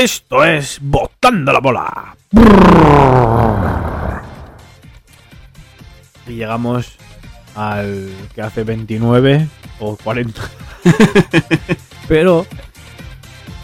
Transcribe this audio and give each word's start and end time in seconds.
Esto 0.00 0.42
es 0.42 0.78
Botando 0.80 1.52
la 1.52 1.60
Bola. 1.60 2.16
Y 6.26 6.36
llegamos 6.36 6.96
al 7.54 8.10
que 8.34 8.40
hace 8.40 8.64
29 8.64 9.46
o 9.78 9.98
40. 9.98 10.40
Pero 12.08 12.46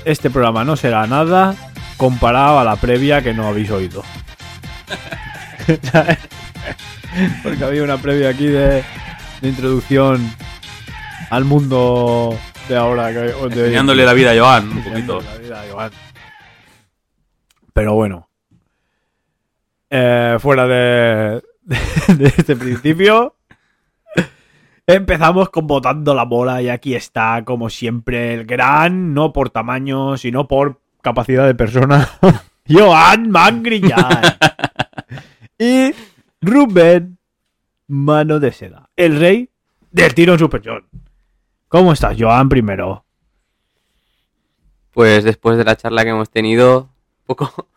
este 0.04 0.28
programa 0.28 0.62
no 0.62 0.76
será 0.76 1.06
nada 1.06 1.54
comparado 1.96 2.58
a 2.58 2.64
la 2.64 2.76
previa 2.76 3.22
que 3.22 3.32
no 3.32 3.46
habéis 3.48 3.70
oído. 3.70 4.02
Porque 7.42 7.64
había 7.64 7.82
una 7.82 7.96
previa 7.96 8.28
aquí 8.28 8.48
de, 8.48 8.84
de 9.40 9.48
introducción 9.48 10.30
al 11.30 11.46
mundo 11.46 12.38
de 12.68 12.76
ahora. 12.76 13.08
Que, 13.08 13.20
de 13.20 13.32
Enseñándole 13.46 14.04
la 14.04 14.12
vida 14.12 14.32
a 14.32 14.38
Joan, 14.38 14.68
un 14.70 14.84
poquito. 14.84 15.22
la 15.22 15.38
vida 15.38 15.62
a 15.62 15.72
Joan. 15.72 16.05
Pero 17.76 17.92
bueno. 17.92 18.30
Eh, 19.90 20.38
fuera 20.40 20.66
de, 20.66 21.42
de 22.16 22.24
este 22.24 22.56
principio. 22.56 23.36
Empezamos 24.86 25.50
con 25.50 25.66
botando 25.66 26.14
la 26.14 26.24
bola 26.24 26.62
y 26.62 26.70
aquí 26.70 26.94
está, 26.94 27.44
como 27.44 27.68
siempre, 27.68 28.32
el 28.32 28.46
gran, 28.46 29.12
no 29.12 29.30
por 29.34 29.50
tamaño, 29.50 30.16
sino 30.16 30.48
por 30.48 30.80
capacidad 31.02 31.44
de 31.44 31.54
persona, 31.54 32.08
Joan 32.66 33.30
Mangrillan. 33.30 34.22
y 35.58 35.92
Rubén, 36.40 37.18
mano 37.88 38.40
de 38.40 38.52
seda, 38.52 38.88
el 38.96 39.20
rey 39.20 39.50
del 39.90 40.14
tiro 40.14 40.32
en 40.32 40.38
suspensión. 40.38 40.86
¿Cómo 41.68 41.92
estás, 41.92 42.16
Joan, 42.18 42.48
primero? 42.48 43.04
Pues 44.92 45.24
después 45.24 45.58
de 45.58 45.64
la 45.64 45.76
charla 45.76 46.04
que 46.04 46.10
hemos 46.10 46.30
tenido, 46.30 46.95
poco, 47.26 47.68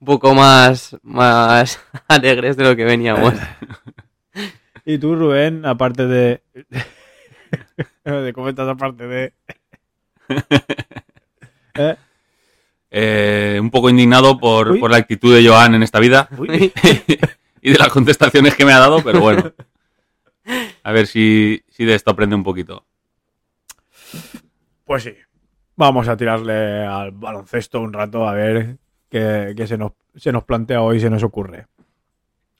un 0.00 0.06
poco 0.06 0.34
más, 0.34 0.96
más 1.02 1.80
alegres 2.08 2.56
de 2.56 2.64
lo 2.64 2.76
que 2.76 2.84
veníamos. 2.84 3.34
Y 4.88 4.98
tú, 4.98 5.16
Rubén, 5.16 5.66
aparte 5.66 6.06
de. 6.06 6.42
de 8.04 8.32
¿Cómo 8.32 8.48
estás 8.48 8.68
aparte 8.68 9.04
de.? 9.08 9.32
¿Eh? 11.74 11.96
Eh, 12.92 13.58
un 13.60 13.72
poco 13.72 13.90
indignado 13.90 14.38
por, 14.38 14.78
por 14.78 14.92
la 14.92 14.98
actitud 14.98 15.34
de 15.34 15.44
Joan 15.44 15.74
en 15.74 15.82
esta 15.82 15.98
vida 15.98 16.28
y 17.60 17.72
de 17.72 17.78
las 17.78 17.88
contestaciones 17.88 18.54
que 18.54 18.64
me 18.64 18.72
ha 18.72 18.78
dado, 18.78 19.02
pero 19.02 19.18
bueno. 19.18 19.52
A 20.84 20.92
ver 20.92 21.08
si, 21.08 21.64
si 21.68 21.84
de 21.84 21.96
esto 21.96 22.12
aprende 22.12 22.36
un 22.36 22.44
poquito. 22.44 22.86
pues 24.84 25.02
sí. 25.02 25.16
Vamos 25.74 26.06
a 26.06 26.16
tirarle 26.16 26.86
al 26.86 27.10
baloncesto 27.10 27.80
un 27.80 27.92
rato 27.92 28.28
a 28.28 28.34
ver 28.34 28.78
qué 29.08 29.66
se, 29.66 29.78
nos, 29.78 29.92
se 30.14 30.32
nos 30.32 30.44
plantea 30.44 30.82
hoy, 30.82 31.00
se 31.00 31.10
nos 31.10 31.22
ocurre. 31.22 31.66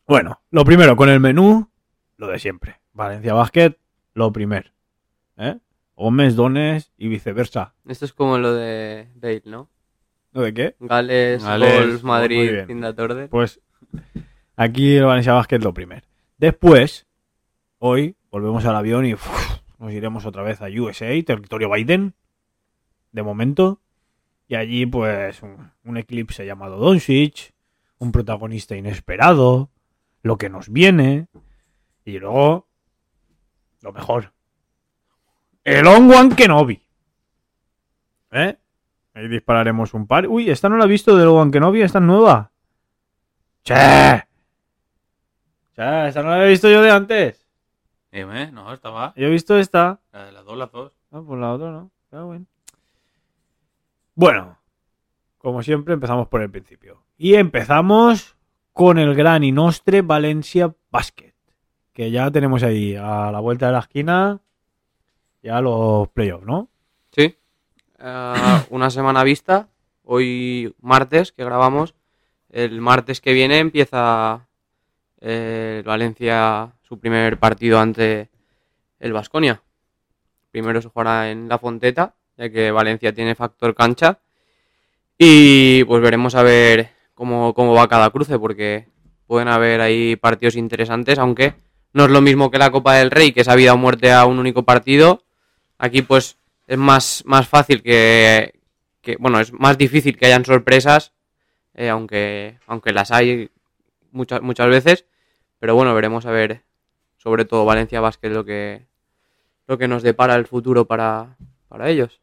Bueno, 0.07 0.41
lo 0.51 0.65
primero, 0.65 0.97
con 0.97 1.09
el 1.09 1.21
menú, 1.21 1.69
lo 2.17 2.29
de 2.29 2.39
siempre. 2.39 2.81
Valencia 2.93 3.35
Basket, 3.35 3.77
lo 4.15 4.33
primero. 4.33 4.71
¿Eh? 5.37 5.59
Homes, 5.95 6.37
dones 6.37 6.93
y 6.97 7.09
viceversa. 7.09 7.75
Esto 7.87 8.05
es 8.05 8.13
como 8.13 8.39
lo 8.39 8.55
de 8.55 9.09
Bale, 9.17 9.43
¿no? 9.45 9.69
¿No 10.33 10.43
de 10.43 10.55
qué? 10.55 10.77
Gales, 10.81 11.43
Gales, 11.43 11.87
Gols, 11.87 12.05
Madrid, 12.05 12.51
Order. 12.99 13.29
Pues 13.31 13.61
aquí 14.55 14.97
el 14.97 15.05
Valencia 15.05 15.33
Basket 15.33 15.59
lo 15.59 15.73
primero. 15.73 16.03
Después, 16.39 17.07
hoy 17.79 18.17
volvemos 18.31 18.65
al 18.67 18.77
avión 18.77 19.07
y 19.07 19.15
nos 19.79 19.93
iremos 19.93 20.27
otra 20.27 20.43
vez 20.43 20.61
a 20.61 20.67
USA, 20.67 21.11
territorio 21.25 21.71
Biden, 21.71 22.15
de 23.13 23.23
momento. 23.23 23.81
Y 24.49 24.55
allí, 24.55 24.87
pues, 24.87 25.43
un, 25.43 25.73
un 25.85 25.97
eclipse 25.97 26.47
llamado 26.47 26.77
Doncic, 26.77 27.53
un 27.99 28.13
protagonista 28.13 28.77
inesperado, 28.77 29.71
lo 30.23 30.39
que 30.39 30.49
nos 30.49 30.69
viene, 30.71 31.29
y 32.05 32.19
luego, 32.19 32.69
lo 33.81 33.93
mejor, 33.93 34.33
el 35.65 35.87
One 35.87 36.35
Kenobi. 36.37 36.81
¿Eh? 38.31 38.57
Ahí 39.15 39.29
dispararemos 39.29 39.95
un 39.95 40.07
par. 40.07 40.29
Uy, 40.29 40.51
esta 40.51 40.69
no 40.69 40.77
la 40.77 40.85
he 40.85 40.89
visto 40.89 41.17
del 41.17 41.29
One 41.29 41.51
Kenobi, 41.51 41.83
esta 41.83 41.99
es 41.99 42.05
nueva. 42.05 42.53
¡Che! 43.65 43.75
¡Che! 45.75 46.09
Esta 46.09 46.23
no 46.23 46.31
la 46.31 46.45
he 46.45 46.49
visto 46.49 46.71
yo 46.71 46.83
de 46.83 46.91
antes. 46.91 47.49
Eh, 48.13 48.51
no, 48.53 48.73
estaba. 48.73 49.13
Yo 49.17 49.27
he 49.27 49.31
visto 49.31 49.59
esta. 49.59 50.01
La 50.13 50.27
de 50.27 50.33
las 50.33 50.45
dos, 50.45 50.57
las 50.57 50.71
dos. 50.71 50.93
Ah, 51.11 51.21
pues 51.27 51.41
la 51.41 51.53
otra 51.53 51.71
no. 51.71 51.91
Pero 52.11 52.27
bueno. 52.27 52.47
Bueno, 54.17 54.59
como 55.37 55.63
siempre, 55.63 55.93
empezamos 55.93 56.27
por 56.29 56.41
el 56.41 56.51
principio. 56.51 57.05
Y 57.19 57.35
empezamos 57.35 58.37
con 58.73 58.99
el 58.99 59.15
gran 59.15 59.45
Inostre 59.45 60.01
Valencia 60.01 60.75
Basket. 60.91 61.35
Que 61.93 62.11
ya 62.11 62.31
tenemos 62.31 62.63
ahí 62.63 62.97
a 62.97 63.31
la 63.31 63.41
vuelta 63.41 63.67
de 63.67 63.73
la 63.73 63.81
esquina. 63.81 64.41
Ya 65.43 65.61
los 65.61 66.09
playoffs, 66.09 66.47
¿no? 66.47 66.71
Sí. 67.13 67.37
Eh, 67.99 68.35
una 68.71 68.89
semana 68.89 69.23
vista. 69.23 69.69
Hoy 70.03 70.75
martes 70.81 71.33
que 71.33 71.45
grabamos. 71.45 71.95
El 72.49 72.81
martes 72.81 73.21
que 73.21 73.35
viene 73.35 73.59
empieza 73.59 74.49
eh, 75.21 75.77
el 75.81 75.85
Valencia 75.85 76.73
su 76.81 76.99
primer 76.99 77.39
partido 77.39 77.79
ante 77.79 78.31
el 78.99 79.13
Vasconia. 79.13 79.63
Primero 80.51 80.81
se 80.81 80.89
jugará 80.89 81.31
en 81.31 81.51
la 81.51 81.59
Fonteta, 81.59 82.15
ya 82.37 82.51
que 82.51 82.71
Valencia 82.71 83.13
tiene 83.13 83.35
factor 83.35 83.75
cancha. 83.75 84.19
Y 85.19 85.85
pues 85.85 86.03
veremos 86.03 86.35
a 86.35 86.43
ver 86.43 86.91
cómo, 87.15 87.55
cómo 87.55 87.75
va 87.75 87.89
cada 87.89 88.11
cruce, 88.11 88.39
porque 88.39 88.89
pueden 89.27 89.49
haber 89.49 89.81
ahí 89.81 90.17
partidos 90.17 90.57
interesantes, 90.57 91.19
aunque 91.19 91.55
no 91.93 92.05
es 92.05 92.11
lo 92.11 92.21
mismo 92.21 92.51
que 92.51 92.59
la 92.59 92.71
Copa 92.71 92.95
del 92.95 93.11
Rey, 93.11 93.33
que 93.33 93.41
es 93.41 93.49
a 93.49 93.55
vida 93.55 93.73
o 93.73 93.79
muerte 93.79 94.13
a 94.13 94.27
un 94.27 94.39
único 94.39 94.65
partido. 94.65 95.25
Aquí 95.79 96.03
pues 96.03 96.37
es 96.67 96.79
más, 96.79 97.23
más 97.27 97.49
fácil 97.49 97.83
que, 97.83 98.61
bueno, 99.19 99.41
es 99.41 99.53
más 99.53 99.79
difícil 99.79 100.17
que 100.17 100.27
hayan 100.27 100.45
sorpresas, 100.45 101.13
eh, 101.75 101.89
aunque, 101.89 102.59
aunque 102.67 102.93
las 102.93 103.11
hay 103.11 103.51
muchas, 104.11 104.43
muchas 104.43 104.69
veces. 104.69 105.07
Pero 105.59 105.75
bueno, 105.75 105.95
veremos 105.95 106.27
a 106.27 106.31
ver, 106.31 106.63
sobre 107.17 107.47
todo 107.47 107.65
Valencia 107.65 108.01
Basket, 108.01 108.29
lo 108.29 108.45
que, 108.45 108.87
lo 109.67 109.79
que 109.79 109.89
nos 109.89 110.03
depara 110.03 110.35
el 110.35 110.47
futuro 110.47 110.85
para, 110.85 111.37
para 111.69 111.89
ellos. 111.89 112.21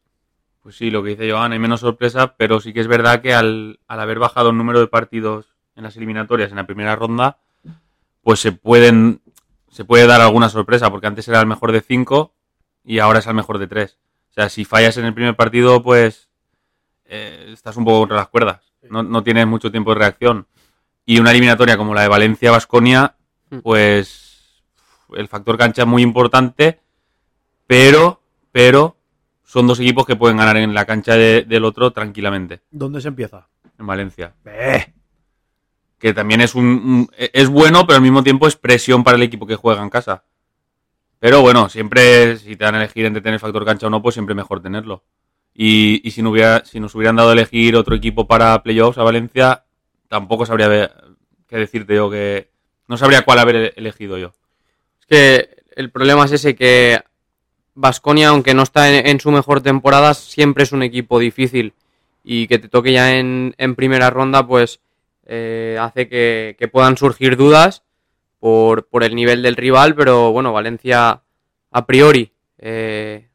Pues 0.63 0.78
sí, 0.78 0.90
lo 0.90 1.03
que 1.03 1.09
dice 1.12 1.29
Joan, 1.31 1.51
hay 1.51 1.59
menos 1.59 1.81
sorpresa, 1.81 2.35
pero 2.38 2.59
sí 2.62 2.74
que 2.74 2.79
es 2.79 2.88
verdad 2.88 3.22
que 3.22 3.34
al, 3.34 3.79
al 3.88 4.00
haber 4.00 4.18
bajado 4.19 4.50
el 4.50 4.57
número 4.57 4.79
de 4.79 4.88
partidos 4.88 5.47
en 5.75 5.84
las 5.84 5.96
eliminatorias 5.97 6.50
en 6.51 6.56
la 6.57 6.66
primera 6.66 6.96
ronda, 6.96 7.38
pues 8.22 8.40
se 8.40 8.51
pueden 8.53 9.22
se 9.69 9.84
puede 9.85 10.06
dar 10.07 10.22
alguna 10.22 10.50
sorpresa, 10.50 10.90
porque 10.90 11.07
antes 11.07 11.28
era 11.28 11.40
el 11.41 11.47
mejor 11.47 11.72
de 11.72 11.81
cinco 11.81 12.34
y 12.84 13.00
ahora 13.00 13.19
es 13.19 13.28
el 13.28 13.34
mejor 13.34 13.57
de 13.57 13.68
tres. 13.68 13.97
O 14.29 14.34
sea, 14.34 14.47
si 14.50 14.66
fallas 14.66 14.97
en 14.97 15.06
el 15.06 15.13
primer 15.13 15.35
partido, 15.35 15.84
pues 15.84 16.29
eh, 17.06 17.50
estás 17.52 17.75
un 17.78 17.84
poco 17.85 18.00
contra 18.00 18.18
las 18.18 18.28
cuerdas. 18.29 18.62
No, 18.90 19.02
no 19.03 19.23
tienes 19.23 19.47
mucho 19.47 19.72
tiempo 19.72 19.91
de 19.94 20.00
reacción. 20.00 20.47
Y 21.06 21.19
una 21.19 21.31
eliminatoria 21.31 21.75
como 21.75 21.94
la 21.94 22.03
de 22.03 22.07
Valencia-Basconia, 22.07 23.16
Mm. 23.53 23.59
pues 23.59 24.63
el 25.16 25.28
factor 25.28 25.57
cancha 25.57 25.84
es 25.84 25.88
muy 25.88 26.02
importante, 26.02 26.79
pero, 27.68 28.22
pero 28.52 28.96
son 29.53 29.67
dos 29.67 29.79
equipos 29.79 30.05
que 30.08 30.16
pueden 30.16 30.38
ganar 30.38 30.58
en 30.58 30.73
la 30.73 30.85
cancha 30.85 31.14
de- 31.16 31.44
del 31.44 31.64
otro 31.64 31.91
tranquilamente, 31.91 32.61
¿Dónde 32.72 33.00
se 33.02 33.09
empieza? 33.09 33.47
en 33.79 33.85
Valencia. 33.88 34.34
¡Eh! 34.46 34.91
Que 36.00 36.14
también 36.14 36.41
es 36.41 36.55
un, 36.55 36.66
un- 36.66 37.09
es 37.17 37.47
bueno, 37.50 37.85
pero 37.85 37.97
al 37.97 38.02
mismo 38.02 38.23
tiempo 38.23 38.47
es 38.47 38.55
presión 38.55 39.03
para 39.03 39.16
el 39.17 39.23
equipo 39.23 39.46
que 39.47 39.55
juega 39.55 39.82
en 39.82 39.90
casa. 39.90 40.23
Pero 41.20 41.41
bueno, 41.41 41.70
siempre, 41.70 42.35
si 42.38 42.55
te 42.58 42.66
dan 42.66 42.76
a 42.76 42.79
elegir 42.79 43.05
entre 43.05 43.22
tener 43.22 43.40
factor 43.40 43.64
cancha 43.64 43.88
o 43.88 43.90
no, 43.90 44.02
pues 44.02 44.14
siempre 44.16 44.35
mejor 44.35 44.61
tenerlo. 44.61 45.03
Y, 45.53 46.02
y 46.06 46.11
si, 46.11 46.22
no 46.22 46.32
hubiera, 46.32 46.66
si 46.66 46.79
nos 46.82 46.94
hubieran 46.96 47.16
dado 47.16 47.29
a 47.29 47.34
elegir 47.34 47.76
otro 47.78 47.96
equipo 47.96 48.28
para 48.28 48.61
playoffs 48.64 48.97
a 48.97 49.03
Valencia, 49.03 49.64
tampoco 50.09 50.46
sabría 50.46 50.91
qué 51.47 51.58
decirte 51.58 51.96
yo 51.96 52.09
que... 52.09 52.49
No 52.88 52.97
sabría 52.97 53.22
cuál 53.22 53.40
haber 53.40 53.73
elegido 53.78 54.17
yo. 54.17 54.34
Es 54.99 55.06
que 55.08 55.64
el 55.76 55.90
problema 55.91 56.26
es 56.26 56.34
ese 56.34 56.56
que 56.56 56.99
Vasconia, 57.75 58.29
aunque 58.29 58.53
no 58.53 58.64
está 58.64 58.90
en, 58.90 59.20
su 59.20 59.31
mejor 59.31 59.61
temporada, 59.61 60.14
siempre 60.14 60.64
es 60.64 60.72
un 60.72 60.84
equipo 60.84 61.20
difícil. 61.20 61.73
Y 62.23 62.47
que 62.47 62.59
te 62.59 62.70
toque 62.70 62.93
ya 62.93 63.17
en, 63.17 63.53
primera 63.75 64.09
ronda, 64.09 64.46
pues 64.46 64.79
eh, 65.25 65.78
hace 65.79 66.08
que, 66.08 66.70
puedan 66.72 66.97
surgir 66.97 67.35
dudas 67.35 67.84
por, 68.40 68.85
el 69.02 69.16
nivel 69.16 69.41
del 69.41 69.55
rival. 69.55 69.96
Pero 69.96 70.31
bueno, 70.31 70.53
Valencia 70.53 71.22
a 71.72 71.85
priori, 71.85 72.31
eh, 72.59 73.28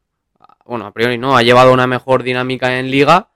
bueno, 0.65 0.87
a 0.87 0.93
priori 0.93 1.19
no, 1.19 1.37
ha 1.37 1.43
llevado 1.43 1.73
una 1.73 1.87
mejor 1.87 2.23
dinámica 2.23 2.79
en 2.79 2.91
liga. 2.91 3.31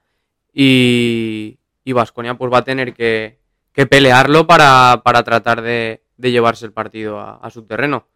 Y, 0.54 1.58
y 1.84 1.92
Vasconia 1.92 2.34
pues 2.34 2.52
va 2.52 2.58
a 2.58 2.64
tener 2.64 2.94
que, 2.94 3.38
pelearlo 3.90 4.46
para, 4.46 5.02
tratar 5.24 5.62
de, 5.62 6.02
llevarse 6.16 6.66
el 6.66 6.72
partido 6.72 7.18
a 7.18 7.50
su 7.50 7.62
terreno. 7.64 8.06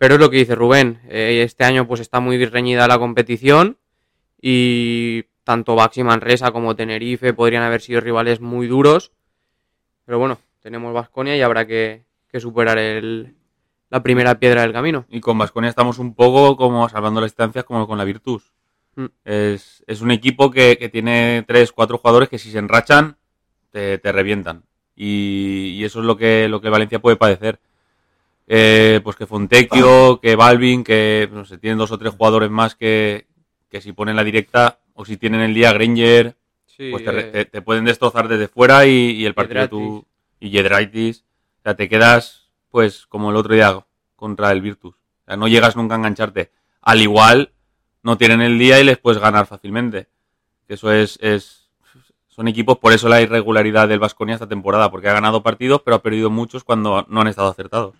Pero 0.00 0.14
es 0.14 0.20
lo 0.20 0.30
que 0.30 0.38
dice 0.38 0.54
Rubén. 0.54 0.98
eh, 1.10 1.42
este 1.44 1.62
año 1.62 1.86
pues 1.86 2.00
está 2.00 2.20
muy 2.20 2.42
reñida 2.46 2.88
la 2.88 2.98
competición 2.98 3.76
y 4.40 5.24
tanto 5.44 5.74
Baxi 5.74 6.02
Manresa 6.02 6.52
como 6.52 6.74
Tenerife 6.74 7.34
podrían 7.34 7.62
haber 7.64 7.82
sido 7.82 8.00
rivales 8.00 8.40
muy 8.40 8.66
duros. 8.66 9.12
Pero 10.06 10.18
bueno, 10.18 10.38
tenemos 10.62 10.94
Vasconia 10.94 11.36
y 11.36 11.42
habrá 11.42 11.66
que, 11.66 12.06
que 12.32 12.40
superar 12.40 12.78
el, 12.78 13.34
la 13.90 14.02
primera 14.02 14.38
piedra 14.38 14.62
del 14.62 14.72
camino. 14.72 15.04
Y 15.10 15.20
con 15.20 15.36
Vasconia 15.36 15.68
estamos 15.68 15.98
un 15.98 16.14
poco 16.14 16.56
como 16.56 16.88
salvando 16.88 17.20
las 17.20 17.32
distancias 17.32 17.66
como 17.66 17.86
con 17.86 17.98
la 17.98 18.04
Virtus. 18.04 18.54
Mm. 18.96 19.04
Es, 19.26 19.84
es 19.86 20.00
un 20.00 20.12
equipo 20.12 20.50
que, 20.50 20.78
que 20.78 20.88
tiene 20.88 21.44
tres, 21.46 21.72
cuatro 21.72 21.98
jugadores 21.98 22.30
que 22.30 22.38
si 22.38 22.50
se 22.50 22.58
enrachan 22.58 23.18
te, 23.70 23.98
te 23.98 24.12
revientan. 24.12 24.64
Y, 24.96 25.74
y 25.76 25.84
eso 25.84 26.00
es 26.00 26.06
lo 26.06 26.16
que, 26.16 26.48
lo 26.48 26.62
que 26.62 26.70
Valencia 26.70 27.00
puede 27.00 27.16
padecer. 27.16 27.60
Eh, 28.52 29.00
pues 29.04 29.14
que 29.14 29.26
Fontecchio, 29.26 30.18
que 30.20 30.34
Balvin, 30.34 30.82
que 30.82 31.28
no 31.32 31.44
sé, 31.44 31.56
tienen 31.58 31.78
dos 31.78 31.92
o 31.92 31.98
tres 31.98 32.12
jugadores 32.14 32.50
más 32.50 32.74
que, 32.74 33.28
que 33.68 33.80
si 33.80 33.92
ponen 33.92 34.16
la 34.16 34.24
directa 34.24 34.80
o 34.94 35.04
si 35.04 35.16
tienen 35.16 35.40
el 35.40 35.54
día 35.54 35.72
Granger, 35.72 36.36
Sí, 36.66 36.90
pues 36.90 37.04
te, 37.04 37.10
eh, 37.20 37.22
te- 37.30 37.44
te 37.44 37.62
pueden 37.62 37.84
destrozar 37.84 38.26
desde 38.26 38.48
fuera 38.48 38.86
y, 38.86 39.10
y 39.12 39.24
el 39.26 39.34
partido 39.34 39.60
tú 39.68 40.06
y 40.40 40.50
Yedraitis, 40.50 41.24
o 41.60 41.62
sea, 41.62 41.76
te 41.76 41.88
quedas 41.88 42.48
pues 42.70 43.06
como 43.06 43.30
el 43.30 43.36
otro 43.36 43.54
día 43.54 43.84
contra 44.16 44.50
el 44.50 44.60
Virtus. 44.62 44.94
O 44.96 45.24
sea, 45.26 45.36
no 45.36 45.46
llegas 45.46 45.76
nunca 45.76 45.94
a 45.94 45.98
engancharte. 45.98 46.50
Al 46.80 47.00
igual 47.02 47.52
no 48.02 48.16
tienen 48.18 48.40
el 48.40 48.58
día 48.58 48.80
y 48.80 48.84
les 48.84 48.98
puedes 48.98 49.20
ganar 49.20 49.46
fácilmente. 49.46 50.08
Que 50.66 50.74
eso 50.74 50.90
es, 50.90 51.18
es 51.22 51.68
son 52.28 52.48
equipos, 52.48 52.78
por 52.78 52.92
eso 52.94 53.08
la 53.08 53.20
irregularidad 53.20 53.86
del 53.86 53.98
Vasconia 53.98 54.34
esta 54.34 54.48
temporada, 54.48 54.90
porque 54.90 55.08
ha 55.08 55.12
ganado 55.12 55.42
partidos, 55.42 55.82
pero 55.82 55.96
ha 55.96 56.02
perdido 56.02 56.30
muchos 56.30 56.64
cuando 56.64 57.04
no 57.08 57.20
han 57.20 57.28
estado 57.28 57.48
acertados. 57.48 57.94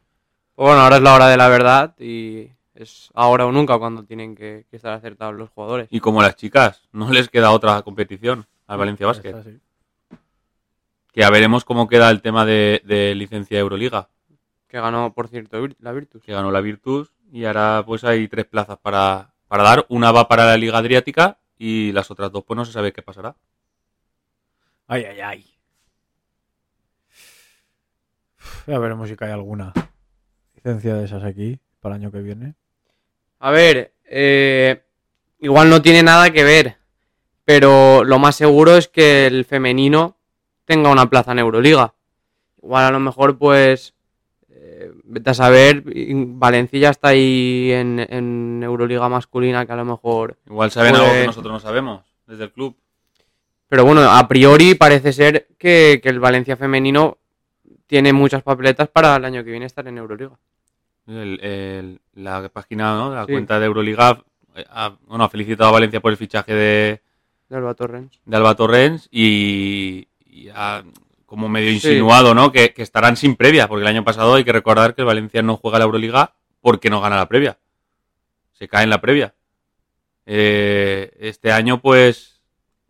Pues 0.61 0.69
bueno, 0.69 0.83
ahora 0.83 0.97
es 0.97 1.03
la 1.03 1.15
hora 1.15 1.29
de 1.29 1.39
la 1.39 1.49
verdad 1.49 1.95
y 1.99 2.51
es 2.75 3.09
ahora 3.15 3.47
o 3.47 3.51
nunca 3.51 3.79
cuando 3.79 4.05
tienen 4.05 4.37
que, 4.37 4.67
que 4.69 4.77
estar 4.77 4.93
acertados 4.93 5.35
los 5.35 5.49
jugadores. 5.49 5.89
Y 5.91 6.01
como 6.01 6.21
las 6.21 6.37
chicas, 6.37 6.87
no 6.93 7.11
les 7.11 7.31
queda 7.31 7.51
otra 7.53 7.81
competición 7.81 8.47
al 8.67 8.77
Valencia 8.77 9.07
Basket. 9.07 9.59
Que 11.13 11.21
ya 11.23 11.31
veremos 11.31 11.65
cómo 11.65 11.89
queda 11.89 12.11
el 12.11 12.21
tema 12.21 12.45
de, 12.45 12.83
de 12.85 13.15
licencia 13.15 13.57
de 13.57 13.63
Euroliga. 13.63 14.11
Que 14.69 14.79
ganó, 14.79 15.15
por 15.15 15.29
cierto, 15.29 15.67
la 15.79 15.93
Virtus. 15.93 16.23
que 16.23 16.33
ganó 16.35 16.51
la 16.51 16.61
Virtus 16.61 17.11
y 17.33 17.47
ahora 17.47 17.83
pues 17.87 18.05
hay 18.05 18.29
tres 18.29 18.45
plazas 18.45 18.77
para, 18.77 19.33
para 19.49 19.63
dar. 19.63 19.87
Una 19.89 20.13
va 20.13 20.29
para 20.29 20.45
la 20.45 20.59
Liga 20.59 20.77
Adriática 20.77 21.39
y 21.57 21.91
las 21.93 22.11
otras 22.11 22.31
dos 22.31 22.45
pues 22.45 22.59
no 22.59 22.67
se 22.67 22.73
sabe 22.73 22.93
qué 22.93 23.01
pasará. 23.01 23.35
Ay, 24.89 25.05
ay, 25.05 25.21
ay. 25.23 25.55
Ya 28.67 28.79
veremos 28.79 29.09
si 29.09 29.17
cae 29.17 29.33
alguna 29.33 29.73
licencia 30.63 30.95
de 30.95 31.05
esas 31.05 31.25
aquí 31.25 31.59
para 31.81 31.95
el 31.95 32.03
año 32.03 32.13
que 32.13 32.21
viene. 32.21 32.55
A 33.39 33.51
ver, 33.51 33.93
eh, 34.05 34.83
igual 35.39 35.71
no 35.71 35.81
tiene 35.81 36.03
nada 36.03 36.31
que 36.31 36.45
ver, 36.45 36.77
pero 37.45 38.05
lo 38.05 38.19
más 38.19 38.37
seguro 38.37 38.77
es 38.77 38.89
que 38.89 39.27
el 39.27 39.45
femenino 39.45 40.17
tenga 40.67 40.91
una 40.91 41.09
plaza 41.09 41.33
en 41.33 41.39
Euroliga. 41.39 41.95
Igual 42.63 42.85
a 42.85 42.91
lo 42.91 43.01
mejor, 43.01 43.39
pues, 43.39 43.95
eh, 44.51 44.93
vete 45.05 45.31
a 45.31 45.35
saber, 45.35 45.83
Valencia 45.87 46.79
ya 46.79 46.91
está 46.91 47.09
ahí 47.09 47.73
en, 47.73 47.99
en 47.99 48.61
Euroliga 48.63 49.09
masculina, 49.09 49.65
que 49.65 49.73
a 49.73 49.77
lo 49.77 49.87
mejor... 49.87 50.37
Igual 50.47 50.71
saben 50.71 50.95
algo 50.95 51.11
que 51.11 51.27
nosotros 51.27 51.53
no 51.53 51.61
sabemos 51.61 52.03
desde 52.27 52.45
el 52.45 52.53
club. 52.53 52.77
Pero 53.69 53.85
bueno, 53.85 54.03
a 54.03 54.29
priori 54.29 54.75
parece 54.75 55.13
ser 55.13 55.47
que, 55.57 56.01
que 56.03 56.09
el 56.11 56.21
Valencia 56.21 56.57
femenino 56.57 57.17
tiene 57.87 58.13
muchas 58.13 58.43
papeletas 58.43 58.89
para 58.89 59.17
el 59.17 59.25
año 59.25 59.43
que 59.43 59.51
viene 59.51 59.67
estar 59.67 59.87
en 59.89 59.97
Euroliga. 59.97 60.37
El- 61.11 61.41
el- 61.41 62.01
la 62.15 62.49
página, 62.51 62.95
¿no? 62.95 63.15
la 63.15 63.27
Sí. 63.27 63.33
cuenta 63.33 63.59
de 63.59 63.67
Euroliga 63.67 64.23
eh, 64.55 64.65
ha, 64.71 64.97
bueno, 65.07 65.25
ha 65.25 65.29
felicitado 65.29 65.71
a 65.71 65.73
Valencia 65.73 66.01
por 66.01 66.11
el 66.13 66.17
fichaje 66.19 66.55
de, 66.55 67.03
De 67.49 67.57
Alba 67.57 67.75
Torrens. 67.75 68.21
de 68.25 68.37
Alba 68.37 68.55
Torrens 68.55 69.09
y, 69.11 70.09
y 70.27 70.49
ha 70.55 70.83
como 71.27 71.49
medio 71.49 71.69
Sí. 71.71 71.75
insinuado 71.77 72.35
¿no? 72.35 72.51
Que, 72.53 72.73
que 72.75 72.83
estarán 72.83 73.17
sin 73.17 73.37
previa, 73.37 73.69
porque 73.69 73.83
el 73.83 73.89
año 73.89 74.05
pasado 74.05 74.35
hay 74.35 74.45
que 74.45 74.53
recordar 74.53 74.95
que 74.95 75.03
el 75.03 75.07
Valencia 75.07 75.43
no 75.43 75.57
juega 75.57 75.79
la 75.79 75.85
Euroliga 75.85 76.35
porque 76.61 76.91
no 76.91 77.01
gana 77.01 77.17
la 77.17 77.29
previa. 77.29 77.59
Se 78.53 78.69
cae 78.69 78.85
en 78.85 78.91
la 78.91 79.01
previa. 79.01 79.35
Eh, 80.27 81.17
este 81.21 81.51
año, 81.53 81.81
pues, 81.81 82.43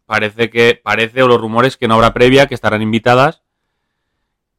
parece 0.06 0.50
que, 0.50 0.80
parece, 0.82 1.22
o 1.22 1.28
los 1.28 1.40
rumores 1.40 1.76
que 1.76 1.86
no 1.86 1.94
habrá 1.94 2.12
previa, 2.12 2.46
que 2.46 2.54
estarán 2.54 2.82
invitadas. 2.82 3.42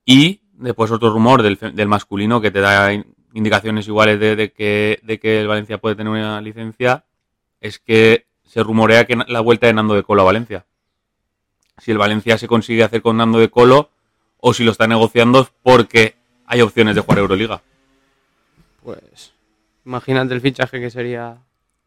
Y 0.05 0.41
después 0.53 0.89
otro 0.91 1.09
rumor 1.09 1.41
del, 1.41 1.57
del 1.73 1.87
masculino 1.87 2.39
que 2.41 2.51
te 2.51 2.61
da 2.61 2.91
indicaciones 3.33 3.87
iguales 3.87 4.19
de, 4.19 4.35
de 4.35 4.51
que, 4.51 4.99
de 5.03 5.19
que 5.19 5.41
el 5.41 5.47
Valencia 5.47 5.77
puede 5.79 5.95
tener 5.95 6.11
una 6.11 6.41
licencia, 6.41 7.05
es 7.59 7.79
que 7.79 8.25
se 8.43 8.63
rumorea 8.63 9.05
que 9.05 9.15
la 9.27 9.39
vuelta 9.39 9.67
de 9.67 9.73
Nando 9.73 9.93
de 9.93 10.03
Colo 10.03 10.21
a 10.23 10.25
Valencia. 10.25 10.65
Si 11.77 11.91
el 11.91 11.97
Valencia 11.97 12.37
se 12.37 12.47
consigue 12.47 12.83
hacer 12.83 13.01
con 13.01 13.17
Nando 13.17 13.39
de 13.39 13.49
Colo 13.49 13.89
o 14.39 14.53
si 14.53 14.63
lo 14.63 14.71
está 14.71 14.87
negociando 14.87 15.41
es 15.41 15.51
porque 15.63 16.15
hay 16.45 16.61
opciones 16.61 16.95
de 16.95 17.01
jugar 17.01 17.19
Euroliga. 17.19 17.61
Pues 18.83 19.33
imagínate 19.85 20.33
el 20.33 20.41
fichaje 20.41 20.79
que 20.79 20.89
sería... 20.89 21.37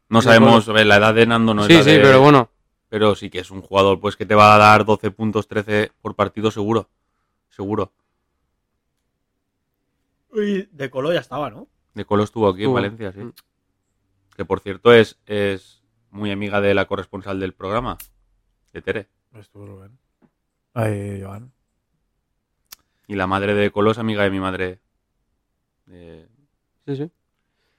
No 0.08 0.22
sabemos, 0.22 0.66
ver, 0.66 0.86
la 0.86 0.96
edad 0.96 1.14
de 1.14 1.26
Nando 1.26 1.54
no 1.54 1.62
es 1.62 1.66
sí, 1.68 1.74
la 1.74 1.82
sí, 1.82 1.90
de- 1.92 2.00
pero 2.00 2.20
bueno. 2.20 2.48
pero 2.88 3.14
sí 3.14 3.30
que 3.30 3.40
es 3.40 3.50
un 3.50 3.62
jugador 3.62 4.00
pues 4.00 4.16
que 4.16 4.26
te 4.26 4.34
va 4.34 4.54
a 4.54 4.58
dar 4.58 4.84
12 4.84 5.10
puntos, 5.10 5.48
13 5.48 5.90
por 6.00 6.14
partido 6.14 6.50
seguro. 6.50 6.88
Seguro. 7.50 7.92
De 10.34 10.90
Colo 10.90 11.12
ya 11.12 11.20
estaba, 11.20 11.50
¿no? 11.50 11.68
De 11.94 12.04
Colo 12.04 12.24
estuvo 12.24 12.48
aquí 12.48 12.62
Estuvo. 12.62 12.78
en 12.78 12.82
Valencia, 12.84 13.12
sí. 13.12 13.20
Mm. 13.20 13.32
Que 14.36 14.44
por 14.44 14.60
cierto 14.60 14.92
es, 14.92 15.18
es 15.26 15.82
muy 16.10 16.30
amiga 16.32 16.60
de 16.60 16.74
la 16.74 16.86
corresponsal 16.86 17.38
del 17.38 17.52
programa, 17.54 17.98
de 18.72 18.82
Tere. 18.82 19.08
Estuvo 19.38 19.66
Rubén. 19.66 19.98
Ay, 20.74 21.20
Joan. 21.22 21.52
Y 23.06 23.14
la 23.14 23.26
madre 23.26 23.54
de 23.54 23.70
Colo 23.70 23.92
es 23.92 23.98
amiga 23.98 24.24
de 24.24 24.30
mi 24.30 24.40
madre. 24.40 24.80
Sí, 26.86 26.96
sí. 26.96 27.10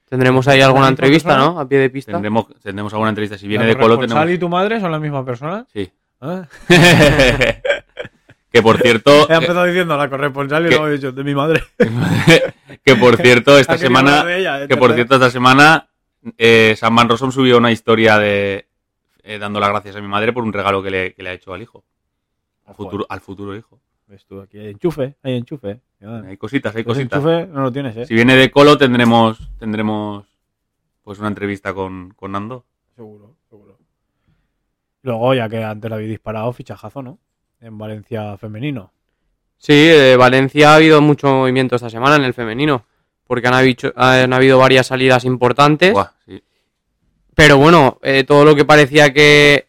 Tendremos 0.08 0.48
ahí 0.48 0.62
alguna 0.62 0.88
entrevista, 0.88 1.30
persona? 1.30 1.54
¿no? 1.54 1.60
A 1.60 1.68
pie 1.68 1.80
de 1.80 1.90
pista. 1.90 2.12
Tendremos, 2.12 2.48
tendremos 2.62 2.94
alguna 2.94 3.10
entrevista. 3.10 3.38
Si 3.38 3.48
viene 3.48 3.64
¿La 3.66 3.70
de 3.70 3.76
Colo, 3.76 3.96
corresponsal 3.96 4.24
tenemos. 4.28 4.36
y 4.38 4.40
tu 4.40 4.50
madre 4.50 4.80
son 4.80 4.92
la 4.92 5.00
misma 5.00 5.26
persona? 5.26 5.66
Sí. 5.74 5.92
¿Ah? 6.22 6.48
que 8.56 8.62
por 8.62 8.78
cierto. 8.78 9.12
He 9.30 9.34
empezado 9.34 9.66
diciendo 9.66 9.98
la 9.98 10.10
corresponsal 10.10 10.66
y 10.66 10.70
¿Qué? 10.70 10.76
luego 10.76 10.88
he 10.88 10.94
dicho 10.94 11.12
de 11.12 11.24
mi 11.26 11.36
madre. 11.36 11.62
que 12.86 12.96
por 12.96 13.18
cierto, 13.22 13.60
esta 13.60 13.78
semana. 13.78 14.34
ella, 14.34 14.64
¿eh? 14.64 14.68
Que 14.70 14.78
por 14.78 14.94
cierto, 14.94 15.16
esta 15.16 15.30
semana 15.30 15.90
eh, 16.38 16.74
San 16.78 16.96
Van 16.96 17.10
Rossum 17.10 17.34
subió 17.34 17.58
una 17.58 17.74
historia 17.74 18.18
de 18.18 18.70
eh, 19.24 19.40
dando 19.40 19.60
las 19.60 19.70
gracias 19.72 19.98
a 19.98 20.02
mi 20.02 20.08
madre 20.08 20.32
por 20.32 20.46
un 20.46 20.54
regalo 20.54 20.82
que 20.82 20.90
le, 20.90 21.14
que 21.14 21.22
le 21.22 21.32
ha 21.32 21.34
hecho 21.34 21.54
al 21.54 21.64
hijo. 21.64 21.84
Al 22.66 22.76
futuro, 22.76 23.06
al 23.10 23.20
futuro 23.20 23.54
hijo. 23.58 23.82
Ves 24.08 24.26
tú, 24.26 24.40
aquí 24.40 24.58
hay 24.58 24.68
enchufe, 24.70 25.18
hay 25.22 25.36
enchufe. 25.36 25.82
Hay 26.00 26.38
cositas, 26.38 26.74
hay 26.78 26.86
cositas. 26.86 27.20
enchufe 27.20 27.48
no 27.48 27.62
lo 27.62 27.72
tienes, 27.74 27.98
¿eh? 27.98 28.06
Si 28.06 28.14
viene 28.14 28.38
de 28.38 28.50
Colo 28.52 28.78
tendremos 28.78 29.52
tendremos 29.60 30.26
pues 31.04 31.20
una 31.20 31.28
entrevista 31.28 31.74
con, 31.74 32.12
con 32.16 32.32
Nando. 32.32 32.64
Seguro, 32.96 33.36
seguro. 33.50 33.78
Luego, 35.02 35.34
ya 35.34 35.50
que 35.50 35.62
antes 35.62 35.90
lo 35.90 35.96
habéis 35.96 36.10
disparado, 36.10 36.54
fichajazo, 36.54 37.04
¿no? 37.04 37.20
En 37.66 37.80
Valencia 37.80 38.38
femenino. 38.38 38.92
Sí, 39.58 39.74
de 39.74 40.16
Valencia 40.18 40.72
ha 40.72 40.76
habido 40.76 41.02
mucho 41.02 41.28
movimiento 41.28 41.76
esta 41.76 41.90
semana 41.90 42.16
en 42.16 42.24
el 42.24 42.36
femenino. 42.36 42.86
Porque 43.26 43.48
han 43.48 43.56
habido, 43.56 43.92
han 43.96 44.32
habido 44.34 44.60
varias 44.60 44.86
salidas 44.86 45.26
importantes. 45.26 45.92
Buah, 45.92 46.12
sí. 46.28 46.44
Pero 47.34 47.58
bueno, 47.58 47.98
eh, 48.04 48.24
todo 48.24 48.46
lo 48.46 48.56
que 48.56 48.66
parecía 48.66 49.12
que. 49.12 49.66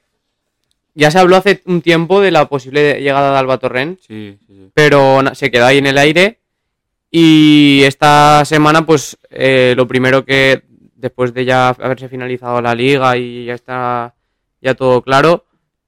Ya 0.95 1.11
se 1.11 1.19
habló 1.19 1.37
hace 1.37 1.63
un 1.65 1.81
tiempo 1.81 2.21
de 2.21 2.33
la 2.33 2.51
posible 2.51 3.01
llegada 3.01 3.33
de 3.33 3.39
Alba 3.39 3.57
Torrent. 3.57 3.99
Sí, 4.01 4.39
sí, 4.47 4.55
sí. 4.55 4.71
pero 4.75 5.23
se 5.33 5.51
quedó 5.51 5.65
ahí 5.65 5.79
en 5.79 5.87
el 5.87 5.97
aire. 5.97 6.41
Y 7.11 7.81
esta 7.85 8.45
semana, 8.45 8.85
pues 8.85 9.17
eh, 9.31 9.73
lo 9.75 9.89
primero 9.89 10.23
que, 10.27 10.65
después 10.97 11.33
de 11.33 11.47
ya 11.47 11.69
haberse 11.69 12.11
finalizado 12.11 12.61
la 12.61 12.75
liga 12.75 13.17
y 13.17 13.47
ya 13.47 13.55
está 13.55 14.15
ya 14.61 14.75
todo 14.75 15.01
claro, 15.01 15.47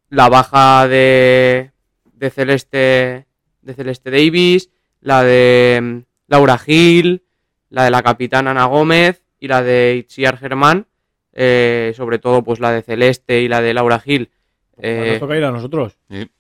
la 0.09 0.29
baja 0.31 0.89
de, 0.89 1.73
de 2.19 2.31
Celeste 2.31 3.27
de 3.63 3.75
Celeste 3.75 4.11
Davis, 4.11 4.71
la 5.01 5.23
de 5.23 5.79
mm, 5.83 5.99
Laura 6.29 6.59
Gil, 6.59 7.23
la 7.71 7.85
de 7.85 7.91
la 7.91 8.03
capitana 8.03 8.51
Ana 8.53 8.65
Gómez 8.67 9.23
y 9.41 9.49
la 9.49 9.63
de 9.63 9.97
Itziar 9.99 10.39
Germán, 10.39 10.87
eh, 11.33 11.93
sobre 11.97 12.19
todo 12.19 12.43
pues 12.43 12.61
la 12.61 12.73
de 12.73 12.83
Celeste 12.83 13.41
y 13.43 13.49
la 13.49 13.61
de 13.61 13.75
Laura 13.75 13.99
Gil. 14.01 14.31
eh, 14.79 15.11
Nos 15.13 15.21
toca 15.21 15.37
ir 15.37 15.45
a 15.45 15.51
nosotros. 15.53 15.97
Sí. 16.11 16.31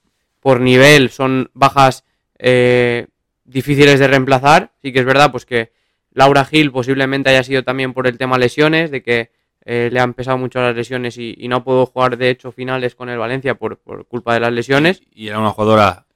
por 0.40 0.60
nivel 0.60 1.10
son 1.10 1.50
bajas 1.54 2.04
eh, 2.38 3.06
difíciles 3.44 3.98
de 4.00 4.08
reemplazar. 4.08 4.72
Sí 4.82 4.92
que 4.92 5.00
es 5.00 5.04
verdad, 5.04 5.30
pues 5.30 5.44
que 5.44 5.72
Laura 6.12 6.44
Gil 6.44 6.72
posiblemente 6.72 7.30
haya 7.30 7.42
sido 7.42 7.62
también 7.62 7.92
por 7.92 8.06
el 8.06 8.16
tema 8.18 8.38
lesiones, 8.38 8.90
de 8.90 9.02
que 9.02 9.30
eh, 9.70 9.90
le 9.92 10.00
han 10.00 10.14
pesado 10.14 10.38
mucho 10.38 10.62
las 10.62 10.74
lesiones 10.74 11.18
y, 11.18 11.34
y 11.36 11.46
no 11.46 11.62
pudo 11.62 11.84
jugar 11.84 12.16
de 12.16 12.30
hecho 12.30 12.52
finales 12.52 12.94
con 12.94 13.10
el 13.10 13.18
Valencia 13.18 13.54
por, 13.56 13.76
por 13.76 14.06
culpa 14.06 14.32
de 14.32 14.40
las 14.40 14.52
lesiones. 14.52 15.02
Y 15.14 15.28
era 15.28 15.38
una 15.38 15.50
jugadora 15.50 16.06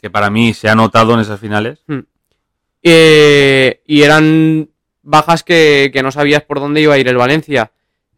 que 0.00 0.10
para 0.10 0.28
mí 0.28 0.52
se 0.54 0.68
ha 0.68 0.74
notado 0.74 1.14
en 1.14 1.20
esas 1.20 1.38
finales. 1.38 1.84
Eh, 2.82 3.82
y 3.86 4.02
eran 4.02 4.70
bajas 5.02 5.44
que, 5.44 5.90
que 5.92 6.02
no 6.02 6.10
sabías 6.10 6.42
por 6.42 6.58
dónde 6.58 6.80
iba 6.80 6.94
a 6.94 6.98
ir 6.98 7.06
el 7.06 7.16
Valencia. 7.16 7.70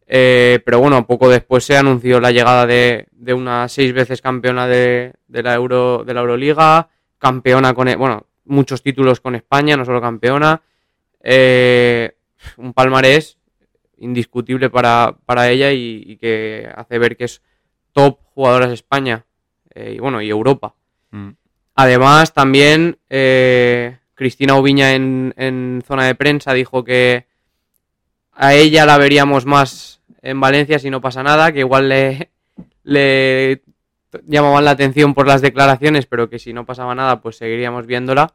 Eh, 0.07 0.61
pero 0.64 0.80
bueno, 0.80 1.07
poco 1.07 1.28
después 1.28 1.64
se 1.64 1.76
anunció 1.76 2.18
la 2.18 2.30
llegada 2.33 2.66
de, 2.66 3.09
de 3.12 3.35
una 3.35 3.68
seis 3.68 3.92
veces 3.92 4.23
campeona 4.23 4.66
de, 4.66 5.12
de 5.26 5.42
la 5.42 5.52
Euro, 5.52 6.02
de 6.02 6.14
la 6.14 6.21
Euroliga, 6.21 6.88
campeona 7.18 7.75
con, 7.75 7.88
e- 7.88 7.97
bueno, 7.97 8.26
muchos 8.47 8.83
títulos 8.83 9.21
con 9.21 9.35
España, 9.35 9.76
no 9.76 9.85
solo 9.85 10.00
campeona. 10.00 10.62
Eh, 11.23 12.12
un 12.57 12.73
palmarés 12.73 13.38
indiscutible 14.00 14.71
para, 14.71 15.17
para 15.26 15.50
ella 15.50 15.73
y, 15.73 16.02
y 16.07 16.17
que 16.17 16.69
hace 16.75 16.99
ver 16.99 17.17
que 17.17 17.25
es 17.25 17.43
top 17.93 18.19
jugadoras 18.35 18.69
de 18.69 18.75
España 18.75 19.25
eh, 19.75 19.95
y 19.97 19.99
bueno, 19.99 20.23
y 20.23 20.28
Europa. 20.31 20.75
Mm. 21.11 21.31
Además, 21.75 22.33
también 22.33 22.99
eh, 23.09 23.99
Cristina 24.14 24.57
Oviña 24.57 24.95
en, 24.95 25.35
en 25.37 25.83
zona 25.87 26.07
de 26.07 26.14
prensa 26.14 26.52
dijo 26.52 26.85
que 26.85 27.26
a 28.33 28.55
ella 28.55 28.87
la 28.87 28.99
veríamos 28.99 29.47
más 29.47 30.02
en 30.23 30.40
Valencia 30.40 30.78
si 30.78 30.90
no 30.90 31.00
pasa 31.00 31.23
nada, 31.23 31.52
que 31.52 31.61
igual 31.61 31.88
le, 31.88 32.31
le 32.83 33.62
llamaban 34.26 34.64
la 34.64 34.73
atención 34.73 35.14
por 35.14 35.26
las 35.26 35.40
declaraciones, 35.40 36.07
pero 36.07 36.28
que 36.28 36.38
si 36.38 36.52
no 36.52 36.67
pasaba 36.67 36.95
nada, 36.95 37.21
pues 37.21 37.37
seguiríamos 37.37 37.87
viéndola. 37.87 38.35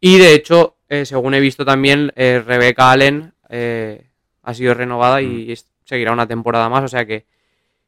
Y 0.00 0.18
de 0.18 0.34
hecho, 0.34 0.76
eh, 0.88 1.04
según 1.04 1.34
he 1.34 1.40
visto 1.40 1.64
también, 1.64 2.12
Rebeca 2.16 2.90
Allen 2.90 3.34
eh, 3.54 4.11
ha 4.42 4.54
sido 4.54 4.74
renovada 4.74 5.22
y 5.22 5.52
es- 5.52 5.68
seguirá 5.84 6.12
una 6.12 6.26
temporada 6.26 6.68
más, 6.68 6.84
o 6.84 6.88
sea 6.88 7.04
que 7.06 7.26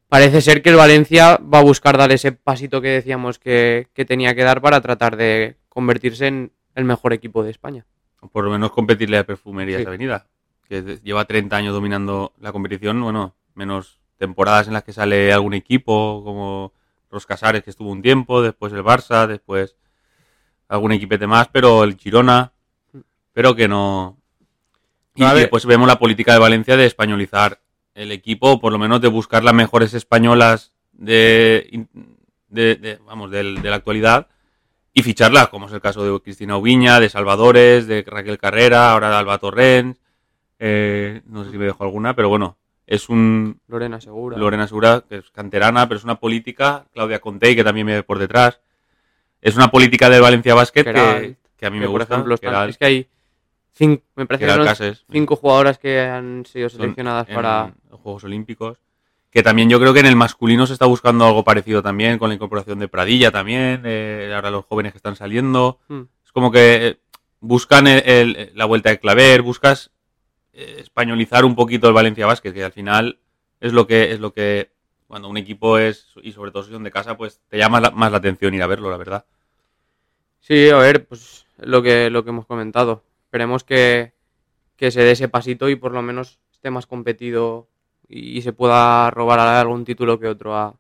parece 0.09 0.41
ser 0.41 0.63
que 0.63 0.71
el 0.71 0.77
Valencia 0.77 1.39
va 1.39 1.59
a 1.61 1.63
buscar 1.65 1.97
dar 1.97 2.13
ese 2.13 2.33
pasito 2.33 2.81
que 2.81 2.89
decíamos 2.89 3.39
que, 3.39 3.89
que 3.95 4.05
tenía 4.05 4.35
que 4.35 4.45
dar 4.45 4.61
para 4.61 4.81
tratar 4.81 5.17
de 5.17 5.57
convertirse 5.69 6.27
en 6.27 6.53
el 6.75 6.85
mejor 6.85 7.13
equipo 7.13 7.43
de 7.43 7.51
España. 7.51 7.85
O 8.21 8.29
por 8.29 8.45
lo 8.45 8.51
menos 8.51 8.71
competirle 8.73 9.19
a 9.19 9.25
Perfumerías 9.27 9.81
Sí. 9.83 9.87
Avenida, 9.87 10.27
que 10.69 10.99
lleva 11.03 11.25
30 11.25 11.57
años 11.57 11.75
dominando 11.75 12.33
la 12.41 12.53
competición, 12.53 13.01
bueno, 13.03 13.35
menos 13.55 13.99
temporadas 14.19 14.67
en 14.69 14.73
las 14.75 14.85
que 14.85 14.93
sale 14.93 15.33
algún 15.33 15.55
equipo, 15.55 16.23
como 16.25 16.73
los 17.11 17.27
Casares, 17.27 17.63
que 17.63 17.71
estuvo 17.71 17.91
un 17.91 18.03
tiempo, 18.03 18.43
después 18.43 18.73
el 18.73 18.83
Barça, 18.83 19.27
después 19.27 19.77
algún 20.69 20.93
equipete 20.93 21.27
más, 21.27 21.49
pero 21.49 21.85
el 21.85 21.97
Girona, 21.97 22.53
pero 23.33 23.55
que 23.55 23.69
no... 23.69 24.17
Y, 25.15 25.23
después 25.35 25.65
vemos 25.67 25.87
la 25.87 25.99
política 25.99 26.33
de 26.33 26.39
Valencia 26.41 26.77
de 26.77 26.87
españolizar 26.87 27.61
el 27.95 28.11
equipo, 28.11 28.53
o 28.53 28.61
por 28.61 28.73
lo 28.73 28.79
menos 28.79 29.01
de 29.01 29.09
buscar 29.09 29.45
las 29.45 29.55
mejores 29.55 29.95
españolas 29.95 30.73
de, 30.93 31.87
de, 32.49 32.75
de- 32.77 32.99
vamos, 33.07 33.31
del- 33.31 33.63
de 33.63 33.71
la 33.71 33.77
actualidad 33.77 34.27
y 34.93 35.03
ficharlas, 35.03 35.49
como 35.49 35.67
es 35.67 35.73
el 35.73 35.81
caso 35.81 36.05
de 36.05 36.21
Cristina 36.21 36.57
Oviña, 36.57 36.99
de 37.01 37.09
Salvadores, 37.09 37.87
de 37.87 38.05
Raquel 38.07 38.39
Carrera, 38.39 38.93
ahora 38.93 39.11
de 39.11 39.17
Alba 39.17 39.39
Torrens. 39.39 39.97
eh, 40.59 41.21
no 41.27 41.45
sé 41.45 41.51
si 41.51 41.59
me 41.59 41.65
dejo 41.67 41.83
alguna, 41.85 42.15
pero 42.15 42.29
bueno, 42.29 42.57
es 42.87 43.09
un 43.09 43.61
Lorena 43.69 44.01
Segura. 44.01 44.37
Lorena 44.39 44.67
Sura, 44.69 45.05
que 45.09 45.17
es 45.17 45.31
canterana, 45.31 45.89
pero 45.89 45.99
es 45.99 46.05
una 46.05 46.19
política, 46.21 46.87
Claudia 46.93 47.19
Contey, 47.21 47.55
que 47.57 47.65
también 47.65 47.87
me 47.87 47.95
ve 47.95 48.03
por 48.03 48.19
detrás. 48.19 48.61
Es 49.43 49.57
una 49.57 49.71
política 49.71 50.09
del 50.09 50.23
Valencia 50.23 50.55
Basket 50.55 50.85
que, 50.85 51.67
a 51.67 51.71
mí 51.71 51.79
me 51.79 51.87
por 51.87 51.99
gusta. 51.99 52.15
ejemplo, 52.15 52.35
están- 52.35 52.51
Queralt, 52.51 52.71
es 52.71 52.79
que 52.79 52.85
hay 52.85 53.09
cinco, 53.75 54.03
me 54.17 54.27
parece 54.27 54.47
que 54.47 54.65
Cases, 54.65 55.05
cinco 55.11 55.37
jugadoras 55.37 55.79
que 55.79 56.01
han 56.01 56.47
sido 56.47 56.69
seleccionadas 56.69 57.27
para... 57.29 57.75
los 57.91 58.01
Juegos 58.01 58.25
Olímpicos. 58.25 58.79
Que 59.31 59.43
también 59.43 59.69
yo 59.69 59.81
creo 59.81 59.93
que 59.93 59.99
en 60.01 60.07
el 60.07 60.15
masculino 60.15 60.65
se 60.67 60.73
está 60.75 60.87
buscando 60.87 61.27
algo 61.27 61.43
parecido 61.43 61.83
también, 61.83 62.19
con 62.19 62.29
la 62.29 62.37
incorporación 62.37 62.79
de 62.79 62.87
Pradilla 62.87 63.33
también, 63.33 63.83
eh, 63.85 64.33
ahora 64.35 64.51
los 64.53 64.65
jóvenes 64.65 64.93
que 64.93 64.99
están 64.99 65.17
saliendo. 65.17 65.81
Hmm. 65.89 66.03
Es 66.25 66.31
como 66.31 66.53
que 66.53 66.87
eh, 66.87 66.99
buscan 67.41 67.89
el- 67.89 68.03
el- 68.37 68.53
la 68.55 68.65
vuelta 68.65 68.91
de 68.91 69.01
Claver, 69.01 69.43
buscas 69.43 69.91
eh, 70.53 70.77
españolizar 70.79 71.45
un 71.45 71.57
poquito 71.57 71.89
el 71.89 71.95
Valencia 71.95 72.27
Basket, 72.27 72.53
que 72.55 72.63
al 72.63 72.71
final 72.73 73.19
es 73.61 73.73
lo 73.73 73.89
que 73.89 74.13
es 74.13 74.21
lo 74.21 74.33
que 74.33 74.71
cuando 75.09 75.29
un 75.29 75.37
equipo 75.37 75.79
es 75.79 76.07
y 76.23 76.31
sobre 76.31 76.53
todo 76.53 76.63
si 76.63 76.71
son 76.71 76.85
de 76.85 76.93
casa, 76.93 77.17
pues 77.17 77.41
te 77.49 77.59
llama 77.59 77.81
la- 77.81 77.91
más 77.91 78.13
la 78.13 78.19
atención 78.19 78.55
ir 78.55 78.63
a 78.63 78.69
verlo, 78.69 78.89
la 78.89 78.97
verdad. 78.99 79.25
Sí, 80.39 80.69
a 80.71 80.77
ver, 80.77 81.07
pues 81.07 81.45
lo 81.59 81.83
que, 81.83 82.09
lo 82.11 82.23
que 82.23 82.31
hemos 82.31 82.47
comentado. 82.47 83.03
Esperemos 83.35 83.65
que, 83.65 84.13
que 84.77 84.93
se 84.93 85.03
dé 85.03 85.11
ese 85.11 85.29
pasito 85.29 85.69
y 85.69 85.75
por 85.75 85.91
lo 85.91 86.03
menos 86.03 86.39
esté 86.53 86.71
más 86.71 86.87
competido 86.87 87.67
y, 88.09 88.41
se 88.43 88.53
pueda 88.53 89.11
robar 89.11 89.41
algún 89.41 89.85
título 89.85 90.21
que 90.21 90.29
otro 90.29 90.55
a, 90.57 90.77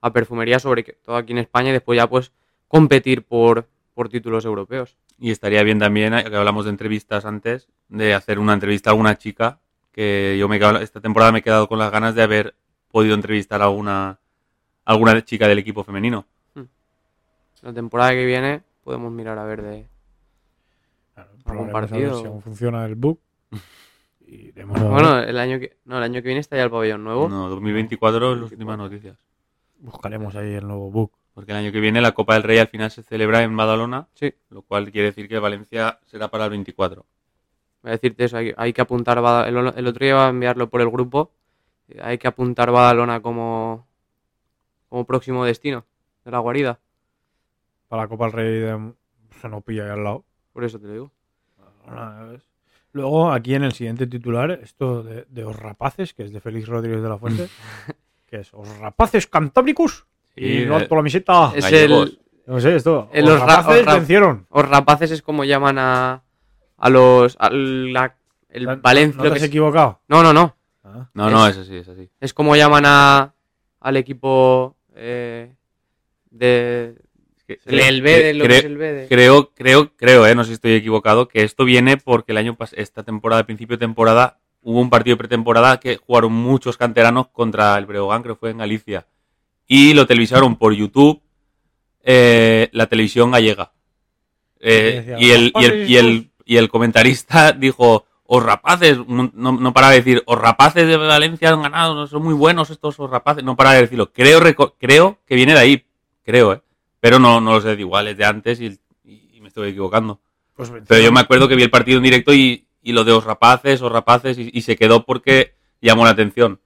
a 0.00 0.12
perfumería, 0.12 0.60
sobre 0.60 0.84
todo 0.84 1.16
aquí 1.16 1.32
en 1.32 1.38
España 1.38 1.70
y 1.70 1.72
después 1.72 1.96
ya 1.96 2.08
pues 2.08 2.30
competir 2.68 3.24
por, 3.24 3.68
por 3.92 4.08
títulos 4.08 4.44
europeos. 4.44 4.98
Y 5.18 5.32
estaría 5.32 5.64
bien 5.64 5.80
también, 5.80 6.14
eh, 6.14 6.22
que 6.30 6.36
hablamos 6.36 6.66
de 6.66 6.70
entrevistas 6.70 7.24
antes, 7.24 7.68
de 7.88 8.14
hacer 8.14 8.38
una 8.38 8.52
entrevista 8.52 8.90
a 8.90 8.92
alguna 8.92 9.18
chica, 9.18 9.58
que 9.90 10.36
yo 10.38 10.46
me 10.48 10.60
esta 10.80 11.00
temporada 11.00 11.32
me 11.32 11.40
he 11.40 11.42
quedado 11.42 11.68
con 11.68 11.80
las 11.80 11.90
ganas 11.90 12.14
de 12.14 12.22
haber 12.22 12.54
podido 12.92 13.16
entrevistar 13.16 13.62
a 13.62 13.64
alguna, 13.64 14.20
alguna 14.84 15.24
chica 15.24 15.48
del 15.48 15.58
equipo 15.58 15.82
femenino. 15.82 16.24
La 17.62 17.72
temporada 17.72 18.12
que 18.12 18.26
viene 18.26 18.62
podemos 18.84 19.10
mirar 19.10 19.38
a 19.38 19.44
ver 19.44 19.62
de... 19.62 19.99
Claro, 21.50 21.60
Algún 21.60 21.66
probaremos 21.68 21.92
a 21.92 21.96
ver 21.96 22.04
partido. 22.08 22.20
si 22.20 22.26
aún 22.26 22.42
funciona 22.42 22.84
el 22.84 22.94
book. 22.94 23.20
Y 24.26 24.34
iremos 24.48 24.78
a 24.78 24.82
ver. 24.82 24.92
Bueno, 24.92 25.18
el 25.20 25.38
año 25.38 25.58
que, 25.58 25.76
no, 25.84 25.98
el 25.98 26.02
año 26.04 26.14
que 26.22 26.28
viene 26.28 26.40
está 26.40 26.56
ya 26.56 26.64
el 26.64 26.70
pabellón 26.70 27.04
nuevo. 27.04 27.28
No, 27.28 27.48
2024 27.48 28.32
es 28.34 28.40
las 28.40 28.52
últimas 28.52 28.78
noticias. 28.78 29.16
buscaremos 29.78 30.34
ahí 30.36 30.54
el 30.54 30.66
nuevo 30.66 30.90
book. 30.90 31.12
Porque 31.34 31.52
el 31.52 31.58
año 31.58 31.72
que 31.72 31.80
viene 31.80 32.00
la 32.00 32.12
Copa 32.12 32.34
del 32.34 32.42
Rey 32.42 32.58
al 32.58 32.68
final 32.68 32.90
se 32.90 33.02
celebra 33.02 33.42
en 33.42 33.56
Badalona, 33.56 34.08
Sí. 34.14 34.34
lo 34.50 34.62
cual 34.62 34.90
quiere 34.90 35.06
decir 35.08 35.28
que 35.28 35.38
Valencia 35.38 35.98
será 36.06 36.28
para 36.28 36.44
el 36.44 36.50
24. 36.50 37.06
Voy 37.82 37.88
a 37.88 37.92
decirte 37.92 38.24
eso, 38.24 38.36
hay, 38.36 38.52
hay 38.56 38.72
que 38.72 38.80
apuntar, 38.82 39.20
Bada- 39.22 39.48
el, 39.48 39.56
el 39.56 39.86
otro 39.86 40.00
día 40.04 40.10
iba 40.10 40.26
a 40.26 40.30
enviarlo 40.30 40.68
por 40.68 40.80
el 40.82 40.90
grupo, 40.90 41.32
eh, 41.88 41.98
hay 42.02 42.18
que 42.18 42.28
apuntar 42.28 42.70
Badalona 42.72 43.22
como, 43.22 43.86
como 44.90 45.06
próximo 45.06 45.44
destino 45.46 45.86
de 46.24 46.30
la 46.30 46.40
guarida, 46.40 46.78
Para 47.88 48.02
la 48.02 48.08
Copa 48.08 48.24
del 48.24 48.32
Rey 48.32 48.58
de... 48.60 48.92
se 49.40 49.48
nos 49.48 49.62
pilla 49.64 49.84
ahí 49.84 49.90
al 49.90 50.04
lado. 50.04 50.24
por 50.52 50.64
eso 50.64 50.78
te 50.78 50.88
lo 50.88 50.92
digo. 50.92 51.12
Luego, 52.92 53.30
aquí 53.32 53.54
en 53.54 53.62
el 53.64 53.72
siguiente 53.72 54.06
titular, 54.06 54.50
esto 54.50 55.02
de, 55.02 55.24
de 55.28 55.44
Os 55.44 55.54
Rapaces, 55.56 56.12
que 56.12 56.24
es 56.24 56.32
de 56.32 56.40
Félix 56.40 56.66
Rodríguez 56.66 57.02
de 57.02 57.08
la 57.08 57.18
Fuente, 57.18 57.48
que 58.26 58.38
es 58.40 58.52
Os 58.52 58.68
Rapaces 58.78 59.26
Cantábricos 59.28 60.06
y 60.34 60.64
no 60.64 60.74
eh, 60.78 60.82
alto 60.82 60.96
la 60.96 61.02
miseta. 61.02 61.52
Es 61.54 61.70
el, 61.70 62.18
No 62.46 62.58
sé, 62.60 62.74
esto. 62.76 63.08
el 63.12 63.26
Os 63.26 63.34
Os 63.34 63.40
Ra- 63.40 63.56
Rapaces 63.56 63.86
Ra- 63.86 63.94
vencieron. 63.94 64.46
Os 64.50 64.68
rapaces 64.68 65.10
es 65.12 65.22
como 65.22 65.44
llaman 65.44 65.78
a, 65.78 66.22
a 66.78 66.90
los... 66.90 67.36
a 67.38 67.48
la- 67.50 68.16
el 68.48 68.64
¿No- 68.64 68.76
Valencia... 68.78 69.22
¿No 69.22 69.30
te 69.30 69.36
has 69.36 69.42
equivocado? 69.44 70.00
no, 70.08 70.22
no, 70.24 70.32
no. 70.32 70.56
Ah. 70.82 71.08
No, 71.14 71.30
no, 71.30 71.46
Es- 71.46 71.56
es 71.56 71.62
así, 71.68 71.76
es 71.76 71.88
así. 71.88 72.10
Es 72.20 72.34
como 72.34 72.56
llaman 72.56 72.82
a, 72.86 73.34
al 73.78 73.96
equipo 73.96 74.76
eh, 74.96 75.54
de... 76.30 76.96
El, 77.66 77.80
el 77.80 78.02
B 78.02 78.22
de 78.22 78.34
lo 78.34 78.42
que 78.44 78.48
Creo- 78.48 78.58
es 78.58 78.64
el 78.64 78.76
B 78.76 78.92
de... 78.92 79.08
Creo, 79.08 79.50
creo, 79.54 79.92
creo, 79.96 80.26
eh, 80.26 80.34
no 80.34 80.44
sé 80.44 80.48
si 80.48 80.54
estoy 80.54 80.72
equivocado, 80.74 81.26
que 81.28 81.42
esto 81.42 81.64
viene 81.64 81.96
porque 81.96 82.32
el 82.32 82.38
año 82.38 82.56
esta 82.74 83.02
temporada, 83.02 83.40
principio 83.46 83.76
de 83.76 83.80
temporada, 83.86 84.38
hubo 84.62 84.80
un 84.80 84.90
partido 84.90 85.14
de 85.16 85.18
pretemporada 85.18 85.80
que 85.80 85.96
jugaron 85.96 86.32
muchos 86.32 86.76
canteranos 86.76 87.28
contra 87.28 87.76
el 87.78 87.86
Breogán, 87.86 88.22
creo 88.22 88.34
que 88.36 88.40
fue 88.40 88.50
en 88.50 88.58
Galicia. 88.58 89.06
Y 89.66 89.94
lo 89.94 90.06
televisaron 90.06 90.56
por 90.56 90.72
YouTube, 90.74 91.22
eh, 92.02 92.68
la 92.72 92.86
televisión 92.86 93.30
gallega. 93.30 93.72
Eh, 94.60 95.16
y, 95.18 95.30
el, 95.30 95.52
y, 95.54 95.64
el, 95.64 95.90
y, 95.90 95.96
"Rapaces 95.96 95.96
el, 95.96 96.30
y 96.44 96.56
el 96.56 96.68
comentarista 96.68 97.52
dijo, 97.58 98.04
os 98.24 98.42
rapaces, 98.42 98.98
no, 99.06 99.72
para 99.72 99.90
de 99.90 99.96
decir, 99.96 100.22
os 100.26 100.38
rapaces 100.38 100.86
de 100.86 100.96
Valencia 100.96 101.50
han 101.50 101.62
ganado, 101.62 101.94
no 101.94 102.06
son 102.06 102.22
muy 102.22 102.34
buenos 102.34 102.70
estos 102.70 102.98
os 103.00 103.10
rapaces, 103.10 103.42
no 103.42 103.56
para 103.56 103.72
de 103.72 103.82
decirlo. 103.82 104.12
Creo, 104.12 104.40
creo 104.78 105.18
que 105.26 105.34
viene 105.34 105.54
de 105.54 105.58
ahí, 105.60 105.84
creo, 106.22 106.52
eh. 106.52 106.60
Pero 107.00 107.18
no, 107.18 107.40
no 107.40 107.54
lo 107.54 107.60
sé, 107.60 107.72
igual 107.74 108.08
es 108.08 108.16
de 108.16 108.24
antes 108.24 108.60
y, 108.60 108.78
me 109.40 109.48
estoy 109.48 109.70
equivocando. 109.70 110.20
Pues 110.54 110.70
Pero 110.86 111.02
yo 111.02 111.10
me 111.12 111.20
acuerdo 111.20 111.48
que 111.48 111.56
vi 111.56 111.62
el 111.62 111.70
partido 111.70 111.96
en 111.96 112.02
directo 112.04 112.32
y, 112.34 112.66
y 112.82 112.92
lo 112.92 113.04
de 113.04 113.12
os 113.12 113.24
rapaces, 113.24 113.80
os 113.80 113.90
rapaces, 113.90 114.36
y, 114.38 114.50
y 114.52 114.60
se 114.62 114.76
quedó 114.76 115.04
porque 115.06 115.54
llamó 115.80 116.04
la 116.04 116.10
atención. 116.10 116.60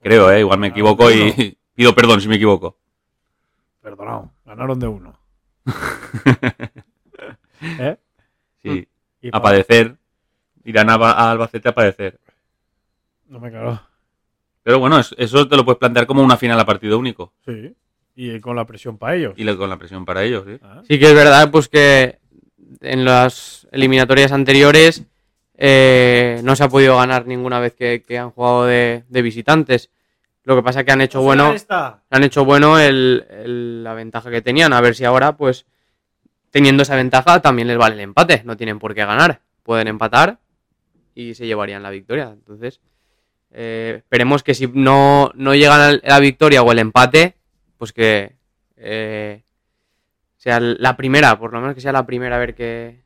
Creo, 0.00 0.30
eh, 0.30 0.40
igual 0.40 0.60
me 0.60 0.68
equivoco 0.68 1.10
y 1.10 1.58
pido 1.74 1.94
perdón 1.94 2.20
si 2.20 2.28
me 2.28 2.36
equivoco. 2.36 2.78
Perdonado, 3.80 4.30
ganaron 4.44 4.78
de 4.78 4.86
uno. 4.86 5.18
¿Eh? 7.60 7.96
Sí, 8.62 8.88
Y 9.20 9.28
a 9.28 9.32
pa- 9.32 9.42
padecer. 9.42 9.96
Irán 10.64 10.90
a, 10.90 10.94
a 10.94 11.30
Albacete 11.32 11.68
a 11.68 11.74
padecer. 11.74 12.20
No 13.26 13.40
me 13.40 13.50
claro. 13.50 13.80
Pero 14.62 14.78
bueno, 14.78 14.98
es- 15.00 15.14
eso 15.18 15.48
te 15.48 15.56
lo 15.56 15.64
puedes 15.64 15.78
plantear 15.78 16.06
como 16.06 16.22
una 16.22 16.36
final 16.36 16.58
a 16.60 16.64
partido 16.64 16.98
único. 16.98 17.32
Sí. 17.44 17.74
Y 18.14 18.40
con 18.40 18.56
la 18.56 18.66
presión 18.66 18.98
para 18.98 19.14
ellos. 19.16 19.34
Y 19.36 19.56
con 19.56 19.68
la 19.70 19.78
presión 19.78 20.04
para 20.04 20.22
ellos, 20.22 20.44
¿sí? 20.46 20.58
Ah. 20.62 20.82
Sí 20.88 20.98
que 20.98 21.06
es 21.06 21.14
verdad, 21.14 21.50
pues 21.50 21.68
que 21.68 22.18
en 22.80 23.04
las 23.04 23.66
eliminatorias 23.72 24.32
anteriores 24.32 25.04
eh, 25.56 26.40
no 26.42 26.56
se 26.56 26.64
ha 26.64 26.68
podido 26.68 26.96
ganar 26.96 27.26
ninguna 27.26 27.60
vez 27.60 27.74
que, 27.74 28.02
que 28.06 28.18
han 28.18 28.30
jugado 28.30 28.66
de, 28.66 29.04
de 29.08 29.22
visitantes. 29.22 29.90
Lo 30.44 30.56
que 30.56 30.62
pasa 30.62 30.80
es 30.80 30.86
que 30.86 30.92
han 30.92 31.00
hecho 31.00 31.18
¿Cómo 31.18 31.28
bueno, 31.28 31.54
han 32.10 32.24
hecho 32.24 32.44
bueno 32.44 32.78
el- 32.78 33.24
el- 33.30 33.84
la 33.84 33.94
ventaja 33.94 34.30
que 34.30 34.42
tenían. 34.42 34.72
A 34.72 34.80
ver 34.80 34.94
si 34.96 35.04
ahora, 35.04 35.36
pues, 35.36 35.66
teniendo 36.50 36.82
esa 36.82 36.96
ventaja, 36.96 37.40
también 37.40 37.68
les 37.68 37.78
vale 37.78 37.94
el 37.94 38.00
empate. 38.00 38.42
No 38.44 38.56
tienen 38.56 38.78
por 38.80 38.94
qué 38.94 39.04
ganar. 39.04 39.40
Pueden 39.62 39.86
empatar 39.88 40.38
y 41.14 41.34
se 41.34 41.46
llevarían 41.46 41.82
la 41.84 41.90
victoria. 41.90 42.30
Entonces, 42.32 42.80
eh, 43.52 43.94
esperemos 43.98 44.42
que 44.42 44.54
si 44.54 44.66
no, 44.66 45.30
no 45.36 45.54
llegan 45.54 45.80
a 45.80 46.00
la 46.02 46.18
victoria 46.18 46.62
o 46.62 46.72
el 46.72 46.80
empate, 46.80 47.36
pues 47.82 47.92
que 47.92 48.36
eh, 48.76 49.42
sea 50.36 50.60
la 50.60 50.96
primera, 50.96 51.36
por 51.36 51.52
lo 51.52 51.60
menos 51.60 51.74
que 51.74 51.80
sea 51.80 51.90
la 51.90 52.06
primera 52.06 52.36
a 52.36 52.38
ver 52.38 52.54
que, 52.54 53.02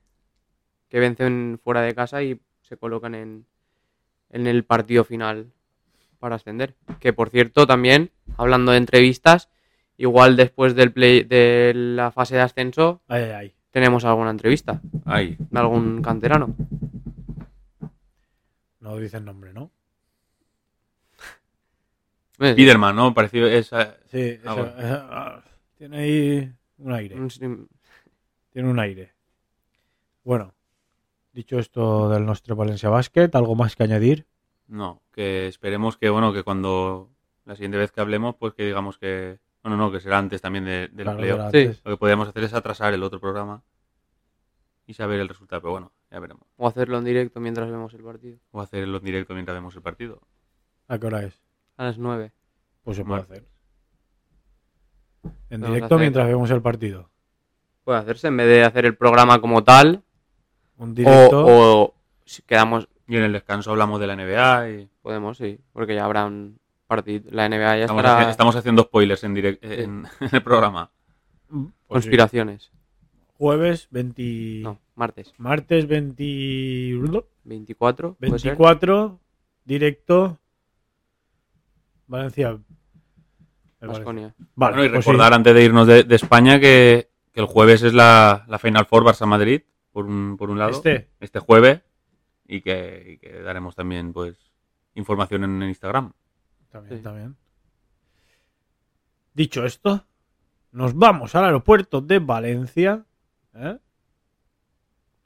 que 0.91 1.01
vencen 1.01 1.59
fuera 1.65 1.81
de 1.81 1.95
casa 1.95 2.23
y 2.23 2.39
se 2.61 2.77
colocan 2.77 3.15
en, 3.15 3.47
en 4.29 4.47
el 4.47 4.65
partido 4.65 5.03
final 5.05 5.51
para 6.19 6.35
ascender. 6.35 6.75
Que 7.01 7.15
por 7.15 7.31
cierto, 7.31 7.67
también, 7.67 8.11
hablando 8.37 8.73
de 8.73 8.77
entrevistas, 8.77 9.49
igual 9.97 10.37
después 10.37 10.75
del 10.75 10.93
play, 10.93 11.23
de 11.25 11.73
la 11.75 12.11
fase 12.11 12.35
de 12.35 12.43
ascenso, 12.43 13.01
Ay, 13.09 13.23
ay, 13.23 13.31
ay. 13.31 13.55
tenemos 13.71 14.05
alguna 14.05 14.29
entrevista 14.29 14.83
de 14.83 15.39
algún 15.55 16.03
canterano. 16.03 16.55
No 18.81 18.99
dicen 18.99 19.25
nombre, 19.25 19.55
¿no? 19.55 19.71
Spiderman, 22.39 22.95
¿no? 22.97 23.15
Parecido 23.15 23.47
esa. 23.47 23.97
Sí, 24.11 24.39
Ah, 24.45 24.55
bueno. 24.55 24.73
ah, 24.79 25.43
tiene 25.79 25.97
ahí 25.99 26.53
un 26.79 26.93
aire. 26.93 27.15
un 27.17 27.29
stream- 27.31 27.69
Tiene 28.51 28.71
un 28.71 28.79
aire. 28.79 29.13
Bueno, 30.25 30.55
dicho 31.33 31.59
esto 31.59 32.09
del 32.09 32.25
nuestro 32.27 32.57
Valencia 32.57 32.89
Basket, 32.89 33.31
¿algo 33.35 33.55
más 33.55 33.77
que 33.77 33.83
añadir? 33.85 34.27
No, 34.67 35.03
que 35.13 35.47
esperemos 35.47 35.97
que, 35.97 36.09
bueno, 36.11 36.33
que 36.33 36.43
cuando 36.43 37.11
la 37.45 37.55
siguiente 37.55 37.79
vez 37.79 37.93
que 37.93 38.01
hablemos, 38.01 38.35
pues 38.37 38.55
que 38.55 38.65
digamos 38.65 38.99
que. 38.99 39.39
Bueno, 39.63 39.77
no, 39.77 39.91
que 39.93 40.01
será 40.01 40.19
antes 40.19 40.41
también 40.41 40.65
de, 40.65 40.89
del 40.89 41.05
Claro, 41.05 41.19
playoff. 41.19 41.51
Sí. 41.53 41.81
Lo 41.85 41.93
que 41.93 41.97
podríamos 41.97 42.29
hacer 42.29 42.45
es 42.45 42.55
atrasar 42.55 42.95
el 42.95 43.03
otro 43.03 43.21
programa 43.21 43.63
y 44.87 44.95
saber 44.95 45.19
el 45.21 45.29
resultado, 45.29 45.61
pero 45.63 45.73
bueno, 45.73 45.93
ya 46.11 46.21
veremos. 46.21 46.45
O 46.57 46.69
hacerlo 46.69 46.99
en 46.99 47.05
directo 47.05 47.41
mientras 47.41 47.69
vemos 47.71 47.93
el 47.95 48.03
partido. 48.03 48.39
O 48.53 48.61
hacerlo 48.61 48.99
en 48.99 49.05
directo 49.05 49.35
mientras 49.35 49.57
vemos 49.57 49.75
el 49.75 49.83
partido. 49.83 50.23
¿A 50.89 50.99
qué 50.99 51.07
hora 51.07 51.25
es? 51.25 51.43
A 51.77 51.85
las 51.85 51.99
9. 51.99 52.33
Pues 52.83 52.97
se 52.97 53.05
puede 53.05 53.23
hacer. 53.23 53.45
En 55.51 55.61
Vamos 55.61 55.69
a 55.71 55.75
directo 55.75 55.95
hacer- 55.97 56.01
mientras 56.05 56.27
vemos 56.27 56.51
el 56.51 56.63
partido. 56.63 57.11
Puede 57.85 57.99
hacerse 57.99 58.29
en 58.29 58.37
vez 58.37 58.47
de 58.47 58.65
hacer 58.65 58.85
el 58.87 58.97
programa 58.97 59.41
como 59.41 59.63
tal. 59.65 60.03
Un 60.79 60.91
O, 60.91 60.95
directo. 60.95 61.45
o 61.47 61.95
si 62.25 62.43
quedamos, 62.43 62.89
Y 63.09 63.17
en 63.17 63.23
el 63.23 63.33
descanso 63.33 63.71
hablamos 63.71 64.01
de 64.01 64.07
la 64.09 64.15
NBA 64.17 64.71
y 64.71 64.91
podemos, 65.03 65.39
sí. 65.39 65.61
Porque 65.73 65.95
ya 65.95 66.05
habrá 66.05 66.25
un 66.27 66.59
partido. 66.87 67.29
La 67.33 67.49
NBA 67.49 67.77
ya 67.79 67.85
estamos, 67.85 68.03
estará. 68.05 68.27
haci- 68.27 68.31
estamos 68.31 68.57
haciendo 68.57 68.83
spoilers 68.83 69.23
en, 69.25 69.35
direct- 69.37 69.59
en, 69.63 70.07
en 70.21 70.29
el 70.35 70.43
programa. 70.43 70.91
Pues 71.49 71.63
sí. 71.63 71.73
Conspiraciones. 71.87 72.73
Jueves 73.35 73.89
20... 73.91 74.61
No, 74.63 74.79
martes. 74.97 75.33
Martes 75.39 75.87
20... 75.87 76.99
24. 77.45 78.15
puede 78.15 78.39
ser. 78.39 78.51
24, 78.51 79.21
directo. 79.65 80.39
Valencia. 82.07 82.59
Vale, 83.81 84.05
bueno, 84.55 84.85
y 84.85 84.89
pues 84.89 85.05
sí. 85.05 85.11
recordar 85.11 85.33
antes 85.35 85.55
de 85.55 85.65
irnos 85.65 85.87
de, 85.87 86.03
de 86.05 86.15
España 86.17 86.59
que, 86.59 87.11
que 87.33 87.41
el 87.41 87.47
jueves 87.47 87.83
es 87.83 87.93
la, 87.95 88.45
la 88.49 88.59
Final 88.59 88.87
Four 88.87 89.05
Barça-Madrid, 89.05 89.63
por 89.93 90.07
un, 90.07 90.37
por 90.37 90.51
un 90.51 90.59
lado. 90.59 90.71
Este. 90.71 91.11
este 91.21 91.39
jueves 91.41 91.83
y 92.49 92.61
que, 92.63 93.13
y 93.15 93.19
que 93.19 93.41
daremos 93.43 93.75
también 93.77 94.13
pues 94.13 94.37
información 94.95 95.45
en 95.45 95.63
Instagram. 95.69 96.13
También, 96.71 96.99
Sí. 96.99 97.03
también. 97.05 97.37
Dicho 99.35 99.65
esto, 99.67 100.05
nos 100.73 100.95
vamos 100.95 101.35
al 101.35 101.45
aeropuerto 101.45 102.01
de 102.01 102.19
Valencia. 102.19 103.05
¿eh? 103.55 103.79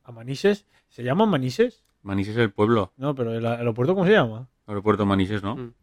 A 0.04 0.12
Manises. 0.12 0.66
¿Se 0.88 1.04
llama 1.04 1.24
Manises? 1.26 1.84
Manises 2.02 2.34
es 2.36 2.42
el 2.42 2.50
pueblo, 2.52 2.92
No, 2.96 3.14
pero 3.14 3.32
el 3.34 3.46
aeropuerto, 3.46 3.94
¿cómo 3.94 4.06
se 4.06 4.12
llama? 4.12 4.48
aeropuerto 4.66 5.04
Manises, 5.06 5.42
¿no? 5.42 5.56
Mm. 5.56 5.74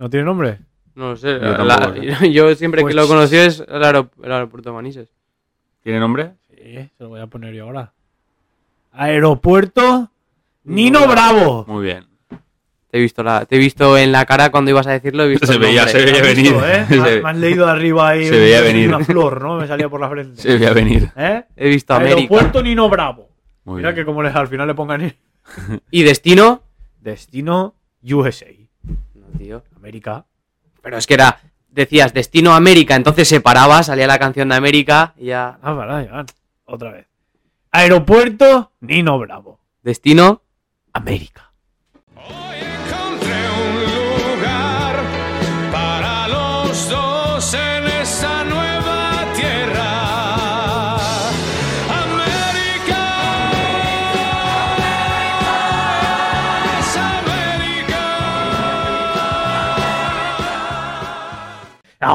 ¿No 0.00 0.10
tiene 0.10 0.24
nombre? 0.24 0.58
No 0.96 1.10
lo 1.10 1.16
sé. 1.16 1.34
Yo 1.40 1.64
la- 1.64 1.78
tampoco 1.78 2.24
yo 2.32 2.54
siempre 2.56 2.82
Pues- 2.82 2.92
que 2.94 3.00
lo 3.00 3.06
conocí 3.06 3.36
es 3.36 3.60
el, 3.60 3.82
aerop- 3.82 4.10
el 4.24 4.32
aeropuerto 4.32 4.70
de 4.70 4.74
Manises. 4.74 5.08
¿Tiene 5.84 6.00
nombre? 6.00 6.32
Sí, 6.50 6.74
se 6.74 6.90
lo 7.04 7.10
voy 7.10 7.20
a 7.20 7.26
poner 7.28 7.54
yo 7.54 7.64
ahora. 7.66 7.92
Aeropuerto 8.92 10.10
Nino 10.64 11.06
Bravo. 11.06 11.64
Muy 11.68 11.84
bien. 11.84 12.06
Te 12.90 12.98
he 12.98 13.00
visto, 13.00 13.22
la, 13.22 13.44
te 13.46 13.54
he 13.54 13.58
visto 13.58 13.96
en 13.96 14.10
la 14.10 14.24
cara 14.26 14.50
cuando 14.50 14.70
ibas 14.72 14.86
a 14.88 14.90
decirlo. 14.90 15.22
He 15.22 15.28
visto 15.28 15.46
Se 15.46 15.58
veía, 15.58 15.86
se 15.86 15.98
veía 16.04 16.16
¿Has 16.16 16.22
venir. 16.22 16.52
visto, 16.52 16.66
eh? 16.68 16.84
Se- 16.88 16.96
Me 16.96 17.08
has- 17.08 17.22
me 17.22 17.30
has 17.30 17.36
leído 17.36 17.66
de 17.66 17.70
arriba 17.72 18.08
ahí 18.08 18.24
se 18.26 18.36
veía 18.38 18.60
venir. 18.62 18.88
una 18.88 19.04
flor, 19.04 19.40
¿no? 19.42 19.56
Me 19.58 19.68
salía 19.68 19.88
por 19.88 20.00
la 20.00 20.10
frente. 20.10 20.42
Se 20.42 20.56
veía 20.58 20.72
venir. 20.72 21.08
¿Eh? 21.16 21.44
He 21.56 21.68
visto 21.68 21.94
América. 21.94 22.16
Aeropuerto 22.18 22.62
Nino 22.62 22.88
Bravo. 22.90 23.28
Muy 23.64 23.76
Mira 23.76 23.90
bien. 23.90 24.02
que 24.02 24.06
como 24.06 24.22
les, 24.22 24.34
al 24.34 24.48
final 24.48 24.66
le 24.66 24.74
pongan 24.74 25.14
¿Y 25.90 26.02
destino? 26.02 26.62
destino 27.00 27.74
USA. 28.02 28.46
No, 29.14 29.26
tío. 29.38 29.62
América. 29.80 30.26
Pero 30.82 30.98
es 30.98 31.06
que 31.06 31.14
era. 31.14 31.40
Decías 31.68 32.12
destino 32.12 32.52
América, 32.52 32.96
entonces 32.96 33.28
se 33.28 33.40
paraba, 33.40 33.84
salía 33.84 34.08
la 34.08 34.18
canción 34.18 34.48
de 34.48 34.56
América 34.56 35.14
y 35.16 35.26
ya. 35.26 35.60
Ah, 35.62 35.72
vale, 35.72 36.06
ya. 36.06 36.26
Otra 36.64 36.90
vez. 36.90 37.06
Aeropuerto 37.70 38.72
Nino 38.80 39.18
Bravo. 39.20 39.60
Destino 39.82 40.42
América. 40.92 41.49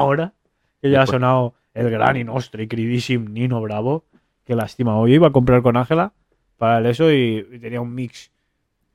Ahora 0.06 0.34
que 0.82 0.92
ya 0.92 1.02
ha 1.02 1.08
sonado 1.08 1.56
el 1.74 1.90
gran 1.90 2.16
y 2.16 2.24
nostro 2.24 2.62
y 2.62 2.68
queridísimo 2.68 3.28
Nino 3.28 3.60
Bravo, 3.60 4.06
que 4.44 4.56
lástima 4.56 4.98
hoy 4.98 5.16
iba 5.16 5.28
a 5.28 5.32
comprar 5.32 5.64
con 5.64 5.78
Ángela 5.78 6.14
para 6.58 6.78
el 6.78 6.86
eso 6.86 7.12
y, 7.12 7.48
y 7.52 7.60
tenía 7.60 7.82
un 7.82 7.94
mix 7.94 8.32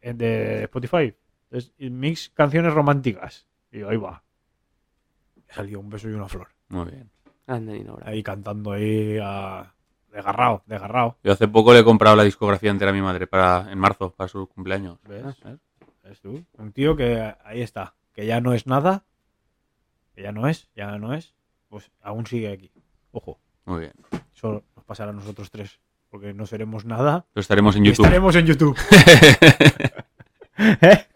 eh, 0.01 0.15
de 0.15 0.63
Spotify. 0.65 1.13
Entonces, 1.51 1.73
mix 1.79 2.31
canciones 2.31 2.73
románticas. 2.73 3.49
Y 3.73 3.83
ahí 3.83 3.97
va. 3.97 4.23
Salió 5.49 5.81
un 5.81 5.91
beso 5.91 6.09
y 6.09 6.13
una 6.13 6.29
flor. 6.29 6.47
Muy 6.69 6.85
bien. 6.93 7.11
Grande 7.45 7.73
Nino 7.73 7.95
Bravo. 7.97 8.09
Ahí 8.09 8.23
cantando 8.23 8.71
ahí 8.71 9.19
a... 9.21 9.75
desgarrado, 10.13 10.63
desgarrado. 10.67 11.17
Yo 11.25 11.33
hace 11.33 11.49
poco 11.49 11.73
le 11.73 11.81
he 11.81 11.85
comprado 11.85 12.15
la 12.15 12.23
discografía 12.23 12.71
entera 12.71 12.93
a 12.93 12.95
mi 12.95 13.03
madre 13.03 13.27
para 13.27 13.67
en 13.71 13.79
marzo, 13.79 14.13
para 14.13 14.29
su 14.29 14.47
cumpleaños. 14.47 14.99
¿Ves? 15.09 15.25
¿Eh? 15.45 15.57
¿Ves 16.05 16.21
tú? 16.21 16.45
Un 16.57 16.71
tío 16.73 16.95
que 16.95 17.35
ahí 17.45 17.63
está. 17.63 17.95
Que 18.13 18.27
ya 18.27 18.41
no 18.41 18.55
es 18.55 18.69
nada. 18.69 19.03
Que 20.21 20.25
ya 20.25 20.33
no 20.33 20.47
es, 20.47 20.69
ya 20.77 20.99
no 20.99 21.15
es. 21.15 21.33
Pues 21.71 21.91
aún 22.03 22.27
sigue 22.27 22.53
aquí. 22.53 22.71
Ojo. 23.11 23.41
Muy 23.65 23.81
bien. 23.81 23.93
Eso 24.37 24.63
nos 24.77 24.85
pasará 24.85 25.13
a 25.13 25.15
nosotros 25.15 25.51
tres. 25.51 25.81
Porque 26.11 26.35
no 26.35 26.45
seremos 26.45 26.85
nada. 26.85 27.25
Lo 27.33 27.41
estaremos 27.41 27.75
en 27.77 27.85
YouTube. 27.85 28.05
estaremos 28.05 28.37
en 28.37 28.45
YouTube. 28.45 28.77
¿Eh? 30.83 31.07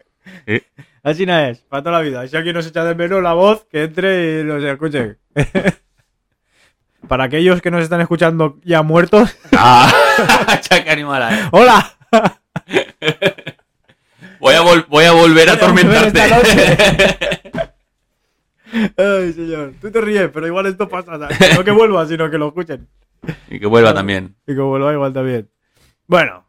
Sí. 0.47 0.63
Así 1.03 1.27
no 1.27 1.37
es, 1.37 1.59
para 1.59 1.83
toda 1.83 1.99
la 1.99 2.03
vida. 2.03 2.27
Si 2.27 2.35
alguien 2.35 2.55
nos 2.55 2.65
echa 2.65 2.83
de 2.83 2.95
menos 2.95 3.21
la 3.21 3.33
voz, 3.33 3.65
que 3.65 3.83
entre 3.83 4.41
y 4.41 4.43
nos 4.43 4.63
escuche. 4.63 5.17
para 7.07 7.25
aquellos 7.25 7.61
que 7.61 7.69
nos 7.69 7.83
están 7.83 8.01
escuchando 8.01 8.57
ya 8.63 8.81
muertos, 8.81 9.37
¡Ah! 9.55 9.93
Qué 10.67 10.89
animala, 10.89 11.31
eh. 11.31 11.49
¡Hola! 11.51 11.95
Voy 14.39 14.55
a, 14.55 14.61
voy 14.61 15.05
a 15.05 15.11
volver 15.11 15.51
a 15.51 15.53
atormentarte. 15.53 17.71
Ay, 18.97 19.33
señor. 19.33 19.73
Tú 19.81 19.91
te 19.91 20.01
ríes, 20.01 20.29
pero 20.33 20.47
igual 20.47 20.65
esto 20.65 20.87
pasa. 20.89 21.17
¿sabes? 21.17 21.57
No 21.57 21.63
que 21.63 21.71
vuelva, 21.71 22.05
sino 22.05 22.29
que 22.29 22.37
lo 22.37 22.47
escuchen. 22.47 22.87
y 23.49 23.59
que 23.59 23.65
vuelva 23.67 23.93
también. 23.93 24.35
Y 24.47 24.55
que 24.55 24.61
vuelva 24.61 24.93
igual 24.93 25.13
también. 25.13 25.49
Bueno, 26.07 26.45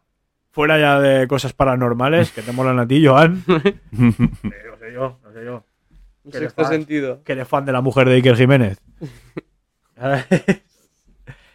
fuera 0.51 0.77
ya 0.79 0.99
de 0.99 1.27
cosas 1.27 1.53
paranormales 1.53 2.31
que 2.31 2.41
te 2.41 2.51
molan 2.51 2.79
a 2.79 2.87
ti, 2.87 3.05
Joan. 3.05 3.43
Eh, 3.47 3.79
no 3.91 4.77
sé 4.77 4.93
yo, 4.93 5.19
no 5.23 5.31
sé 5.33 5.45
yo. 5.45 5.63
¿Qué 6.23 6.39
le 6.39 6.45
Sexto 6.45 6.61
pasa? 6.63 6.73
sentido. 6.73 7.23
que 7.23 7.31
eres 7.31 7.47
fan 7.47 7.65
de 7.65 7.71
la 7.71 7.81
mujer 7.81 8.09
de 8.09 8.15
Iker 8.15 8.35
Jiménez. 8.35 8.81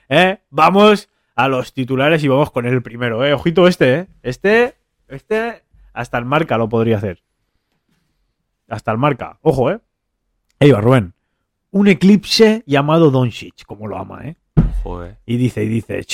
¿Eh? 0.08 0.38
Vamos 0.50 1.08
a 1.34 1.48
los 1.48 1.72
titulares 1.72 2.22
y 2.24 2.28
vamos 2.28 2.50
con 2.50 2.66
el 2.66 2.82
primero, 2.82 3.24
¿eh? 3.24 3.32
Ojito 3.32 3.66
este, 3.68 3.94
¿eh? 3.94 4.06
Este, 4.22 4.74
este, 5.08 5.62
hasta 5.92 6.18
el 6.18 6.24
marca 6.24 6.58
lo 6.58 6.68
podría 6.68 6.98
hacer. 6.98 7.22
Hasta 8.68 8.92
el 8.92 8.98
marca. 8.98 9.38
Ojo, 9.42 9.70
¿eh? 9.70 9.80
Ahí 10.62 10.70
va, 10.70 10.80
Rubén. 10.80 11.12
Un 11.72 11.88
eclipse 11.88 12.62
llamado 12.66 13.10
Doncic, 13.10 13.64
como 13.66 13.88
lo 13.88 13.98
ama, 13.98 14.20
¿eh? 14.28 14.36
Joder. 14.84 15.18
Y 15.26 15.36
dice, 15.36 15.64
y 15.64 15.66
dice. 15.66 16.04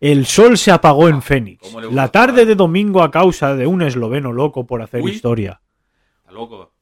El 0.00 0.24
sol 0.24 0.56
se 0.56 0.70
apagó 0.70 1.10
en 1.10 1.20
Fénix. 1.20 1.60
¿Cómo 1.60 1.82
le 1.82 1.88
gusta 1.88 2.02
La 2.02 2.08
tarde 2.08 2.46
de 2.46 2.54
domingo 2.54 3.02
a 3.02 3.10
causa 3.10 3.54
de 3.54 3.66
un 3.66 3.82
esloveno 3.82 4.32
loco 4.32 4.64
por 4.64 4.80
hacer 4.80 5.02
Uy. 5.02 5.10
historia. 5.10 5.60
Está 6.20 6.32
loco. 6.32 6.72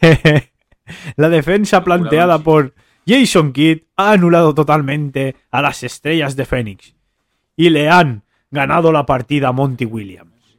la 1.16 1.28
defensa 1.28 1.84
planteada 1.84 2.38
por 2.38 2.72
Jason 3.06 3.52
Kidd 3.52 3.82
ha 3.96 4.12
anulado 4.12 4.54
totalmente 4.54 5.36
a 5.50 5.60
las 5.60 5.82
estrellas 5.82 6.36
de 6.36 6.46
Phoenix 6.46 6.94
y 7.54 7.68
le 7.68 7.90
han 7.90 8.22
ganado 8.50 8.92
la 8.92 9.04
partida 9.04 9.48
a 9.48 9.52
Monty 9.52 9.84
Williams. 9.84 10.58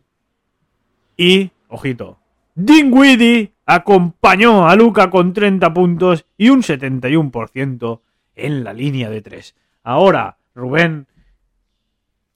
Y, 1.17 1.49
ojito, 1.69 2.19
Dinwiddie 2.53 3.53
acompañó 3.73 4.67
a 4.67 4.75
Luca 4.75 5.09
con 5.09 5.33
30 5.33 5.73
puntos 5.73 6.25
y 6.37 6.49
un 6.49 6.61
71% 6.61 8.01
en 8.35 8.63
la 8.63 8.73
línea 8.73 9.09
de 9.09 9.21
3. 9.21 9.55
Ahora, 9.83 10.37
Rubén, 10.53 11.07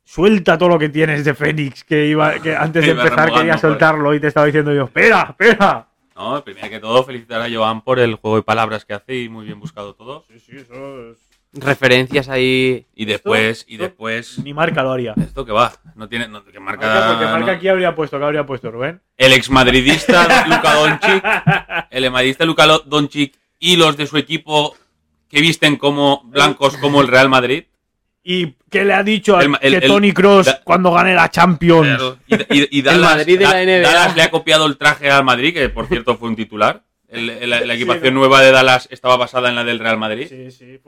suelta 0.04 0.58
todo 0.58 0.69
lo 0.69 0.80
que 0.80 0.89
tienes 0.89 1.26
de 1.26 1.34
Fénix, 1.34 1.84
que 1.84 2.08
iba 2.08 2.39
que 2.39 2.56
antes 2.56 2.86
de 2.86 2.91
empezar 2.91 3.30
quería 3.30 3.58
joder. 3.58 3.60
soltarlo 3.60 4.13
y 4.13 4.19
te 4.19 4.28
estaba 4.28 4.45
diciendo 4.45 4.74
yo, 4.74 4.86
espera, 4.86 5.28
espera. 5.30 5.88
No, 6.15 6.41
primero 6.43 6.69
que 6.69 6.80
todo, 6.80 7.04
felicitar 7.04 7.41
a 7.41 7.54
Joan 7.54 7.82
por 7.82 8.00
el 8.00 8.15
juego 8.15 8.38
de 8.38 8.43
palabras 8.43 8.86
que 8.86 8.93
hace 8.93 9.24
y 9.24 9.30
muy 9.30 9.45
bien 9.45 9.60
buscado 9.60 9.93
todo. 9.93 10.24
Sí, 10.30 10.39
sí, 10.39 10.56
eso 10.56 11.12
es... 11.12 11.25
Referencias 11.56 12.30
ahí. 12.30 12.86
Y 12.96 13.06
después, 13.06 13.65
y 13.68 13.74
esto- 13.74 13.84
después. 13.86 14.39
Ni 14.39 14.54
marca 14.54 14.84
lo 14.84 14.91
haría. 14.91 15.13
Esto 15.18 15.46
que 15.46 15.52
va, 15.52 15.72
no 15.96 16.08
tiene. 16.10 16.28
No, 16.28 16.44
que 16.44 16.60
marca, 16.60 16.86
Marca, 16.88 17.08
porque 17.10 17.26
marca 17.26 17.46
no- 17.46 17.52
aquí 17.54 17.68
habría 17.68 17.96
puesto, 17.96 18.18
¿qué 18.20 18.26
habría 18.26 18.46
puesto, 18.46 18.72
Rubén? 18.72 19.02
El 19.18 19.34
exmadridista 19.34 20.46
Luka 20.48 20.74
Doncic, 20.76 21.24
el 21.91 22.04
exmadridista 22.04 22.46
Luka 22.46 22.65
Lo- 22.65 22.80
Doncic 22.80 23.34
y 23.60 23.76
los 23.78 23.96
de 23.98 24.06
su 24.08 24.18
equipo 24.18 24.76
que 25.30 25.41
visten 25.41 25.78
como 25.78 26.22
blancos 26.26 26.78
como 26.78 27.02
el 27.02 27.08
Real 27.08 27.30
Madrid. 27.30 27.63
¿Y 28.28 28.56
qué 28.72 28.84
le 28.84 28.94
ha 28.94 29.04
dicho 29.04 29.38
a 29.38 29.44
El- 29.44 29.56
el- 29.62 29.80
que 29.80 29.86
el- 29.86 29.91
Tony 29.91 30.12
Cross 30.12 30.48
da- 30.48 30.62
cuando 30.63 30.91
gane 30.91 31.13
la 31.13 31.30
Champions? 31.30 31.88
Claro. 31.88 32.18
Y, 32.28 32.36
y- 32.63 32.68
y 32.80 32.82
Dallas, 32.82 33.15
Madrid 33.18 33.38
de 33.39 33.44
la 33.46 33.62
NBA. 33.62 33.82
Dallas 33.82 34.15
le 34.15 34.22
ha 34.24 34.32
copiado 34.32 34.65
el 34.65 34.78
traje 34.78 35.12
al 35.12 35.24
Madrid, 35.24 35.54
que 35.54 35.70
por 35.70 35.88
cierto 35.88 36.18
fue 36.18 36.30
un 36.30 36.36
titular. 36.36 36.82
El- 37.17 37.30
el- 37.30 37.67
la 37.67 37.73
equipación 37.73 38.04
Sí, 38.06 38.12
no. 38.12 38.19
nueva 38.19 38.41
de 38.41 38.51
Dallas 38.51 38.88
estaba 38.91 39.17
basada 39.17 39.49
en 39.49 39.56
la 39.56 39.63
del 39.63 39.80
Real 39.80 39.97
Madrid. 39.97 40.28
Sí, 40.30 40.51
sí. 40.51 40.65
eh, 40.65 40.82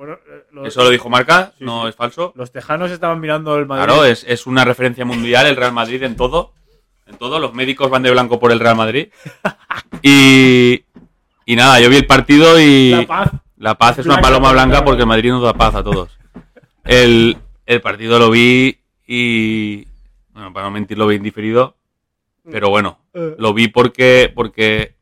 los, 0.52 0.68
Eso 0.68 0.84
lo 0.84 0.90
dijo 0.90 1.10
Marca, 1.10 1.54
Sí, 1.58 1.64
no 1.66 1.84
sí. 1.84 1.90
es 1.90 1.96
falso. 1.96 2.34
los 2.36 2.52
tejanos 2.52 2.92
estaban 2.92 3.20
mirando 3.20 3.58
el 3.58 3.66
Madrid. 3.66 3.86
Claro, 3.86 4.06
es, 4.06 4.24
es 4.28 4.46
una 4.48 4.64
referencia 4.66 5.06
mundial 5.06 5.46
el 5.48 5.56
Real 5.56 5.74
Madrid 5.74 6.02
en 6.04 6.16
todo. 6.16 6.54
En 7.06 7.16
todo, 7.18 7.40
los 7.40 7.54
médicos 7.54 7.90
van 7.90 8.04
de 8.04 8.12
blanco 8.12 8.40
por 8.40 8.52
el 8.52 8.60
Real 8.60 8.76
Madrid. 8.76 9.08
Y, 10.02 10.84
y 11.46 11.56
nada, 11.56 11.80
yo 11.80 11.90
vi 11.90 11.96
el 11.98 12.06
partido 12.06 12.60
y... 12.60 12.92
La 12.92 13.08
paz. 13.08 13.32
La 13.58 13.76
paz 13.76 14.00
es 14.00 14.06
una 14.06 14.20
paloma 14.22 14.52
blanca 14.52 14.86
porque 14.86 15.02
el 15.02 15.08
Madrid 15.08 15.32
nos 15.32 15.42
da 15.42 15.54
paz 15.54 15.74
a 15.76 15.84
todos. 15.84 16.18
El, 16.84 17.38
el 17.66 17.82
partido 17.82 18.20
lo 18.20 18.30
vi 18.30 18.80
y... 19.08 19.86
Bueno, 20.34 20.54
para 20.54 20.68
no 20.68 20.72
mentir, 20.72 20.98
lo 20.98 21.08
vi 21.08 21.16
indiferido. 21.16 21.76
Pero 22.50 22.70
bueno, 22.70 23.00
Eh, 23.14 23.36
lo 23.40 23.54
vi 23.54 23.68
porque, 23.70 24.32
porque 24.34 24.94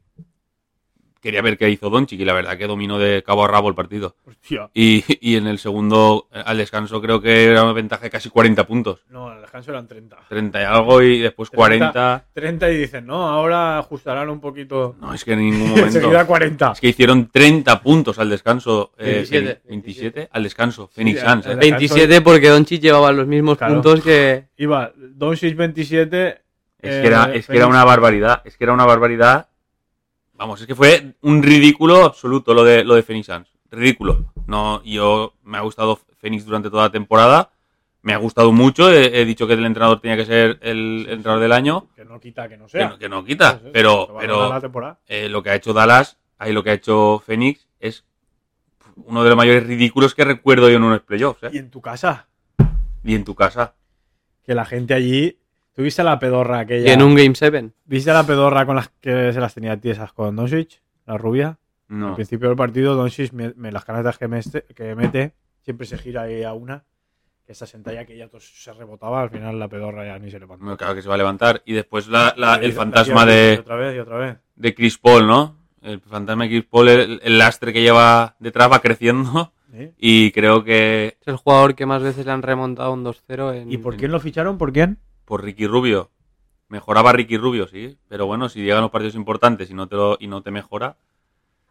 quería 1.26 1.42
ver 1.42 1.58
qué 1.58 1.70
hizo 1.70 1.90
Doncic 1.90 2.20
y 2.20 2.24
la 2.26 2.34
verdad 2.34 2.58
que 2.58 2.68
dominó 2.68 2.98
de 3.00 3.22
cabo 3.24 3.44
a 3.44 3.48
rabo 3.48 3.68
el 3.68 3.76
partido. 3.76 4.16
hostia. 4.26 4.70
Y, 4.74 5.04
y 5.20 5.36
en 5.36 5.48
el 5.48 5.58
segundo, 5.60 6.28
eh, 6.32 6.42
al 6.46 6.58
descanso, 6.58 7.02
creo 7.02 7.20
que 7.20 7.46
era 7.46 7.64
una 7.64 7.74
ventaja 7.74 8.04
de 8.04 8.10
casi 8.10 8.30
40 8.30 8.66
puntos. 8.68 9.02
No, 9.10 9.34
el 9.34 9.42
descanso 9.42 9.72
eran 9.72 9.88
30. 9.88 10.18
30 10.30 10.62
y 10.62 10.64
algo 10.64 11.02
y 11.02 11.20
después 11.20 11.50
40. 11.50 12.26
30 12.34 12.72
y 12.72 12.78
dicen, 12.78 13.06
no, 13.06 13.28
ahora 13.28 13.80
ajustarán 13.80 14.30
un 14.30 14.40
poquito. 14.40 14.96
No, 15.02 15.14
es 15.14 15.26
que 15.26 15.34
en 15.34 15.40
ningún 15.40 15.60
momento. 15.70 15.86
Enseguida 15.88 16.26
40. 16.26 16.72
Es 16.74 16.80
que 16.82 16.88
hicieron 16.90 17.30
30 17.32 17.82
puntos 17.82 18.20
al 18.20 18.30
descanso. 18.30 18.92
eh, 18.98 19.26
27. 19.28 19.46
Phoenix- 19.48 19.68
27 19.68 20.30
al 20.32 20.44
descanso. 20.44 20.90
Phoenix 20.94 21.20
Sí, 21.20 21.26
Suns. 21.26 21.46
al- 21.48 21.52
eh. 21.52 21.54
al- 21.56 21.60
27 21.60 22.22
porque 22.22 22.50
Doncic 22.50 22.82
llevaba 22.82 23.12
los 23.12 23.28
mismos 23.28 23.58
Claro. 23.58 23.74
puntos 23.74 24.02
que. 24.02 24.46
Iba 24.58 24.92
Doncic 24.96 25.56
27. 25.58 26.42
Es 26.82 27.02
que, 27.02 27.08
era, 27.08 27.34
eh, 27.34 27.38
es 27.40 27.48
que 27.48 27.58
era 27.58 27.66
una 27.66 27.84
barbaridad. 27.84 28.44
Es 28.46 28.58
que 28.58 28.64
era 28.64 28.74
una 28.74 28.86
barbaridad. 28.86 29.48
Vamos, 30.38 30.60
es 30.62 30.68
que 30.68 30.76
fue 30.76 31.14
un 31.22 31.42
ridículo 31.42 32.04
absoluto 32.06 32.54
lo 32.54 32.64
de, 32.64 32.84
lo 32.84 32.96
de 32.96 33.04
Phoenix 33.04 33.28
Suns. 33.28 33.48
Ridículo. 33.72 34.26
No, 34.48 34.84
yo 34.84 35.34
me 35.44 35.58
ha 35.58 35.62
gustado 35.62 36.00
Phoenix 36.20 36.46
durante 36.46 36.70
toda 36.70 36.84
la 36.84 36.92
temporada. 36.92 37.52
Me 38.02 38.14
ha 38.14 38.18
gustado 38.18 38.52
mucho. 38.52 38.92
He, 38.92 39.22
he 39.22 39.26
dicho 39.26 39.48
que 39.48 39.54
el 39.54 39.66
entrenador 39.66 40.00
tenía 40.00 40.16
que 40.18 40.26
ser 40.26 40.60
el 40.62 41.08
entrenador 41.10 41.42
del 41.42 41.52
año. 41.54 41.88
Que 41.96 42.06
no 42.06 42.20
quita 42.20 42.48
que 42.48 42.58
no 42.58 42.66
Que 42.66 42.72
sea. 42.72 42.90
no, 42.90 42.98
que 43.00 43.10
no 43.10 43.24
quita. 43.26 43.52
Eso 43.58 43.68
es, 43.68 43.72
Pero, 43.74 44.08
que 44.08 44.14
pero 44.20 44.36
ganar 44.38 44.50
la 44.56 44.62
temporada. 44.62 45.00
eh, 45.08 45.30
lo 45.30 45.42
que 45.42 45.50
ha 45.50 45.56
hecho 45.56 45.74
Dallas, 45.74 46.18
ahí 46.38 46.54
lo 46.54 46.64
que 46.64 46.70
ha 46.70 46.74
hecho 46.74 47.24
Phoenix, 47.26 47.68
es 47.80 48.06
uno 48.98 49.24
de 49.24 49.30
los 49.30 49.38
mayores 49.38 49.66
ridículos 49.66 50.14
que 50.14 50.24
recuerdo 50.24 50.70
yo 50.70 50.78
en 50.78 50.84
unos 50.84 51.02
playoffs. 51.02 51.44
¿eh? 51.44 51.50
Y 51.54 51.58
en 51.58 51.70
tu 51.72 51.82
casa, 51.82 52.28
Y 53.04 53.16
en 53.16 53.24
tu 53.24 53.36
casa. 53.36 53.74
que 54.46 54.54
la 54.54 54.66
gente 54.66 54.94
allí. 54.94 55.38
¿Tuviste 55.76 56.04
la 56.04 56.18
pedorra 56.20 56.60
y 56.60 56.62
aquella? 56.62 56.94
en 56.94 57.02
un 57.04 57.16
Game 57.16 57.36
7. 57.36 57.72
¿Viste 57.86 58.14
la 58.14 58.26
pedorra 58.26 58.66
con 58.66 58.76
las 58.78 58.90
que 59.02 59.34
se 59.34 59.40
las 59.40 59.54
tenía 59.54 59.78
tiesas 59.80 60.14
con 60.14 60.36
Doncic? 60.36 60.82
La 61.06 61.18
rubia. 61.18 61.58
Al 61.90 62.00
No. 62.00 62.16
principio 62.16 62.48
del 62.48 62.58
partido, 62.58 62.96
Doncic, 62.96 63.32
me, 63.34 63.54
me- 63.56 63.72
las 63.72 63.86
canastas 63.86 64.18
que, 64.18 64.28
mete- 64.28 64.64
que 64.74 64.96
mete, 64.96 65.34
siempre 65.64 65.86
se 65.86 65.98
gira 65.98 66.24
ahí 66.24 66.44
a 66.44 66.54
una. 66.54 66.84
Que 67.46 67.52
esa 67.52 67.68
sentalla 67.68 68.06
que 68.06 68.18
ya 68.18 68.28
todo 68.28 68.42
se 68.42 68.74
rebotaba, 68.74 69.22
al 69.22 69.30
final 69.30 69.60
la 69.60 69.68
pedorra 69.68 70.04
ya 70.06 70.18
ni 70.18 70.32
se 70.32 70.40
levantó. 70.40 70.66
No, 70.66 70.76
Claro 70.78 70.96
que 70.96 71.04
se 71.04 71.08
va 71.10 71.14
a 71.14 71.18
levantar. 71.20 71.62
Y 71.66 71.74
después 71.74 72.08
la- 72.08 72.34
el 72.62 72.74
fantasma 72.74 73.24
de, 73.26 73.58
Otra 73.60 73.76
vez 73.76 73.96
y 73.96 74.00
otra 74.00 74.18
vez. 74.18 74.38
de 74.56 74.74
Chris 74.74 74.98
Paul, 74.98 75.28
¿no? 75.28 75.58
El 75.84 76.00
fantasma 76.00 76.46
de 76.46 76.50
Chris 76.50 76.66
Paul, 76.66 76.88
el, 76.90 77.20
el 77.24 77.38
lastre 77.38 77.72
que 77.72 77.82
lleva 77.84 78.36
detrás 78.40 78.72
va 78.72 78.80
creciendo. 78.80 79.54
¿sí? 79.72 79.92
Y 79.98 80.32
creo 80.32 80.64
que 80.64 81.18
Es 81.22 81.28
el 81.28 81.36
jugador 81.36 81.76
que 81.76 81.86
más 81.86 82.02
veces 82.02 82.26
le 82.26 82.32
han 82.32 82.42
remontado 82.42 82.94
un 82.94 83.04
2-0 83.04 83.54
en. 83.54 83.72
¿Y 83.72 83.78
por 83.78 83.96
quién 83.98 84.12
lo 84.12 84.20
ficharon? 84.20 84.58
¿Por 84.58 84.72
quién? 84.74 84.98
Por 85.26 85.44
Ricky 85.44 85.68
Rubio. 85.68 86.12
Mejoraba 86.70 87.12
Ricky 87.14 87.38
Rubio, 87.38 87.68
sí. 87.68 87.98
Pero 88.08 88.26
bueno, 88.26 88.50
si 88.50 88.62
llegan 88.64 88.82
los 88.82 88.92
partidos 88.92 89.16
importantes 89.16 89.70
y 89.70 89.74
no 89.74 89.88
te, 89.88 89.96
lo- 89.96 90.18
y 90.20 90.28
no 90.28 90.42
te 90.42 90.52
mejora. 90.52 90.98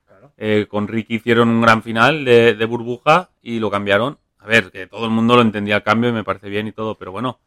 Claro. 0.06 0.32
Eh, 0.36 0.66
con 0.68 0.88
Ricky 0.88 1.16
hicieron 1.16 1.48
un 1.48 1.60
gran 1.60 1.82
final 1.82 2.24
de, 2.24 2.54
de 2.54 2.64
burbuja 2.64 3.30
y 3.42 3.58
lo 3.58 3.70
cambiaron. 3.70 4.18
A 4.38 4.46
ver, 4.46 4.70
que 4.70 4.86
todo 4.86 5.04
el 5.06 5.10
mundo 5.10 5.36
lo 5.36 5.42
entendía 5.42 5.76
el 5.76 5.82
cambio 5.82 6.10
y 6.10 6.12
me 6.12 6.22
parece 6.24 6.48
bien 6.50 6.66
y 6.66 6.72
todo, 6.72 6.96
pero 6.96 7.10
bueno, 7.12 7.38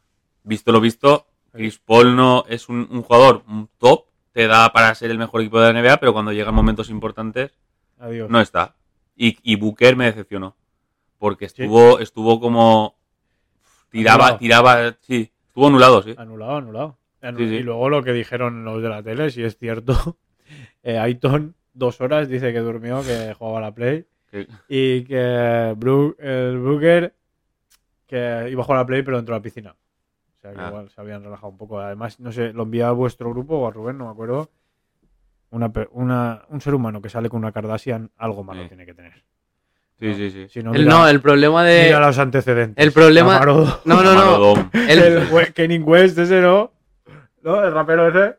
visto 0.43 0.71
lo 0.71 0.81
visto, 0.81 1.27
Chris 1.51 1.77
Paul 1.77 2.15
no 2.15 2.43
es 2.49 2.69
un, 2.69 2.87
un 2.89 3.03
jugador 3.03 3.43
un 3.47 3.69
top, 3.77 4.05
te 4.31 4.47
da 4.47 4.71
para 4.73 4.95
ser 4.95 5.11
el 5.11 5.19
mejor 5.19 5.41
equipo 5.41 5.59
de 5.59 5.71
la 5.71 5.79
NBA, 5.79 5.97
pero 5.99 6.11
cuando 6.13 6.31
llegan 6.33 6.55
momentos 6.55 6.89
importantes 6.89 7.51
Adiós. 7.99 8.29
no 8.31 8.41
está. 8.41 8.75
Y, 9.15 9.37
y 9.43 9.57
Booker 9.57 9.95
me 9.95 10.05
decepcionó, 10.05 10.55
porque 11.19 11.45
estuvo, 11.45 11.99
estuvo 11.99 12.39
como 12.39 12.95
tiraba, 13.91 14.37
tiraba, 14.39 14.95
sí, 15.01 15.31
estuvo 15.57 15.67
anulado, 15.67 16.01
sí. 16.03 16.13
Anulado, 16.17 16.55
anulado. 16.57 16.97
Anu- 17.21 17.37
Sí, 17.39 17.49
sí. 17.49 17.55
Y 17.55 17.63
luego 17.63 17.89
lo 17.89 18.03
que 18.03 18.13
dijeron 18.13 18.63
los 18.63 18.81
de 18.81 18.89
la 18.89 19.01
tele, 19.01 19.29
si 19.31 19.43
es 19.43 19.57
cierto. 19.57 19.93
Eh, 20.83 20.97
Aiton, 20.97 21.55
dos 21.73 21.99
horas, 21.99 22.29
dice 22.29 22.53
que 22.53 22.59
durmió, 22.59 23.01
que 23.01 23.33
jugaba 23.33 23.57
a 23.57 23.61
la 23.61 23.73
Play. 23.73 24.05
Y 24.69 25.03
que 25.03 25.75
Bru- 25.77 26.15
el 26.19 26.57
Booker, 26.59 27.13
que 28.05 28.47
iba 28.49 28.61
a 28.61 28.63
jugar 28.65 28.77
a 28.77 28.81
la 28.83 28.85
Play, 28.85 29.01
pero 29.03 29.19
entró 29.19 29.35
a 29.35 29.39
la 29.39 29.41
piscina. 29.41 29.71
O 30.37 30.39
sea 30.39 30.53
que 30.53 30.61
Ah. 30.61 30.67
igual 30.69 30.89
se 30.89 31.01
habían 31.01 31.23
relajado 31.23 31.49
un 31.49 31.57
poco. 31.57 31.79
Además, 31.81 32.21
no 32.21 32.31
sé, 32.31 32.53
lo 32.53 32.63
envía 32.63 32.87
a 32.87 32.91
vuestro 32.93 33.29
grupo 33.31 33.57
o 33.57 33.67
a 33.67 33.71
Rubén, 33.71 33.97
no 33.97 34.05
me 34.05 34.11
acuerdo. 34.11 34.49
Una- 35.49 36.45
un 36.47 36.61
ser 36.61 36.73
humano 36.73 37.01
que 37.01 37.09
sale 37.09 37.27
con 37.27 37.39
una 37.39 37.51
Kardashian, 37.51 38.09
algo 38.15 38.43
malo 38.45 38.61
Sí. 38.61 38.67
tiene 38.69 38.85
que 38.85 38.93
tener. 38.93 39.23
Sí, 39.99 40.13
sí, 40.13 40.29
sí. 40.31 40.47
Si 40.49 40.60
no, 40.63 40.73
El, 40.73 40.83
mira, 40.83 40.91
no, 40.93 41.07
el 41.07 41.21
problema 41.21 41.63
de. 41.63 41.86
mira 41.86 41.99
los 41.99 42.17
antecedentes. 42.19 42.83
el 42.86 42.91
problema- 42.91 43.39
No, 43.45 44.03
no, 44.03 44.13
no. 44.53 44.69
El, 44.73 44.99
El 44.99 45.53
Kanye 45.53 45.79
West, 45.79 46.17
ese 46.19 46.39
no. 46.41 46.71
¿No? 47.41 47.63
El 47.63 47.71
rapero 47.73 48.07
ese. 48.10 48.36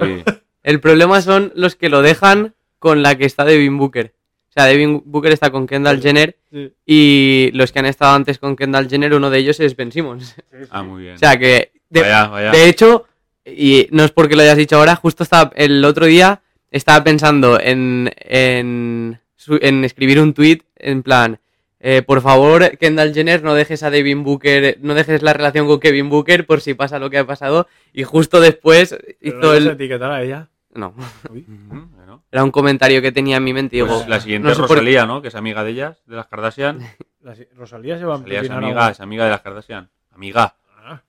sí. 0.00 0.22
el 0.62 0.80
problema 0.80 1.20
son 1.20 1.52
los 1.54 1.76
que 1.76 1.88
lo 1.88 2.00
dejan 2.02 2.54
con 2.78 3.02
la 3.02 3.16
que 3.16 3.24
está 3.26 3.44
Devin 3.44 3.76
Booker. 3.78 4.14
O 4.48 4.52
sea, 4.52 4.64
Devin 4.66 5.02
Booker 5.06 5.32
está 5.32 5.50
con 5.50 5.66
Kendall 5.66 6.00
Jenner 6.02 6.36
Sí. 6.50 6.72
y 6.84 7.50
los 7.54 7.72
que 7.72 7.78
han 7.78 7.86
estado 7.86 8.14
antes 8.14 8.38
con 8.38 8.54
Kendall 8.56 8.88
Jenner, 8.88 9.14
uno 9.14 9.30
de 9.30 9.38
ellos 9.38 9.58
es 9.60 9.74
Ben 9.76 9.90
Simmons. 9.92 10.34
Ah, 10.70 10.82
muy 10.82 11.02
bien. 11.04 11.14
O 11.14 11.18
sea 11.18 11.38
que, 11.38 11.72
de, 11.88 12.00
vaya, 12.02 12.26
vaya. 12.28 12.50
de 12.50 12.68
hecho, 12.68 13.06
y 13.46 13.88
no 13.90 14.04
es 14.04 14.10
porque 14.10 14.36
lo 14.36 14.42
hayas 14.42 14.56
dicho 14.58 14.76
ahora, 14.76 14.94
justo 14.96 15.22
estaba, 15.22 15.50
el 15.56 15.82
otro 15.84 16.04
día 16.06 16.42
estaba 16.70 17.02
pensando 17.02 17.58
en, 17.58 18.12
en, 18.18 19.18
en 19.48 19.84
escribir 19.84 20.20
un 20.20 20.34
tweet 20.34 20.58
en 20.82 21.02
plan, 21.02 21.38
eh, 21.80 22.02
por 22.02 22.20
favor, 22.20 22.76
Kendall 22.78 23.12
Jenner, 23.14 23.42
no 23.42 23.54
dejes 23.54 23.82
a 23.82 23.90
Devin 23.90 24.22
Booker, 24.24 24.78
no 24.82 24.94
dejes 24.94 25.22
la 25.22 25.32
relación 25.32 25.66
con 25.66 25.80
Kevin 25.80 26.08
Booker 26.10 26.46
por 26.46 26.60
si 26.60 26.74
pasa 26.74 26.98
lo 26.98 27.10
que 27.10 27.18
ha 27.18 27.26
pasado. 27.26 27.66
Y 27.92 28.04
justo 28.04 28.40
después 28.40 28.90
Pero 28.90 29.16
hizo 29.20 29.36
no 29.38 29.54
el... 29.54 29.66
etiquetar 29.68 30.10
a 30.10 30.22
ella. 30.22 30.48
No, 30.74 30.94
Uy. 31.30 31.40
Ujú, 31.48 31.86
bueno. 31.94 32.22
era 32.30 32.44
un 32.44 32.50
comentario 32.50 33.02
que 33.02 33.12
tenía 33.12 33.36
en 33.36 33.44
mi 33.44 33.52
mente 33.52 33.76
y 33.76 33.80
digo, 33.82 33.94
Pues 33.94 34.08
la 34.08 34.20
siguiente 34.20 34.46
no 34.46 34.52
es 34.52 34.58
por- 34.58 34.68
Rosalía, 34.70 35.04
¿no? 35.06 35.20
Que 35.20 35.28
es 35.28 35.34
amiga 35.34 35.62
de 35.64 35.70
ellas, 35.70 36.02
de 36.06 36.16
las 36.16 36.26
Kardashian. 36.28 36.78
La- 37.22 37.34
Rosalía 37.56 37.98
se 37.98 38.04
va 38.04 38.14
a 38.14 38.16
Rosalía 38.18 38.40
es 38.40 38.50
amiga, 38.50 38.88
es 38.90 39.00
amiga 39.00 39.24
de 39.24 39.30
las 39.30 39.40
Kardashian. 39.42 39.90
Amiga. 40.12 40.54
Ah, 40.78 41.02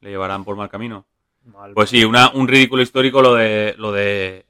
Le 0.00 0.10
llevarán 0.10 0.42
por 0.44 0.56
mal 0.56 0.68
camino. 0.70 1.04
mal. 1.44 1.72
Pues 1.74 1.90
sí, 1.90 2.04
una, 2.04 2.30
un 2.30 2.48
ridículo 2.48 2.82
histórico 2.82 3.20
lo 3.20 3.34
de 3.34 3.74
lo 3.78 3.92
de 3.92 4.46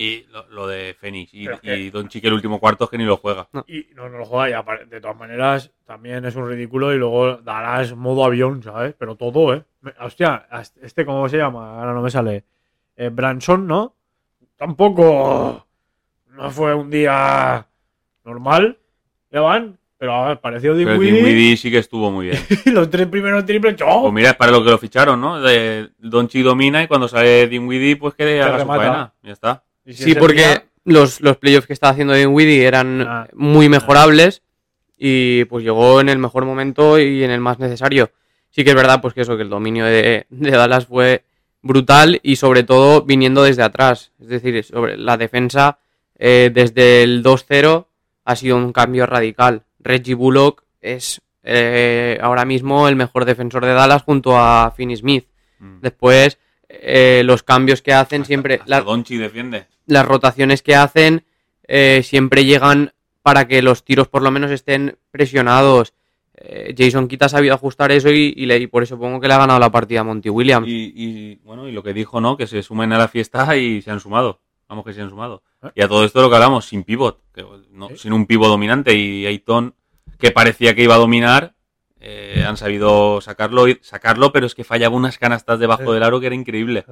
y 0.00 0.24
lo, 0.30 0.46
lo 0.50 0.68
de 0.68 0.94
Fénix 0.94 1.34
y, 1.34 1.48
es 1.48 1.60
que- 1.60 1.76
y 1.76 1.90
Don 1.90 2.06
Chique 2.06 2.28
el 2.28 2.34
último 2.34 2.60
cuarto 2.60 2.84
es 2.84 2.90
que 2.90 2.98
ni 2.98 3.04
lo 3.04 3.16
juega. 3.16 3.48
Y 3.66 3.88
no, 3.96 4.08
no 4.08 4.18
lo 4.18 4.24
juega 4.24 4.48
y 4.48 4.88
de 4.88 5.00
todas 5.00 5.16
maneras 5.16 5.72
también 5.84 6.24
es 6.24 6.36
un 6.36 6.48
ridículo 6.48 6.94
y 6.94 6.98
luego 6.98 7.38
darás 7.38 7.96
modo 7.96 8.24
avión, 8.24 8.62
¿sabes? 8.62 8.94
Pero 8.96 9.16
todo, 9.16 9.52
¿eh? 9.54 9.64
Hostia, 10.00 10.46
este, 10.80 11.04
¿cómo 11.04 11.28
se 11.28 11.38
llama? 11.38 11.80
Ahora 11.80 11.94
no 11.94 12.02
me 12.02 12.10
sale. 12.10 12.44
Eh, 12.96 13.08
Branson, 13.08 13.66
¿no? 13.66 13.96
Tampoco. 14.56 15.66
No 16.28 16.50
fue 16.52 16.74
un 16.74 16.90
día 16.90 17.66
normal. 18.24 18.78
Ya 19.32 19.40
van. 19.40 19.78
Pero 19.98 20.14
a 20.14 20.28
ver, 20.28 20.40
pareció 20.40 20.74
Pero 20.76 20.96
Dinwiddie 20.96 21.56
sí 21.56 21.72
que 21.72 21.78
estuvo 21.78 22.12
muy 22.12 22.26
bien. 22.26 22.38
los 22.66 22.88
tres 22.88 23.08
primeros 23.08 23.44
triples. 23.44 23.74
¡oh! 23.84 24.02
Pues 24.02 24.14
mira, 24.14 24.30
es 24.30 24.36
para 24.36 24.52
lo 24.52 24.62
que 24.62 24.70
lo 24.70 24.78
ficharon, 24.78 25.20
¿no? 25.20 25.40
De 25.40 25.88
Donchi 25.98 26.40
domina 26.42 26.84
y 26.84 26.86
cuando 26.86 27.08
sale 27.08 27.48
Dinwiddie, 27.48 27.96
pues 27.96 28.14
que 28.14 28.40
haga 28.40 28.60
su 28.60 28.66
faena. 28.68 29.12
Ya 29.24 29.32
está. 29.32 29.64
Y 29.88 29.94
si 29.94 30.04
Sí, 30.04 30.14
porque 30.14 30.34
día- 30.46 30.64
los, 30.84 31.20
los 31.20 31.36
playoffs 31.38 31.66
que 31.66 31.72
estaba 31.72 31.92
haciendo 31.92 32.14
Dinwiddie 32.14 32.66
eran 32.66 33.00
Ah. 33.06 33.28
muy 33.34 33.68
mejorables 33.68 34.42
y 34.98 35.44
pues 35.46 35.64
llegó 35.64 36.00
en 36.00 36.08
el 36.08 36.18
mejor 36.18 36.44
momento 36.44 36.98
y 36.98 37.22
en 37.24 37.30
el 37.30 37.40
más 37.40 37.58
necesario. 37.58 38.10
Sí 38.50 38.64
que 38.64 38.70
es 38.70 38.76
verdad 38.76 39.00
pues 39.00 39.14
que 39.14 39.22
eso, 39.22 39.36
que 39.36 39.42
el 39.42 39.50
dominio 39.50 39.84
de, 39.84 40.26
de 40.30 40.50
Dallas 40.50 40.86
fue 40.86 41.24
brutal 41.62 42.20
y 42.22 42.36
sobre 42.36 42.62
todo 42.62 43.02
viniendo 43.02 43.42
desde 43.42 43.62
atrás. 43.62 44.12
Es 44.20 44.28
decir, 44.28 44.62
sobre 44.64 44.96
la 44.96 45.16
defensa 45.16 45.78
eh, 46.18 46.50
desde 46.52 47.02
el 47.02 47.22
2-0 47.22 47.86
ha 48.24 48.36
sido 48.36 48.56
un 48.56 48.72
cambio 48.72 49.06
radical. 49.06 49.62
Reggie 49.80 50.14
Bullock 50.14 50.64
es 50.80 51.20
eh, 51.44 52.18
ahora 52.20 52.44
mismo 52.44 52.88
el 52.88 52.96
mejor 52.96 53.24
defensor 53.24 53.64
de 53.64 53.72
Dallas 53.72 54.02
junto 54.02 54.36
a 54.36 54.72
Finney 54.76 54.96
Smith. 54.96 55.26
Mm. 55.60 55.80
Después, 55.80 56.38
eh, 56.68 57.22
los 57.24 57.42
cambios 57.42 57.82
que 57.82 57.92
hacen 57.92 58.24
siempre... 58.24 58.54
Hasta 58.54 58.66
la- 58.68 58.80
Donchi 58.82 59.16
defiende. 59.16 59.66
las 59.86 60.06
rotaciones 60.06 60.62
que 60.62 60.74
hacen 60.76 61.24
eh, 61.66 62.02
siempre 62.04 62.44
llegan 62.44 62.92
para 63.22 63.46
que 63.48 63.62
los 63.62 63.84
tiros 63.84 64.08
por 64.08 64.22
lo 64.22 64.30
menos 64.30 64.50
estén 64.50 64.96
presionados. 65.10 65.92
Eh, 66.40 66.74
Jason 66.78 67.08
Kidd 67.08 67.22
ha 67.24 67.28
sabido 67.28 67.54
ajustar 67.54 67.90
eso 67.92 68.10
y, 68.10 68.32
y 68.36 68.46
le- 68.46 68.58
y 68.58 68.66
por 68.68 68.82
eso 68.82 68.98
pongo 68.98 69.20
que 69.20 69.28
le 69.28 69.34
ha 69.34 69.38
ganado 69.38 69.58
la 69.58 69.70
partida 69.70 70.00
a 70.00 70.04
Monty 70.04 70.30
Williams. 70.30 70.68
Y, 70.68 70.92
y, 70.94 71.34
bueno, 71.44 71.68
y 71.68 71.72
lo 71.72 71.82
que 71.82 71.92
dijo, 71.92 72.20
¿no? 72.20 72.36
Que 72.36 72.46
se 72.46 72.62
sumen 72.62 72.92
a 72.92 72.98
la 72.98 73.08
fiesta 73.08 73.56
y 73.56 73.82
se 73.82 73.90
han 73.90 74.00
sumado. 74.00 74.40
Vamos 74.68 74.84
que 74.84 74.92
se 74.92 75.00
han 75.02 75.10
sumado. 75.10 75.42
¿Eh? 75.62 75.68
Y 75.76 75.82
a 75.82 75.88
todo 75.88 76.04
esto 76.04 76.20
lo 76.22 76.28
que 76.30 76.36
hablamos, 76.36 76.66
sin 76.66 76.84
pivot. 76.84 77.20
que 77.34 77.44
no-. 77.72 77.88
Sin 77.96 78.12
un 78.12 78.26
pivot 78.26 78.48
dominante. 78.48 78.94
Y 78.94 79.26
Ayton, 79.26 79.74
que 80.18 80.30
parecía 80.30 80.74
que 80.74 80.84
iba 80.84 80.94
a 80.94 80.98
dominar, 80.98 81.54
eh, 82.00 82.44
han 82.46 82.56
sabido 82.56 83.20
sacarlo, 83.20 83.68
y- 83.68 83.78
sacarlo, 83.82 84.32
pero 84.32 84.46
es 84.46 84.54
que 84.54 84.64
fallaba 84.64 84.94
unas 84.96 85.18
canastas 85.18 85.58
debajo 85.58 85.84
Sí. 85.86 85.92
del 85.94 86.02
aro 86.02 86.20
que 86.20 86.26
era 86.26 86.34
increíble. 86.34 86.84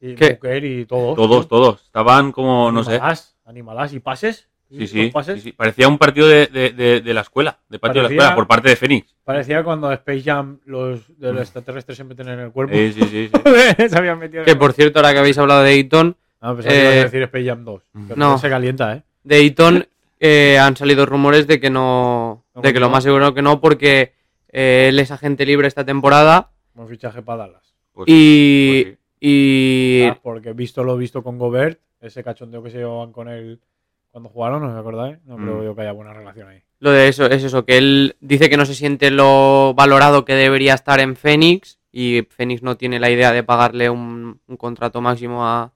Y 0.00 0.14
¿Qué? 0.14 0.30
Booker 0.34 0.64
y 0.64 0.84
todos. 0.86 1.16
Todos, 1.16 1.48
todos. 1.48 1.82
Estaban 1.84 2.32
como, 2.32 2.70
no 2.70 2.84
sé. 2.84 3.00
Animalás, 3.46 3.92
y 3.92 4.00
pases. 4.00 4.48
Sí, 4.70 4.86
sí, 4.88 5.10
pases. 5.10 5.36
sí, 5.36 5.50
sí. 5.50 5.52
Parecía 5.52 5.86
un 5.88 5.98
partido 5.98 6.26
de, 6.26 6.46
de- 6.46 6.70
de- 6.70 7.00
de 7.00 7.14
la 7.14 7.20
escuela, 7.20 7.58
de 7.68 7.78
patio 7.78 8.02
de 8.02 8.08
la 8.08 8.14
escuela, 8.14 8.34
por 8.34 8.46
parte 8.48 8.68
de 8.70 8.76
Fénix. 8.76 9.14
Parecía 9.22 9.62
cuando 9.62 9.92
Space 9.92 10.22
Jam 10.22 10.58
los 10.64 11.16
de 11.18 11.32
los 11.32 11.42
extraterrestres 11.42 11.96
se 11.96 12.04
meten 12.04 12.28
en 12.28 12.40
el 12.40 12.50
cuerpo. 12.50 12.74
Sí, 12.74 12.92
sí, 12.92 13.02
sí. 13.04 13.30
sí. 13.32 13.88
se 13.88 13.96
habían 13.98 14.18
metido 14.18 14.40
en 14.40 14.44
Que 14.46 14.52
el 14.52 14.58
por 14.58 14.72
cierto, 14.72 14.98
ahora 14.98 15.12
que 15.12 15.18
habéis 15.20 15.38
hablado 15.38 15.62
de 15.62 15.70
Ayton, 15.70 16.16
Ah, 16.40 16.54
pensaba 16.54 16.74
que 16.74 16.80
ibas 16.82 16.92
a 16.94 16.96
eh, 16.98 17.02
decir 17.04 17.22
Space 17.22 17.44
Jam 17.46 17.64
2. 17.64 17.82
Que 18.08 18.16
no. 18.16 18.38
Se 18.38 18.48
calienta, 18.50 18.94
¿eh? 18.96 19.02
de 19.22 19.36
Ayton 19.36 19.86
eh, 20.20 20.58
han 20.58 20.76
salido 20.76 21.06
rumores 21.06 21.46
de 21.46 21.60
que 21.60 21.70
no, 21.70 21.80
No, 22.34 22.43
de 22.62 22.72
que 22.72 22.80
lo 22.80 22.90
más 22.90 23.04
seguro 23.04 23.34
que 23.34 23.42
no, 23.42 23.60
porque 23.60 24.12
eh, 24.48 24.86
él 24.88 24.98
es 25.00 25.10
agente 25.10 25.44
libre 25.46 25.66
esta 25.68 25.84
temporada 25.84 26.50
Como 26.74 26.86
fichaje 26.88 27.22
para 27.22 27.44
Dallas. 27.46 27.74
Pues- 27.92 28.06
y, 28.08 28.82
pues 28.84 28.94
sí. 28.94 28.98
y 29.20 30.02
Ah, 30.04 30.18
porque 30.22 30.52
visto 30.52 30.84
lo 30.84 30.96
visto 30.96 31.22
con 31.22 31.38
Gobert, 31.38 31.80
ese 32.00 32.22
cachondeo 32.24 32.62
que 32.62 32.70
se 32.70 32.78
llevaban 32.78 33.12
con 33.12 33.28
él 33.28 33.60
cuando 34.10 34.28
jugaron, 34.30 34.62
¿no 34.62 34.68
os 34.72 34.76
acordáis? 34.78 35.18
No 35.26 35.36
creo 35.36 35.56
Mm. 35.60 35.64
yo 35.64 35.74
que 35.74 35.80
haya 35.82 35.92
buena 35.92 36.12
relación 36.12 36.48
ahí. 36.48 36.62
Lo 36.80 36.90
de 36.90 37.08
eso 37.08 37.26
es 37.26 37.42
eso, 37.42 37.64
que 37.64 37.78
él 37.78 38.16
dice 38.20 38.48
que 38.50 38.56
no 38.56 38.66
se 38.66 38.74
siente 38.74 39.10
lo 39.10 39.74
valorado 39.74 40.24
que 40.24 40.34
debería 40.34 40.74
estar 40.74 41.00
en 41.00 41.16
Phoenix 41.16 41.78
y 41.90 42.22
Phoenix 42.22 42.62
no 42.62 42.76
tiene 42.76 43.00
la 43.00 43.10
idea 43.10 43.32
de 43.32 43.42
pagarle 43.42 43.88
un, 43.90 44.40
un 44.46 44.56
contrato 44.56 45.00
máximo 45.00 45.46
a, 45.46 45.72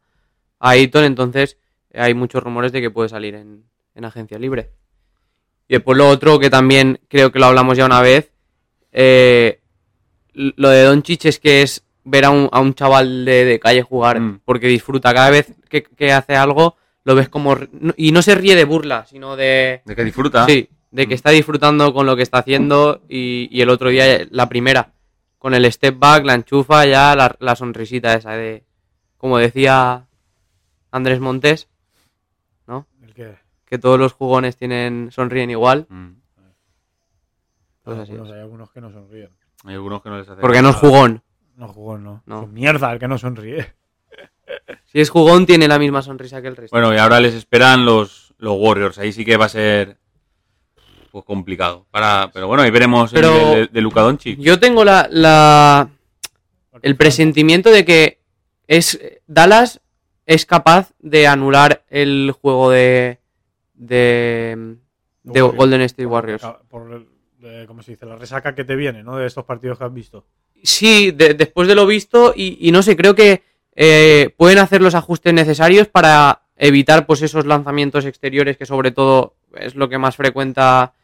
a 0.59 0.71
Ayton, 0.71 1.05
entonces 1.05 1.57
hay 1.95 2.13
muchos 2.15 2.43
rumores 2.43 2.73
de 2.73 2.81
que 2.81 2.91
puede 2.91 3.09
salir 3.09 3.35
en, 3.37 3.65
en 3.95 4.05
agencia 4.05 4.39
libre. 4.39 4.71
Y 5.69 5.75
después 5.75 5.97
lo 5.99 6.09
otro 6.09 6.39
que 6.39 6.51
también 6.51 6.99
creo 7.09 7.31
que 7.31 7.39
lo 7.39 7.47
hablamos 7.47 7.77
ya 7.77 7.85
una 7.85 8.01
vez, 8.01 8.33
eh, 8.93 9.61
lo 10.33 10.69
de 10.71 10.83
Doncic 10.85 11.27
es 11.27 11.39
que 11.39 11.63
es 11.63 11.85
ver 12.05 12.25
a 12.25 12.31
un, 12.31 12.49
a 12.53 12.61
un 12.61 12.75
chaval 12.75 13.25
de, 13.25 13.45
de 13.45 13.61
calle 13.61 13.83
jugar, 13.83 14.19
Mm. 14.21 14.41
porque 14.45 14.67
disfruta 14.67 15.13
cada 15.13 15.31
vez 15.31 15.53
que, 15.69 15.83
que 15.83 16.13
hace 16.13 16.37
algo, 16.37 16.77
lo 17.05 17.15
ves 17.15 17.29
como... 17.29 17.57
Y 17.97 18.13
no 18.13 18.23
se 18.23 18.35
ríe 18.35 18.57
de 18.57 18.65
burla, 18.65 19.05
sino 19.07 19.37
de... 19.37 19.83
De 19.85 19.95
que 19.97 20.05
disfruta. 20.05 20.47
Sí, 20.47 20.69
de 20.91 21.07
que 21.07 21.15
Mm. 21.15 21.17
está 21.17 21.31
disfrutando 21.31 21.93
con 21.93 22.07
lo 22.07 22.17
que 22.17 22.23
está 22.23 22.39
haciendo 22.39 23.03
y, 23.09 23.49
y 23.51 23.61
el 23.61 23.69
otro 23.69 23.91
día, 23.91 24.27
la 24.31 24.49
primera, 24.49 24.93
con 25.39 25.55
el 25.55 25.71
step 25.71 25.99
back, 25.99 26.25
la 26.25 26.35
enchufa, 26.35 26.87
ya 26.87 27.15
la, 27.15 27.37
la 27.41 27.57
sonrisita 27.57 28.15
esa 28.15 28.33
de, 28.33 28.65
como 29.19 29.37
decía 29.39 30.07
Andrés 30.91 31.21
Montes, 31.21 31.69
que 33.69 33.79
todos 33.79 33.99
los 33.99 34.13
jugones 34.13 34.57
tienen 34.57 35.11
sonríen 35.13 35.51
igual. 35.51 35.87
Mm. 35.89 36.09
Pues 37.83 37.97
hay, 37.97 38.03
así 38.03 38.13
algunos, 38.13 38.29
es. 38.31 38.35
hay 38.35 38.41
algunos 38.43 38.71
que 38.71 38.81
no 38.81 38.91
sonríen. 38.93 39.31
Hay 39.65 39.75
algunos 39.75 40.03
que 40.03 40.09
no 40.11 40.19
les 40.19 40.29
hace 40.29 40.41
Porque 40.41 40.63
no 40.63 40.71
es 40.71 40.77
jugón. 40.77 41.23
No 41.57 41.69
jugó, 41.69 41.99
no. 41.99 42.23
No. 42.27 42.43
Son 42.43 42.55
mierda 42.55 42.93
el 42.93 42.99
que 42.99 43.09
no 43.09 43.19
sonríe. 43.19 43.75
Si 44.87 44.99
es 45.01 45.11
jugón, 45.11 45.45
tiene 45.45 45.69
la 45.69 45.79
misma 45.79 46.01
sonrisa 46.01 46.41
que 46.41 46.49
el 46.49 46.57
resto. 46.57 46.75
Bueno, 46.75 46.95
y 46.95 46.97
ahora 46.97 47.21
les 47.21 47.35
esperan 47.35 47.85
los, 47.85 48.33
los 48.39 48.57
Warriors. 48.59 48.97
Ahí 48.99 49.13
sí 49.13 49.23
que 49.23 49.37
va 49.37 49.45
a 49.45 49.51
ser 49.51 49.99
pues, 51.13 51.23
complicado. 51.27 51.87
Para, 51.91 52.31
pero 52.33 52.47
bueno, 52.49 52.63
ahí 52.63 52.71
veremos 52.71 53.13
Pero- 53.13 53.53
el 53.53 53.55
de, 53.55 53.67
de 53.67 53.81
Luka 53.83 54.01
Doncic. 54.01 54.39
Yo 54.39 54.59
tengo 54.59 54.85
la, 54.87 55.07
la- 55.11 55.91
el 56.81 56.97
presentimiento 56.97 57.69
de 57.71 57.85
que 57.85 58.23
es 58.67 58.99
Dallas 59.27 59.83
es 60.25 60.47
capaz 60.47 60.93
de 60.99 61.27
anular 61.27 61.85
el 61.91 62.33
juego 62.41 62.71
de 62.71 63.21
de. 63.79 64.77
Golden 65.25 65.81
State 65.83 66.05
Por- 66.05 66.13
Warriors. 66.13 66.43
Por, 66.69 66.93
el- 66.93 67.07
de- 67.39 67.67
¿cómo 67.67 67.83
se 67.83 67.93
dice? 67.93 68.07
La 68.07 68.17
resaca 68.17 68.55
que 68.55 68.65
te 68.65 68.77
viene, 68.77 69.03
¿no? 69.03 69.17
De 69.17 69.27
estos 69.27 69.45
partidos 69.45 69.79
que 69.79 69.85
has 69.85 69.93
visto. 69.95 70.25
Sí, 70.63 71.11
de- 71.13 71.35
después 71.35 71.69
de 71.69 71.75
lo 71.75 71.87
visto 71.87 72.33
y, 72.35 72.59
y 72.61 72.73
no 72.73 72.83
sé, 72.83 72.97
creo 72.97 73.15
que 73.15 73.43
eh, 73.77 74.35
pueden 74.37 74.59
hacer 74.59 74.83
los 74.83 74.95
ajustes 74.97 75.33
necesarios 75.33 75.87
para 75.87 76.43
evitar 76.57 77.07
pues 77.07 77.23
esos 77.23 77.47
lanzamientos 77.47 78.05
exteriores 78.05 78.57
que 78.57 78.67
sobre 78.67 78.91
todo 78.91 79.37
es 79.55 79.77
lo 79.77 79.89
que 79.89 79.99
más 79.99 80.17
frecuenta 80.17 80.95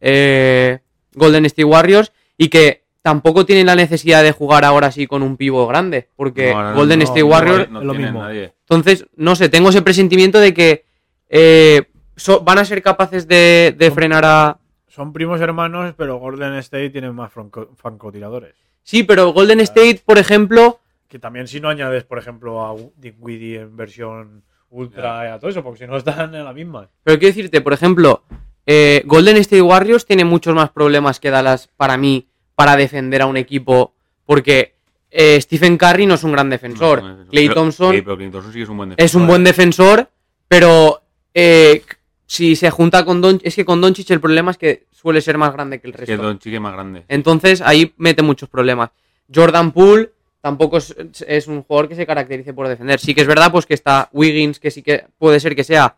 eh, 0.00 0.78
Golden 1.14 1.44
State 1.46 1.64
Warriors 1.64 2.12
y 2.38 2.48
que 2.48 2.84
tampoco 3.02 3.44
tienen 3.44 3.66
la 3.66 3.74
necesidad 3.74 4.22
de 4.22 4.30
jugar 4.30 4.64
ahora 4.64 4.92
sí 4.92 5.08
con 5.08 5.22
un 5.24 5.36
pivo 5.36 5.66
grande 5.66 6.08
porque 6.14 6.52
No, 6.52 6.62
no, 6.62 6.70
no, 6.70 6.76
Golden 6.76 6.98
no, 7.00 7.04
State 7.06 7.20
no, 7.22 7.26
Warriors 7.26 7.70
no 7.70 7.80
es 7.80 7.86
lo 7.86 7.94
mismo. 7.94 8.22
nadie. 8.22 8.52
entonces 8.60 9.06
no 9.16 9.34
sé 9.34 9.48
tengo 9.48 9.70
ese 9.70 9.82
presentimiento 9.82 10.38
de 10.38 10.54
que 10.54 10.84
eh, 11.28 11.82
so- 12.20 12.40
van 12.40 12.58
a 12.58 12.64
ser 12.64 12.82
capaces 12.82 13.26
de, 13.26 13.74
de 13.76 13.90
frenar 13.90 14.24
a 14.24 14.58
Son 14.88 15.12
primos 15.12 15.40
hermanos, 15.40 15.94
pero 15.96 16.18
Golden 16.18 16.54
State 16.54 16.90
tiene 16.90 17.10
más 17.10 17.32
franco- 17.32 17.70
francotiradores. 17.76 18.54
sí 18.82 19.02
pero 19.04 19.32
Golden 19.32 19.60
State 19.60 20.02
por 20.04 20.18
ejemplo 20.18 20.80
Que 21.08 21.18
también 21.18 21.46
si 21.48 21.60
no 21.60 21.68
añades, 21.68 22.04
por 22.04 22.18
ejemplo, 22.18 22.64
a 22.64 22.74
Dinwiddie 22.96 23.60
en 23.62 23.76
versión 23.76 24.42
ultra 24.70 25.24
y 25.26 25.28
a 25.32 25.38
todo 25.40 25.50
eso, 25.50 25.62
porque 25.64 25.80
si 25.80 25.86
no 25.90 25.96
están 25.96 26.32
en 26.34 26.44
la 26.44 26.52
misma. 26.52 26.88
Pero 27.02 27.18
quiero 27.18 27.34
decirte, 27.34 27.60
por 27.60 27.72
ejemplo, 27.72 28.22
eh, 28.66 29.02
Golden 29.06 29.36
State 29.38 29.62
Warriors 29.62 30.06
tiene 30.06 30.24
muchos 30.24 30.54
más 30.54 30.70
problemas 30.70 31.18
que 31.18 31.30
Dallas 31.30 31.68
para 31.76 31.96
mí 31.96 32.28
para 32.54 32.76
defender 32.76 33.22
a 33.22 33.26
un 33.26 33.36
equipo. 33.36 33.92
Porque 34.24 34.74
eh, 35.10 35.40
Stephen 35.40 35.76
Curry 35.76 36.06
no 36.06 36.14
es 36.14 36.22
un 36.22 36.30
gran 36.30 36.48
defensor. 36.48 37.02
No, 37.02 37.08
no, 37.08 37.24
no, 37.24 37.30
Clay 37.30 37.48
pero- 37.48 37.54
Thompson 37.60 37.94
sí, 37.96 38.02
pero 38.02 38.16
Clay 38.16 38.30
Thompson 38.30 38.52
sí 38.52 38.58
que 38.58 38.62
es 38.62 38.68
un 38.68 38.76
buen 38.76 38.88
defensor. 38.90 39.04
es 39.06 39.14
un 39.16 39.26
buen 39.26 39.42
defensor, 39.42 40.08
pero 40.46 41.02
eh, 41.34 41.82
si 42.30 42.54
se 42.54 42.70
junta 42.70 43.04
con 43.04 43.20
Don 43.20 43.40
es 43.42 43.56
que 43.56 43.64
con 43.64 43.80
Doncic 43.80 44.08
el 44.12 44.20
problema 44.20 44.52
es 44.52 44.56
que 44.56 44.84
suele 44.92 45.20
ser 45.20 45.36
más 45.36 45.52
grande 45.52 45.80
que 45.80 45.88
el 45.88 45.94
Es 45.94 46.00
que 46.02 46.06
resto. 46.06 46.22
Doncic 46.22 46.54
es 46.54 46.60
más 46.60 46.72
grande. 46.74 47.04
Entonces 47.08 47.60
ahí 47.60 47.92
mete 47.96 48.22
muchos 48.22 48.48
problemas. 48.48 48.90
Jordan 49.34 49.72
Poole 49.72 50.10
tampoco 50.40 50.76
es, 50.78 50.94
es 51.26 51.48
un 51.48 51.64
jugador 51.64 51.88
que 51.88 51.96
se 51.96 52.06
caracterice 52.06 52.54
por 52.54 52.68
defender. 52.68 53.00
Sí 53.00 53.16
que 53.16 53.22
es 53.22 53.26
verdad 53.26 53.50
pues 53.50 53.66
que 53.66 53.74
está 53.74 54.08
Wiggins, 54.12 54.60
que 54.60 54.70
sí 54.70 54.80
que 54.80 55.06
puede 55.18 55.40
ser 55.40 55.56
que 55.56 55.64
sea 55.64 55.96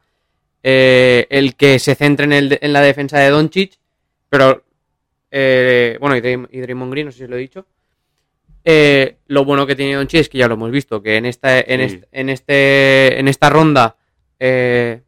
eh, 0.62 1.26
el 1.28 1.54
que 1.54 1.78
se 1.78 1.94
centre 1.94 2.24
en, 2.24 2.32
el, 2.32 2.58
en 2.62 2.72
la 2.72 2.80
defensa 2.80 3.18
de 3.18 3.28
Doncic, 3.28 3.74
pero 4.30 4.64
eh, 5.30 5.98
bueno, 6.00 6.16
y, 6.16 6.20
Draym- 6.22 6.48
y 6.50 6.60
Draymond 6.60 6.92
Green, 6.92 7.06
no 7.08 7.12
sé 7.12 7.18
si 7.18 7.26
lo 7.26 7.36
he 7.36 7.40
dicho. 7.40 7.66
Eh, 8.64 9.16
lo 9.26 9.44
bueno 9.44 9.66
que 9.66 9.74
tiene 9.76 9.96
Doncic 9.96 10.20
es 10.20 10.28
que 10.30 10.38
ya 10.38 10.48
lo 10.48 10.54
hemos 10.54 10.70
visto, 10.70 11.02
que 11.02 11.16
en 11.16 11.26
esta, 11.26 11.60
en 11.60 11.86
Sí. 11.90 11.96
est- 11.96 12.04
en 12.10 12.28
este, 12.30 13.18
en 13.20 13.28
esta 13.28 13.50
ronda 13.50 13.96
eh, 14.40 15.02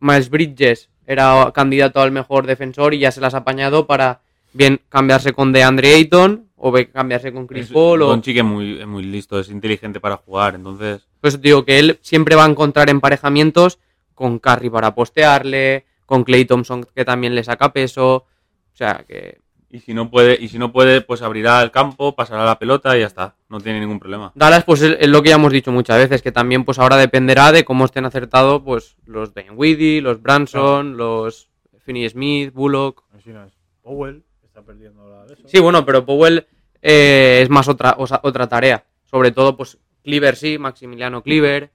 Miles 0.00 0.30
Bridges 0.30 0.88
era 1.06 1.50
candidato 1.54 2.00
al 2.00 2.10
mejor 2.12 2.46
defensor 2.46 2.94
y 2.94 2.98
ya 3.00 3.10
se 3.10 3.20
las 3.20 3.34
ha 3.34 3.38
apañado 3.38 3.86
para 3.86 4.20
bien 4.52 4.80
cambiarse 4.88 5.32
con 5.32 5.52
DeAndre 5.52 5.94
Ayton 5.94 6.48
o 6.56 6.72
cambiarse 6.92 7.32
con 7.32 7.46
Chris 7.46 7.66
Es- 7.66 7.72
Paul. 7.72 8.02
O... 8.02 8.08
Doncic 8.08 8.36
es 8.36 8.44
muy, 8.44 8.80
es 8.80 8.86
muy 8.86 9.02
listo, 9.04 9.38
es 9.38 9.48
inteligente 9.48 10.00
para 10.00 10.16
jugar. 10.16 10.54
Entonces, 10.56 11.06
Pues 11.20 11.40
digo 11.40 11.64
que 11.64 11.78
él 11.78 11.98
siempre 12.02 12.34
va 12.34 12.44
a 12.44 12.48
encontrar 12.48 12.90
emparejamientos 12.90 13.78
con 14.14 14.38
Curry 14.38 14.68
para 14.70 14.94
postearle, 14.94 15.84
con 16.06 16.24
Clay 16.24 16.44
Thompson 16.44 16.86
que 16.94 17.04
también 17.04 17.34
le 17.34 17.44
saca 17.44 17.72
peso. 17.72 18.14
O 18.16 18.76
sea 18.76 19.04
que 19.06 19.38
y 19.70 19.80
si 19.80 19.92
no 19.94 20.10
puede, 20.10 20.36
y 20.40 20.48
si 20.48 20.58
no 20.58 20.72
puede, 20.72 21.00
pues 21.02 21.20
abrirá 21.22 21.62
el 21.62 21.70
campo, 21.70 22.14
pasará 22.16 22.44
la 22.44 22.58
pelota 22.58 22.96
y 22.96 23.00
ya 23.00 23.06
está. 23.06 23.34
No 23.48 23.60
tiene 23.60 23.80
ningún 23.80 23.98
problema. 24.00 24.32
Dallas, 24.34 24.64
pues 24.64 24.80
es, 24.82 24.96
es 24.98 25.08
lo 25.08 25.22
que 25.22 25.28
ya 25.30 25.34
hemos 25.34 25.52
dicho 25.52 25.70
muchas 25.72 25.98
veces, 25.98 26.22
que 26.22 26.32
también 26.32 26.64
pues 26.64 26.78
ahora 26.78 26.96
dependerá 26.96 27.52
de 27.52 27.64
cómo 27.64 27.84
estén 27.84 28.04
acertados 28.06 28.62
pues 28.64 28.96
los 29.06 29.34
Dinwiddie, 29.34 30.00
los 30.00 30.22
Branson, 30.22 30.96
los 30.96 31.48
Finney 31.80 32.08
Smith, 32.08 32.52
Bullock. 32.54 33.04
Así 33.16 33.30
no 33.30 33.44
es. 33.44 33.52
Powell 33.82 34.24
está 34.42 34.62
perdiendo 34.62 35.08
la 35.08 35.24
de 35.26 35.34
eso. 35.34 35.42
Sí, 35.46 35.60
bueno, 35.60 35.84
pero 35.84 36.04
Powell 36.06 36.46
eh, 36.82 37.40
es 37.42 37.50
más 37.50 37.68
otra, 37.68 37.94
osa- 37.98 38.20
otra 38.22 38.46
tarea. 38.48 38.84
Sobre 39.04 39.32
todo, 39.32 39.56
pues, 39.56 39.78
Cleaver 40.04 40.36
sí, 40.36 40.58
Maximiliano 40.58 41.22
Cleaver. 41.22 41.70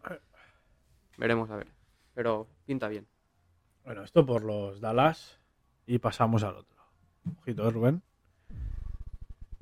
Veremos 1.18 1.50
a 1.52 1.58
ver. 1.58 1.68
Pero 2.14 2.48
pinta 2.66 2.88
bien. 2.88 3.06
Bueno, 3.86 4.04
esto 4.04 4.26
por 4.26 4.44
los 4.44 4.80
Dallas 4.80 5.40
y 5.88 5.98
pasamos 6.00 6.44
al 6.44 6.56
otro. 6.58 6.73
Ojito, 7.42 7.68
¿eh, 7.68 7.72
Rubén. 7.72 8.02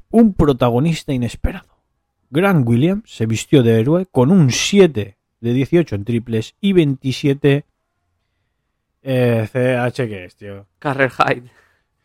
Un 0.09 0.33
protagonista 0.33 1.13
inesperado. 1.13 1.67
Grant 2.29 2.67
Williams 2.67 3.03
se 3.13 3.25
vistió 3.25 3.63
de 3.63 3.79
héroe 3.79 4.05
con 4.05 4.31
un 4.31 4.51
7 4.51 5.17
de 5.39 5.53
18 5.53 5.95
en 5.95 6.05
triples 6.05 6.55
y 6.61 6.73
27 6.73 7.65
eh, 9.03 9.47
CH 9.51 9.95
que 10.07 10.25
es, 10.25 10.35
tío. 10.35 10.67
Carrer 10.79 11.11
Hyde. 11.11 11.49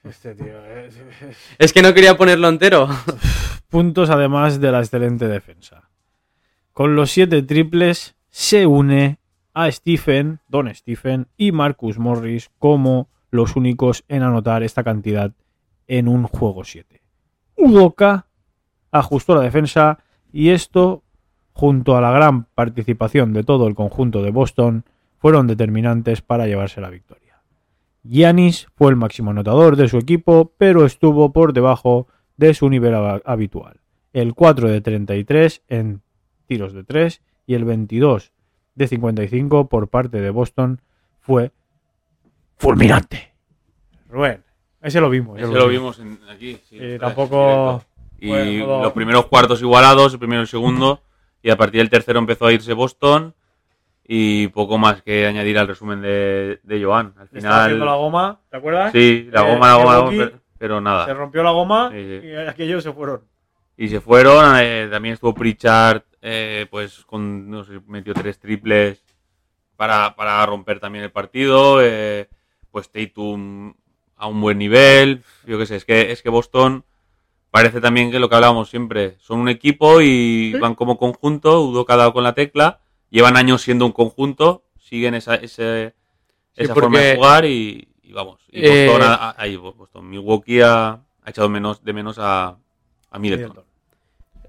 Este 0.04 0.34
tío 0.34 0.64
es- 0.66 0.96
Es 1.58 1.72
que 1.72 1.82
no 1.82 1.92
quería 1.94 2.16
ponerlo 2.16 2.48
entero. 2.48 2.88
puntos 3.68 4.08
además 4.10 4.60
de 4.60 4.72
la 4.72 4.78
excelente 4.80 5.26
defensa. 5.28 5.88
Con 6.72 6.94
los 6.96 7.10
siete 7.10 7.42
triples 7.42 8.14
se 8.30 8.66
une 8.66 9.18
a 9.54 9.70
Stephen, 9.70 10.40
Don 10.48 10.72
Stephen 10.74 11.26
y 11.36 11.50
Marcus 11.52 11.98
Morris 11.98 12.50
como 12.58 13.08
los 13.30 13.56
únicos 13.56 14.04
en 14.08 14.22
anotar 14.22 14.62
esta 14.62 14.84
cantidad 14.84 15.32
en 15.88 16.08
un 16.08 16.24
juego 16.24 16.64
7. 16.64 17.00
Udoka 17.56 18.26
ajustó 18.90 19.34
la 19.34 19.40
defensa 19.42 19.98
y 20.32 20.50
esto, 20.50 21.02
junto 21.52 21.96
a 21.96 22.00
la 22.00 22.10
gran 22.10 22.44
participación 22.54 23.32
de 23.32 23.44
todo 23.44 23.66
el 23.68 23.74
conjunto 23.74 24.22
de 24.22 24.30
Boston, 24.30 24.84
fueron 25.18 25.46
determinantes 25.46 26.20
para 26.22 26.46
llevarse 26.46 26.80
la 26.80 26.90
victoria. 26.90 27.40
Giannis 28.04 28.68
fue 28.76 28.90
el 28.90 28.96
máximo 28.96 29.30
anotador 29.30 29.76
de 29.76 29.88
su 29.88 29.96
equipo, 29.98 30.52
pero 30.58 30.84
estuvo 30.84 31.32
por 31.32 31.52
debajo 31.52 32.06
de 32.36 32.54
su 32.54 32.68
nivel 32.68 32.94
hab- 32.94 33.22
habitual. 33.24 33.80
El 34.12 34.34
4 34.34 34.68
de 34.70 34.80
33 34.80 35.62
en 35.68 36.02
tiros 36.46 36.72
de 36.72 36.84
3 36.84 37.22
y 37.46 37.54
el 37.54 37.64
22 37.64 38.32
de 38.74 38.86
55 38.88 39.68
por 39.68 39.88
parte 39.88 40.20
de 40.20 40.30
Boston 40.30 40.80
fue 41.20 41.50
fulminante. 42.56 43.32
Rubén, 44.08 44.42
ese 44.86 45.00
lo 45.00 45.10
vimos. 45.10 45.38
Ese 45.38 45.52
lo 45.52 45.68
vimos 45.68 45.98
en- 45.98 46.18
aquí. 46.28 46.58
sí, 46.68 46.76
Y 46.80 46.98
tampoco... 46.98 47.82
Y 48.18 48.28
Bueno, 48.28 48.82
los 48.82 48.92
primeros 48.92 49.26
cuartos 49.26 49.60
igualados, 49.60 50.12
el 50.14 50.18
primero 50.18 50.40
y 50.40 50.44
el 50.44 50.48
segundo. 50.48 51.02
Y 51.42 51.50
a 51.50 51.56
partir 51.56 51.80
del 51.80 51.90
tercero 51.90 52.18
empezó 52.18 52.46
a 52.46 52.52
irse 52.52 52.72
Boston. 52.72 53.34
Y 54.08 54.48
poco 54.48 54.78
más 54.78 55.02
que 55.02 55.26
añadir 55.26 55.58
al 55.58 55.66
resumen 55.68 56.00
de, 56.00 56.60
de 56.62 56.82
Joan. 56.84 57.12
Al 57.18 57.24
haciendo 57.24 57.48
la 57.50 57.68
final. 57.68 57.98
goma, 57.98 58.40
¿te 58.50 58.56
acuerdas? 58.56 58.92
Sí, 58.92 59.28
la 59.32 59.40
Eh, 59.42 59.52
goma, 59.52 59.66
la 59.68 59.74
goma, 59.74 59.92
la 59.92 59.98
goma, 59.98 60.10
Milwaukee 60.12 60.30
pero, 60.30 60.42
pero 60.58 60.76
Se 60.78 60.80
nada. 60.82 61.14
rompió 61.14 61.42
la 61.42 61.50
goma 61.50 61.90
Sí, 61.92 62.20
sí. 62.22 62.26
y 62.28 62.36
aquellos 62.36 62.82
se 62.84 62.92
fueron. 62.92 63.22
Y 63.76 63.88
se 63.88 64.00
fueron. 64.00 64.54
eh, 64.60 64.88
también 64.90 65.14
estuvo 65.14 65.34
Pritchard, 65.34 66.02
eh, 66.22 66.66
pues 66.70 67.04
con, 67.04 67.50
no 67.50 67.64
sé, 67.64 67.80
metió 67.88 68.14
tres 68.14 68.38
triples 68.38 69.04
para, 69.76 70.14
para 70.16 70.46
romper 70.46 70.78
también 70.80 71.04
el 71.04 71.10
partido. 71.12 71.78
eh, 71.82 72.28
pues 72.70 72.90
Tatum 72.90 73.74
a 74.16 74.26
un 74.28 74.40
buen 74.40 74.58
nivel. 74.58 75.22
Yo 75.46 75.58
qué 75.58 75.66
sé, 75.66 75.76
es 75.76 75.84
que, 75.84 76.12
es 76.12 76.22
que 76.22 76.28
Boston 76.30 76.84
parece 77.50 77.80
también 77.80 78.10
que 78.10 78.18
lo 78.18 78.28
que 78.28 78.34
hablábamos 78.34 78.68
siempre. 78.70 79.16
Son 79.20 79.38
un 79.40 79.48
equipo 79.48 80.00
y 80.00 80.52
van 80.60 80.74
como 80.74 80.98
conjunto. 80.98 81.62
Udo 81.62 81.84
cada 81.84 82.12
con 82.12 82.24
la 82.24 82.34
tecla. 82.34 82.80
Llevan 83.10 83.36
años 83.36 83.62
siendo 83.62 83.86
un 83.86 83.92
conjunto. 83.92 84.64
Siguen 84.78 85.14
esa, 85.14 85.34
ese, 85.36 85.94
Sí, 86.54 86.62
esa 86.64 86.74
forma 86.74 86.98
de 87.00 87.16
jugar 87.16 87.44
y, 87.44 87.88
y 88.02 88.12
vamos. 88.12 88.40
Y 88.50 88.64
Eh, 88.64 88.86
Boston, 88.88 89.02
ha- 89.10 89.14
ha- 89.30 89.34
ahí, 89.38 89.56
Boston, 89.56 90.08
Milwaukee 90.08 90.60
ha, 90.62 90.88
ha 91.22 91.30
echado 91.30 91.48
menos, 91.48 91.82
de 91.84 91.92
menos 91.92 92.18
a, 92.18 92.56
a 93.10 93.18
Middleton. 93.18 93.64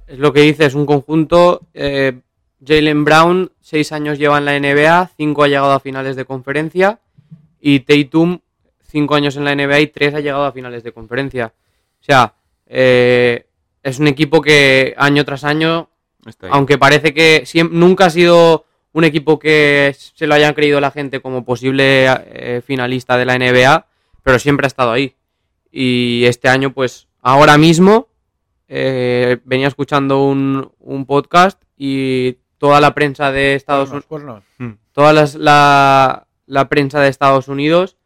Es 0.07 0.19
lo 0.19 0.31
que 0.31 0.41
dice, 0.41 0.65
es 0.65 0.73
un 0.75 0.85
conjunto. 0.85 1.61
eh, 1.73 2.21
Jalen 2.65 3.03
Brown, 3.03 3.51
seis 3.61 3.91
años 3.91 4.17
lleva 4.17 4.37
en 4.39 4.45
la 4.45 4.57
NBA, 4.59 5.11
cinco 5.15 5.43
ha 5.43 5.47
llegado 5.47 5.71
a 5.73 5.79
finales 5.79 6.15
de 6.15 6.25
conferencia. 6.25 6.99
Y 7.59 7.81
Tatum, 7.81 8.39
cinco 8.87 9.15
años 9.15 9.35
en 9.37 9.45
la 9.45 9.53
NBA 9.55 9.79
y 9.81 9.87
tres 9.87 10.13
ha 10.13 10.19
llegado 10.19 10.45
a 10.45 10.51
finales 10.51 10.83
de 10.83 10.91
conferencia. 10.91 11.53
O 11.99 12.03
sea, 12.03 12.33
eh, 12.65 13.45
es 13.83 13.99
un 13.99 14.07
equipo 14.07 14.41
que 14.41 14.93
año 14.97 15.23
tras 15.25 15.43
año, 15.43 15.89
aunque 16.51 16.77
parece 16.77 17.13
que 17.13 17.43
siem- 17.45 17.69
nunca 17.71 18.05
ha 18.05 18.09
sido 18.09 18.65
un 18.93 19.03
equipo 19.03 19.37
que 19.39 19.95
se 19.97 20.25
lo 20.27 20.33
hayan 20.33 20.53
creído 20.53 20.79
la 20.81 20.91
gente 20.91 21.19
como 21.21 21.45
posible 21.45 22.07
eh, 22.09 22.61
finalista 22.65 23.15
de 23.17 23.25
la 23.25 23.35
NBA, 23.37 23.85
pero 24.23 24.39
siempre 24.39 24.65
ha 24.65 24.67
estado 24.67 24.91
ahí. 24.91 25.15
Y 25.71 26.23
este 26.25 26.49
año, 26.49 26.73
pues 26.73 27.07
ahora 27.21 27.57
mismo, 27.57 28.07
eh, 28.67 29.37
venía 29.45 29.67
escuchando 29.67 30.23
un, 30.23 30.71
un 30.79 31.05
podcast 31.05 31.61
y 31.77 32.37
toda 32.57 32.81
la 32.81 32.93
prensa 32.95 33.31
de 33.31 33.55
Estados 33.55 33.89
Unidos, 33.89 34.05
cuernos. 34.07 34.43
toda 34.91 35.13
las- 35.13 35.35
la, 35.35 36.27
la 36.47 36.67
prensa 36.69 36.99
de 36.99 37.09
Estados 37.09 37.47
Unidos 37.47 37.96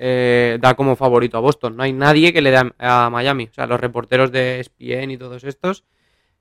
eh, 0.00 0.58
da 0.60 0.74
como 0.74 0.94
favorito 0.96 1.36
a 1.36 1.40
Boston. 1.40 1.76
No 1.76 1.82
hay 1.82 1.92
nadie 1.92 2.32
que 2.32 2.40
le 2.40 2.50
dé 2.52 2.56
a, 2.78 3.06
a 3.06 3.10
Miami. 3.10 3.48
O 3.50 3.52
sea, 3.54 3.66
los 3.66 3.80
reporteros 3.80 4.30
de 4.30 4.60
ESPN 4.60 5.10
y 5.10 5.16
todos 5.18 5.42
estos 5.44 5.84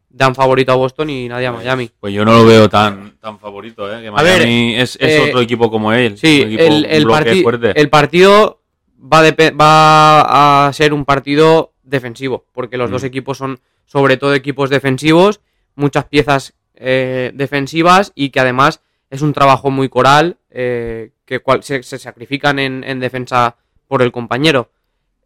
dan 0.10 0.36
favorito 0.36 0.72
a 0.72 0.76
Boston 0.76 1.10
y 1.10 1.28
nadie 1.28 1.48
a 1.48 1.52
Miami. 1.52 1.92
Pues 2.00 2.14
yo 2.14 2.24
no 2.24 2.32
lo 2.34 2.46
veo 2.46 2.70
tan, 2.70 3.18
tan 3.20 3.40
favorito, 3.40 3.92
¿eh? 3.94 4.02
Que 4.02 4.08
A 4.08 4.24
ver, 4.24 4.40
Miami 4.44 4.76
es, 4.76 4.96
es 5.02 5.14
eh, 5.16 5.22
otro 5.28 5.42
equipo 5.42 5.70
como 5.72 5.92
él. 5.92 6.18
Sí, 6.18 6.42
un 6.44 6.48
equipo, 6.54 6.64
el, 6.64 7.44
fuerte. 7.44 7.74
el 7.80 7.90
partido 7.90 8.62
va, 9.02 9.20
a 9.20 9.28
depe- 9.30 9.60
va 9.60 10.68
a 10.68 10.74
ser 10.74 10.94
un 10.94 11.04
partido 11.04 11.74
defensivo, 11.84 12.46
porque 12.54 12.78
los 12.78 12.90
Mm. 12.90 12.94
dos 12.94 13.04
equipos 13.04 13.38
son 13.38 13.60
sobre 13.86 14.18
todo 14.18 14.34
equipos 14.34 14.70
defensivos, 14.70 15.40
muchas 15.76 16.06
piezas 16.06 16.54
eh, 16.76 17.32
defensivas 17.34 18.12
y 18.16 18.30
que 18.30 18.40
además 18.40 18.82
es 19.10 19.22
un 19.22 19.34
trabajo 19.34 19.72
muy 19.72 19.90
coral, 19.90 20.38
eh, 20.60 21.12
que 21.24 21.40
cual- 21.40 21.62
se, 21.62 21.84
se 21.84 22.00
sacrifican 22.00 22.58
en, 22.58 22.84
en 22.84 23.00
defensa 23.00 23.58
por 23.88 24.02
el 24.02 24.12
compañero. 24.12 24.72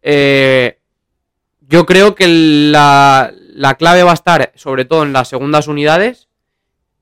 Eh, 0.02 0.78
yo 1.62 1.86
creo 1.86 2.14
que 2.14 2.28
la, 2.28 3.32
la 3.54 3.74
clave 3.76 4.02
va 4.02 4.10
a 4.10 4.14
estar 4.14 4.52
sobre 4.56 4.84
todo 4.84 5.04
en 5.04 5.14
las 5.14 5.28
segundas 5.28 5.68
unidades 5.68 6.28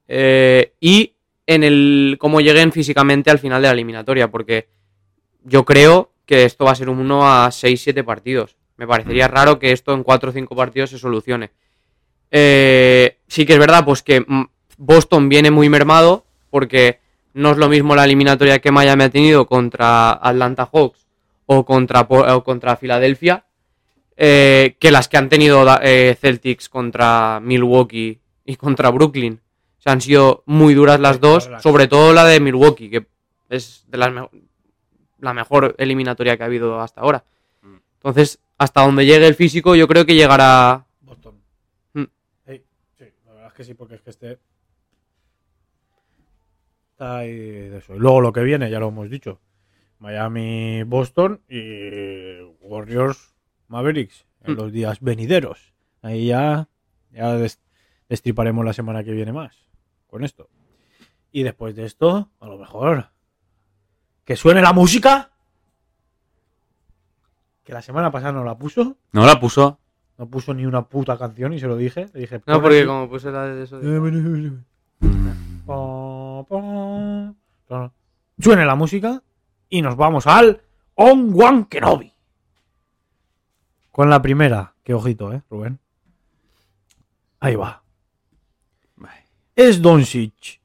eh, 0.06 0.74
y 0.78 1.14
en 1.48 1.64
el 1.64 2.18
cómo 2.20 2.40
lleguen 2.40 2.70
físicamente 2.70 3.30
al 3.32 3.40
final 3.40 3.62
de 3.62 3.66
la 3.68 3.72
eliminatoria, 3.74 4.30
porque 4.30 4.68
yo 5.42 5.64
creo 5.64 6.12
que 6.24 6.44
esto 6.44 6.64
va 6.66 6.70
a 6.70 6.76
ser 6.76 6.88
un 6.88 7.00
1 7.00 7.26
a 7.28 7.48
6-7 7.48 8.04
partidos. 8.04 8.56
Me 8.76 8.86
parecería 8.86 9.26
raro 9.26 9.58
que 9.58 9.72
esto 9.72 9.92
en 9.92 10.04
4 10.04 10.30
o 10.30 10.32
5 10.32 10.54
partidos 10.54 10.90
se 10.90 10.98
solucione. 10.98 11.50
Eh, 12.30 13.16
sí 13.26 13.44
que 13.44 13.54
es 13.54 13.58
verdad, 13.58 13.84
pues 13.84 14.04
que 14.04 14.20
mm, 14.20 14.44
Boston 14.78 15.28
viene 15.28 15.50
muy 15.50 15.68
mermado, 15.68 16.24
porque 16.50 17.00
no 17.34 17.52
es 17.52 17.58
lo 17.58 17.68
mismo 17.68 17.94
la 17.94 18.04
eliminatoria 18.04 18.58
que 18.60 18.70
Miami 18.72 19.04
ha 19.04 19.10
tenido 19.10 19.46
contra 19.46 20.12
Atlanta 20.12 20.68
Hawks 20.72 21.06
o 21.46 21.64
contra, 21.64 22.02
o 22.02 22.44
contra 22.44 22.76
Filadelfia, 22.76 23.44
eh, 24.16 24.76
que 24.78 24.90
las 24.90 25.08
que 25.08 25.16
han 25.16 25.28
tenido 25.28 25.64
eh, 25.82 26.16
Celtics 26.20 26.68
contra 26.68 27.40
Milwaukee 27.42 28.20
y 28.44 28.56
contra 28.56 28.90
Brooklyn. 28.90 29.40
O 29.78 29.82
sea, 29.82 29.92
han 29.92 30.00
sido 30.00 30.42
muy 30.46 30.74
duras 30.74 31.00
las 31.00 31.20
dos, 31.20 31.48
sobre 31.62 31.88
todo 31.88 32.12
la 32.12 32.24
de 32.26 32.38
Milwaukee, 32.40 32.90
que 32.90 33.06
es 33.48 33.84
de 33.88 33.96
las 33.98 34.12
me- 34.12 34.28
la 35.20 35.32
mejor 35.34 35.74
eliminatoria 35.78 36.36
que 36.36 36.42
ha 36.42 36.46
habido 36.46 36.80
hasta 36.80 37.00
ahora. 37.00 37.24
Mm. 37.62 37.76
Entonces, 37.94 38.38
hasta 38.58 38.82
donde 38.82 39.06
llegue 39.06 39.26
el 39.26 39.34
físico, 39.34 39.74
yo 39.74 39.88
creo 39.88 40.04
que 40.04 40.14
llegará. 40.14 40.84
Boston. 41.00 41.34
Mm. 41.94 42.04
Sí, 42.46 42.62
la 43.26 43.32
verdad 43.32 43.48
es 43.48 43.54
que 43.54 43.64
sí, 43.64 43.74
porque 43.74 43.94
es 43.94 44.02
que 44.02 44.10
este. 44.10 44.38
De 47.08 47.78
eso. 47.78 47.94
Y 47.94 47.98
luego 47.98 48.20
lo 48.20 48.32
que 48.32 48.42
viene, 48.42 48.70
ya 48.70 48.78
lo 48.80 48.88
hemos 48.88 49.08
dicho: 49.10 49.40
Miami, 49.98 50.82
Boston 50.84 51.40
y 51.48 52.40
Warriors, 52.60 53.34
Mavericks 53.68 54.26
en 54.42 54.54
Mm. 54.54 54.56
los 54.56 54.72
días 54.72 55.00
venideros. 55.00 55.72
Ahí 56.02 56.26
ya, 56.26 56.68
ya 57.10 57.34
des- 57.34 57.60
destriparemos 58.08 58.64
la 58.64 58.72
semana 58.72 59.04
que 59.04 59.12
viene 59.12 59.32
más 59.32 59.66
con 60.06 60.24
esto. 60.24 60.48
Y 61.32 61.42
después 61.42 61.74
de 61.76 61.84
esto, 61.86 62.30
a 62.40 62.46
lo 62.46 62.58
mejor. 62.58 63.10
Que 64.24 64.36
suene 64.36 64.62
la 64.62 64.72
música. 64.72 65.30
Que 67.64 67.72
la 67.72 67.82
semana 67.82 68.10
pasada 68.10 68.32
no 68.32 68.44
la 68.44 68.56
puso. 68.58 68.96
No 69.12 69.26
la 69.26 69.38
puso. 69.38 69.78
No 70.18 70.28
puso 70.28 70.52
ni 70.54 70.66
una 70.66 70.82
puta 70.88 71.16
canción 71.16 71.52
y 71.52 71.60
se 71.60 71.66
lo 71.66 71.76
dije. 71.76 72.08
Le 72.12 72.20
dije, 72.20 72.38
No, 72.46 72.54
"Pon 72.54 72.62
porque 72.62 72.78
aquí". 72.78 72.86
como 72.86 73.08
puse 73.08 73.30
la 73.30 73.46
de 73.46 73.62
eso. 73.64 73.78
de-. 73.78 73.86
Claro. 74.50 74.64
Suene 78.38 78.64
la 78.64 78.74
música 78.74 79.22
y 79.68 79.82
nos 79.82 79.96
vamos 79.96 80.26
al 80.26 80.62
On 80.94 81.32
One 81.34 81.66
Kenobi. 81.68 82.12
Con 83.90 84.10
la 84.10 84.22
primera. 84.22 84.74
Qué 84.82 84.94
ojito, 84.94 85.32
eh, 85.32 85.42
Rubén. 85.50 85.78
Ahí 87.40 87.56
va. 87.56 87.82
¿Es 89.56 89.82
Doncic 89.82 90.60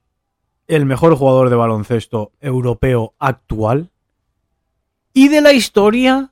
el 0.68 0.86
mejor 0.86 1.16
jugador 1.18 1.50
de 1.50 1.58
baloncesto 1.58 2.32
europeo 2.40 3.14
actual? 3.20 3.90
¿Y 5.12 5.28
de 5.28 5.42
la 5.42 5.52
historia? 5.52 6.32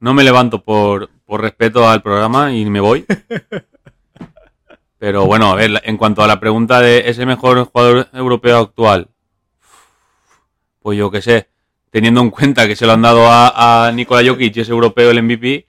No 0.00 0.12
me 0.12 0.22
levanto 0.22 0.62
por, 0.62 1.08
por 1.24 1.40
respeto 1.40 1.88
al 1.88 2.02
programa 2.02 2.52
y 2.52 2.68
me 2.68 2.80
voy. 2.80 3.06
Pero 5.00 5.24
bueno, 5.24 5.50
a 5.50 5.54
ver, 5.54 5.80
en 5.84 5.96
cuanto 5.96 6.22
a 6.22 6.26
la 6.26 6.38
pregunta 6.38 6.78
de 6.80 7.04
¿es 7.08 7.18
el 7.18 7.26
mejor 7.26 7.64
jugador 7.64 8.08
europeo 8.12 8.58
actual? 8.58 9.08
Pues 10.80 10.98
yo 10.98 11.10
qué 11.10 11.22
sé, 11.22 11.48
teniendo 11.90 12.20
en 12.20 12.28
cuenta 12.30 12.66
que 12.68 12.76
se 12.76 12.84
lo 12.84 12.92
han 12.92 13.00
dado 13.02 13.26
a, 13.26 13.86
a 13.86 13.92
Nikola 13.92 14.28
Jokic 14.28 14.54
y 14.56 14.60
es 14.60 14.68
europeo 14.68 15.10
el 15.10 15.22
MVP, 15.22 15.66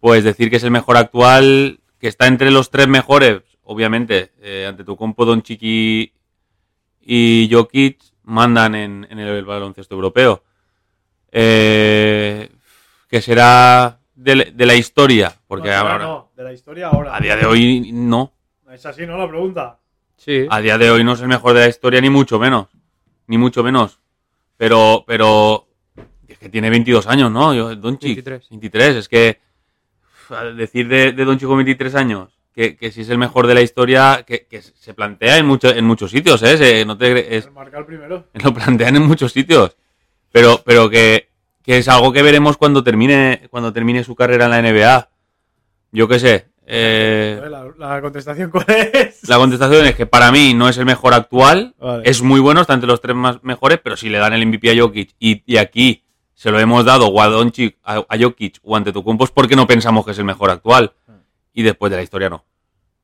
pues 0.00 0.24
decir 0.24 0.48
que 0.48 0.56
es 0.56 0.64
el 0.64 0.70
mejor 0.70 0.96
actual, 0.96 1.80
que 2.00 2.08
está 2.08 2.26
entre 2.26 2.50
los 2.50 2.70
tres 2.70 2.88
mejores, 2.88 3.42
obviamente, 3.64 4.32
eh, 4.40 4.64
ante 4.66 4.82
tu 4.82 4.96
compo 4.96 5.26
Doncic 5.26 5.58
y, 5.62 6.14
y 7.02 7.50
Jokic 7.52 8.00
mandan 8.22 8.74
en, 8.74 9.06
en 9.10 9.18
el 9.18 9.44
baloncesto 9.44 9.94
europeo. 9.94 10.42
Eh, 11.30 12.48
que 13.10 13.20
será 13.20 14.00
de, 14.14 14.36
la- 14.36 14.44
de 14.44 14.66
la 14.66 14.74
historia, 14.74 15.34
porque 15.46 15.70
ahora, 15.70 16.24
de 16.34 16.42
la 16.44 16.52
historia 16.54 16.88
ahora. 16.88 17.14
a 17.14 17.20
día 17.20 17.36
de 17.36 17.44
hoy 17.44 17.90
no. 17.92 18.32
Es 18.72 18.84
así, 18.86 19.06
¿no? 19.06 19.16
La 19.16 19.28
pregunta. 19.28 19.78
Sí. 20.16 20.46
A 20.50 20.60
día 20.60 20.78
de 20.78 20.90
hoy 20.90 21.04
no 21.04 21.12
es 21.12 21.20
el 21.20 21.28
mejor 21.28 21.54
de 21.54 21.60
la 21.60 21.68
historia, 21.68 22.00
ni 22.00 22.10
mucho 22.10 22.38
menos. 22.38 22.68
Ni 23.26 23.38
mucho 23.38 23.62
menos. 23.62 24.00
Pero, 24.56 25.04
pero. 25.06 25.66
Es 26.26 26.38
que 26.38 26.48
tiene 26.48 26.70
22 26.70 27.06
años, 27.06 27.30
¿no? 27.30 27.54
Yo, 27.54 27.74
Doncic. 27.76 28.24
23. 28.24 28.48
23. 28.50 28.96
Es 28.96 29.08
que. 29.08 29.40
decir 30.56 30.88
de, 30.88 31.12
de 31.12 31.24
Doncic 31.24 31.48
con 31.48 31.58
23 31.58 31.94
años. 31.94 32.30
Que, 32.54 32.76
que 32.76 32.90
si 32.90 33.02
es 33.02 33.08
el 33.10 33.18
mejor 33.18 33.46
de 33.46 33.54
la 33.54 33.62
historia. 33.62 34.24
Que, 34.26 34.46
que 34.46 34.60
se 34.62 34.92
plantea 34.94 35.38
en, 35.38 35.46
mucho, 35.46 35.70
en 35.74 35.84
muchos 35.84 36.10
sitios, 36.10 36.42
¿eh? 36.42 36.56
Se- 36.58 36.84
no 36.84 36.98
te, 36.98 37.36
es, 37.36 37.50
Marcar 37.52 37.86
primero. 37.86 38.24
lo 38.44 38.52
plantean 38.52 38.96
en 38.96 39.02
muchos 39.02 39.32
sitios. 39.32 39.76
Pero, 40.32 40.60
pero 40.64 40.90
que, 40.90 41.28
que 41.62 41.78
es 41.78 41.88
algo 41.88 42.12
que 42.12 42.22
veremos 42.22 42.56
cuando 42.56 42.82
termine, 42.82 43.46
cuando 43.50 43.72
termine 43.72 44.04
su 44.04 44.14
carrera 44.14 44.46
en 44.46 44.50
la 44.50 44.62
NBA. 44.62 45.08
Yo 45.92 46.08
qué 46.08 46.18
sé. 46.18 46.48
Eh, 46.70 47.40
La, 47.48 47.66
la 47.76 48.00
contestación 48.00 48.50
cuál 48.50 48.66
es. 48.68 49.28
la 49.28 49.36
contestación 49.36 49.86
es 49.86 49.94
que 49.94 50.06
para 50.06 50.30
mí 50.30 50.54
no 50.54 50.68
es 50.68 50.76
el 50.78 50.84
mejor 50.84 51.14
actual. 51.14 51.74
Vale. 51.78 52.02
Es 52.08 52.22
muy 52.22 52.40
bueno, 52.40 52.60
está 52.60 52.74
entre 52.74 52.88
los 52.88 53.00
tres 53.00 53.16
más 53.16 53.42
mejores, 53.42 53.80
pero 53.82 53.96
si 53.96 54.08
le 54.08 54.18
dan 54.18 54.32
el 54.34 54.46
MVP 54.46 54.70
a 54.70 54.80
Jokic 54.80 55.14
y, 55.18 55.42
y 55.46 55.56
aquí 55.56 56.04
se 56.34 56.50
lo 56.50 56.60
hemos 56.60 56.84
dado 56.84 57.08
o 57.08 57.20
a 57.20 57.26
Doncic, 57.26 57.78
a, 57.82 58.04
a 58.08 58.18
Jokic 58.18 58.58
o 58.62 58.76
ante 58.76 58.92
tu 58.92 59.02
es 59.24 59.30
porque 59.30 59.56
no 59.56 59.66
pensamos 59.66 60.04
que 60.04 60.12
es 60.12 60.18
el 60.18 60.24
mejor 60.24 60.50
actual. 60.50 60.92
Y 61.52 61.62
después 61.62 61.90
de 61.90 61.96
la 61.96 62.02
historia 62.04 62.30
no. 62.30 62.44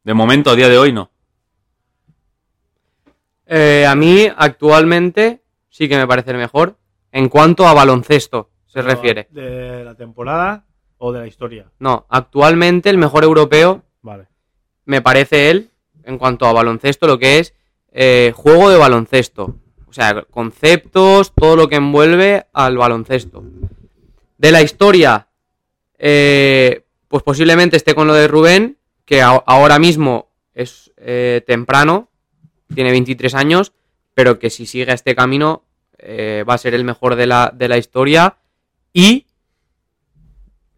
De 0.05 0.15
momento, 0.15 0.51
a 0.51 0.55
día 0.55 0.69
de 0.69 0.79
hoy, 0.79 0.93
no. 0.93 1.11
Eh, 3.47 3.85
a 3.89 3.95
mí, 3.95 4.29
actualmente, 4.37 5.43
sí 5.69 5.89
que 5.89 5.97
me 5.97 6.07
parece 6.07 6.31
el 6.31 6.37
mejor. 6.37 6.77
En 7.11 7.29
cuanto 7.29 7.67
a 7.67 7.75
baloncesto 7.75 8.51
se 8.67 8.75
Pero, 8.83 8.89
refiere. 8.89 9.27
¿De 9.31 9.85
la 9.85 9.95
temporada 9.95 10.65
o 11.05 11.13
de 11.13 11.21
la 11.21 11.27
historia? 11.27 11.67
No, 11.79 12.07
actualmente 12.09 12.89
el 12.89 12.97
mejor 12.97 13.25
europeo 13.25 13.83
Vale. 14.01 14.27
me 14.87 15.03
parece 15.03 15.51
él, 15.51 15.71
en 16.03 16.17
cuanto 16.17 16.47
a 16.47 16.53
baloncesto, 16.55 17.07
lo 17.07 17.19
que 17.19 17.39
es 17.39 17.53
eh, 17.93 18.33
juego 18.35 18.71
de 18.71 18.79
baloncesto. 18.79 19.55
O 19.87 19.93
sea, 19.93 20.23
conceptos, 20.31 21.35
todo 21.35 21.57
lo 21.57 21.69
que 21.69 21.77
envuelve 21.77 22.47
al 22.55 22.79
baloncesto. 22.79 23.45
De 24.39 24.51
la 24.51 24.63
historia, 24.63 25.29
eh, 25.99 26.87
pues 27.09 27.23
posiblemente 27.23 27.77
esté 27.77 27.95
con 27.95 28.07
lo 28.07 28.15
de 28.15 28.27
Rubén, 28.27 28.79
que 29.05 29.21
ahora 29.21 29.79
mismo 29.79 30.31
es 30.55 30.91
eh, 30.97 31.43
temprano, 31.47 32.09
tiene 32.75 32.91
23 32.93 33.35
años, 33.35 33.73
pero 34.15 34.39
que 34.39 34.49
si 34.49 34.65
sigue 34.65 34.91
este 34.93 35.15
camino 35.15 35.65
eh, 35.99 36.45
va 36.49 36.55
a 36.55 36.59
ser 36.59 36.75
el 36.75 36.85
mejor 36.85 37.15
de 37.15 37.27
la, 37.27 37.53
de 37.55 37.69
la 37.69 37.77
historia 37.77 38.39
y 38.95 39.27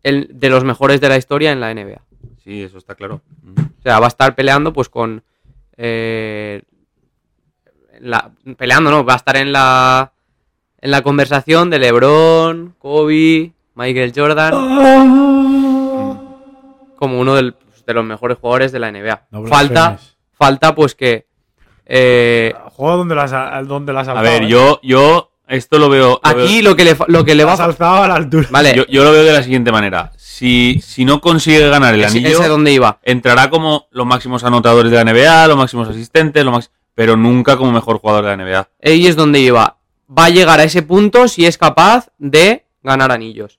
el, 0.09 0.29
de 0.33 0.51
los 0.51 0.65
mejores 0.65 1.01
de 1.01 1.09
la 1.09 1.17
historia 1.17 1.53
en 1.53 1.61
la 1.61 1.73
NBA. 1.75 2.01
Sí, 2.45 2.63
eso 2.63 2.79
está 2.79 2.95
claro. 2.95 3.23
O 3.79 3.83
sea, 3.83 3.99
va 4.01 4.07
a 4.07 4.09
estar 4.09 4.35
peleando 4.35 4.73
pues 4.73 4.89
con... 4.89 5.23
eh, 5.77 6.63
la- 8.01 8.31
peleando, 8.57 8.91
¿no? 8.91 9.05
Va 9.05 9.15
a 9.15 9.17
estar 9.17 9.37
en 9.37 9.53
la, 9.53 10.13
en 10.81 10.91
la 10.91 11.03
conversación 11.03 11.71
de 11.71 11.79
LeBron, 11.79 12.75
Kobe, 12.79 13.53
Michael 13.75 14.13
Jordan, 14.15 14.53
como 16.97 17.21
uno 17.21 17.35
del- 17.35 17.55
pues, 17.55 17.85
de 17.85 17.95
los 17.95 18.05
mejores 18.05 18.39
jugadores 18.39 18.73
de 18.73 18.79
la 18.79 18.91
NBA. 18.93 19.27
No 19.31 19.45
falta, 19.47 19.99
falta 20.33 20.75
pues 20.75 20.95
que... 20.95 21.27
eh, 21.85 22.55
Juega 22.73 22.97
donde 22.97 23.15
las, 23.15 23.33
ha- 23.33 23.63
donde 23.63 23.93
las 23.93 24.09
A 24.09 24.21
ver, 24.21 24.43
¿eh? 24.45 24.49
yo, 24.49 24.81
yo 24.83 25.31
esto 25.49 25.79
lo 25.79 25.89
veo. 25.89 26.21
lo 26.23 26.29
aquí 26.29 26.61
veo- 26.61 26.71
lo 26.71 26.77
que 26.77 26.85
le, 26.85 26.97
lo 27.09 27.25
que 27.25 27.35
le 27.35 27.45
va 27.45 27.55
a... 27.55 28.05
a 28.05 28.09
la 28.09 28.15
altura. 28.15 28.49
Vale, 28.51 28.75
yo, 28.75 28.87
yo 28.87 29.05
lo 29.05 29.13
veo 29.13 29.25
de 29.25 29.33
la 29.33 29.43
siguiente 29.43 29.71
manera. 29.73 30.13
Si, 30.17 30.81
si 30.85 31.05
no 31.05 31.21
consigue 31.21 31.69
ganar 31.69 31.95
el 31.95 32.03
ese, 32.05 32.19
anillo, 32.19 32.41
ese 32.41 32.49
dónde 32.49 32.73
iba. 32.73 32.99
entrará 33.03 33.49
como 33.51 33.87
los 33.91 34.07
máximos 34.07 34.45
anotadores 34.45 34.91
de 34.91 35.03
la 35.03 35.11
NBA, 35.13 35.47
los 35.49 35.57
máximos 35.57 35.89
asistentes, 35.89 36.45
lo 36.45 36.53
max- 36.53 36.71
pero 36.95 37.17
nunca 37.17 37.57
como 37.57 37.73
mejor 37.73 37.99
jugador 37.99 38.25
de 38.25 38.37
la 38.37 38.45
NBA. 38.45 38.69
Ahí 38.83 39.07
es 39.07 39.17
donde 39.17 39.41
iba. 39.41 39.79
Va 40.11 40.27
a 40.27 40.31
llegar 40.31 40.61
a 40.61 40.65
ese 40.65 40.83
punto 40.83 41.27
si 41.29 41.47
es 41.47 41.59
capaz 41.59 42.09
de 42.19 42.67
ganar 42.83 43.13
anillos. 43.13 43.59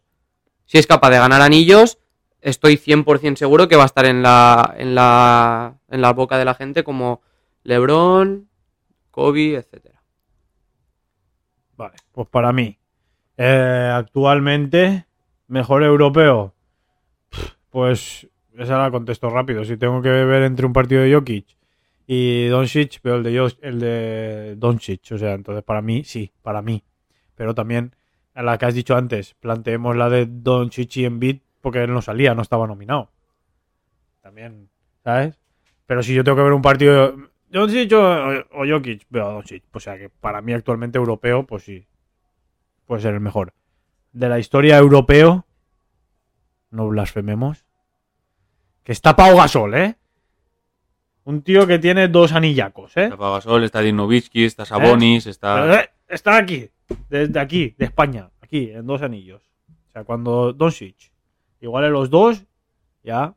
Si 0.65 0.77
es 0.77 0.87
capaz 0.87 1.09
de 1.11 1.17
ganar 1.17 1.41
anillos, 1.41 1.97
estoy 2.41 2.77
100% 2.77 3.35
seguro 3.37 3.67
que 3.67 3.75
va 3.75 3.83
a 3.83 3.87
estar 3.87 4.05
en 4.05 4.21
la, 4.21 4.73
en 4.77 4.95
la, 4.95 5.75
en 5.89 6.01
la 6.01 6.13
boca 6.13 6.37
de 6.37 6.45
la 6.45 6.53
gente 6.55 6.83
como 6.83 7.21
LeBron, 7.63 8.47
Kobe, 9.11 9.55
etcétera. 9.55 9.96
Pues 12.17 12.27
para 12.29 12.51
mí, 12.51 12.79
eh, 13.37 13.91
actualmente, 13.93 15.05
mejor 15.47 15.83
europeo. 15.83 16.55
Pues 17.69 18.27
esa 18.57 18.79
la 18.79 18.89
contesto 18.89 19.29
rápido. 19.29 19.63
Si 19.63 19.77
tengo 19.77 20.01
que 20.01 20.09
ver 20.09 20.41
entre 20.41 20.65
un 20.65 20.73
partido 20.73 21.03
de 21.03 21.13
Jokic 21.13 21.45
y 22.07 22.47
Doncic, 22.47 22.99
veo 23.03 23.17
el 23.17 23.23
de, 23.23 23.37
Jos- 23.37 23.59
el 23.61 23.79
de 23.79 24.55
Doncic. 24.57 25.11
O 25.11 25.17
sea, 25.19 25.33
entonces 25.33 25.63
para 25.63 25.83
mí, 25.83 26.03
sí, 26.05 26.31
para 26.41 26.63
mí. 26.63 26.83
Pero 27.35 27.53
también, 27.53 27.95
a 28.33 28.41
la 28.41 28.57
que 28.57 28.65
has 28.65 28.73
dicho 28.73 28.95
antes, 28.95 29.35
planteemos 29.35 29.95
la 29.95 30.09
de 30.09 30.25
Doncic 30.25 30.97
y 30.97 31.05
Embiid 31.05 31.41
porque 31.61 31.83
él 31.83 31.93
no 31.93 32.01
salía, 32.01 32.33
no 32.33 32.41
estaba 32.41 32.65
nominado. 32.65 33.11
También, 34.21 34.69
¿sabes? 35.03 35.39
Pero 35.85 36.01
si 36.01 36.15
yo 36.15 36.23
tengo 36.23 36.37
que 36.37 36.43
ver 36.43 36.53
un 36.53 36.61
partido 36.63 37.15
Doncic 37.49 37.93
o, 37.93 37.99
o 38.53 38.65
Jokic, 38.67 39.05
veo 39.09 39.27
a 39.27 39.33
Doncic. 39.33 39.63
O 39.71 39.79
sea 39.79 39.99
que 39.99 40.09
para 40.09 40.41
mí 40.41 40.53
actualmente 40.53 40.97
europeo, 40.97 41.45
pues 41.45 41.61
sí, 41.63 41.85
puede 42.87 43.01
ser 43.01 43.13
el 43.13 43.19
mejor. 43.19 43.53
De 44.13 44.29
la 44.29 44.39
historia 44.39 44.77
europeo, 44.77 45.45
no 46.71 46.87
blasfememos, 46.87 47.65
que 48.83 48.91
está 48.93 49.15
Pau 49.15 49.35
Gasol, 49.37 49.75
¿eh? 49.75 49.95
Un 51.25 51.41
tío 51.41 51.67
que 51.67 51.77
tiene 51.77 52.07
dos 52.07 52.31
anillacos, 52.31 52.95
¿eh? 52.95 53.03
Está 53.05 53.17
Pagasol, 53.17 53.63
está 53.65 53.81
Dinovitsky, 53.81 54.45
está 54.45 54.63
Sabonis, 54.65 55.27
está... 55.27 55.81
Eh, 55.81 55.89
está 56.07 56.37
aquí, 56.37 56.69
desde 57.09 57.37
aquí, 57.39 57.75
de 57.77 57.85
España, 57.85 58.29
aquí, 58.41 58.71
en 58.71 58.87
dos 58.87 59.01
anillos. 59.01 59.43
O 59.89 59.91
sea, 59.91 60.03
cuando 60.05 60.53
Doncic 60.53 60.95
iguale 61.59 61.89
los 61.89 62.09
dos, 62.09 62.45
ya 63.03 63.33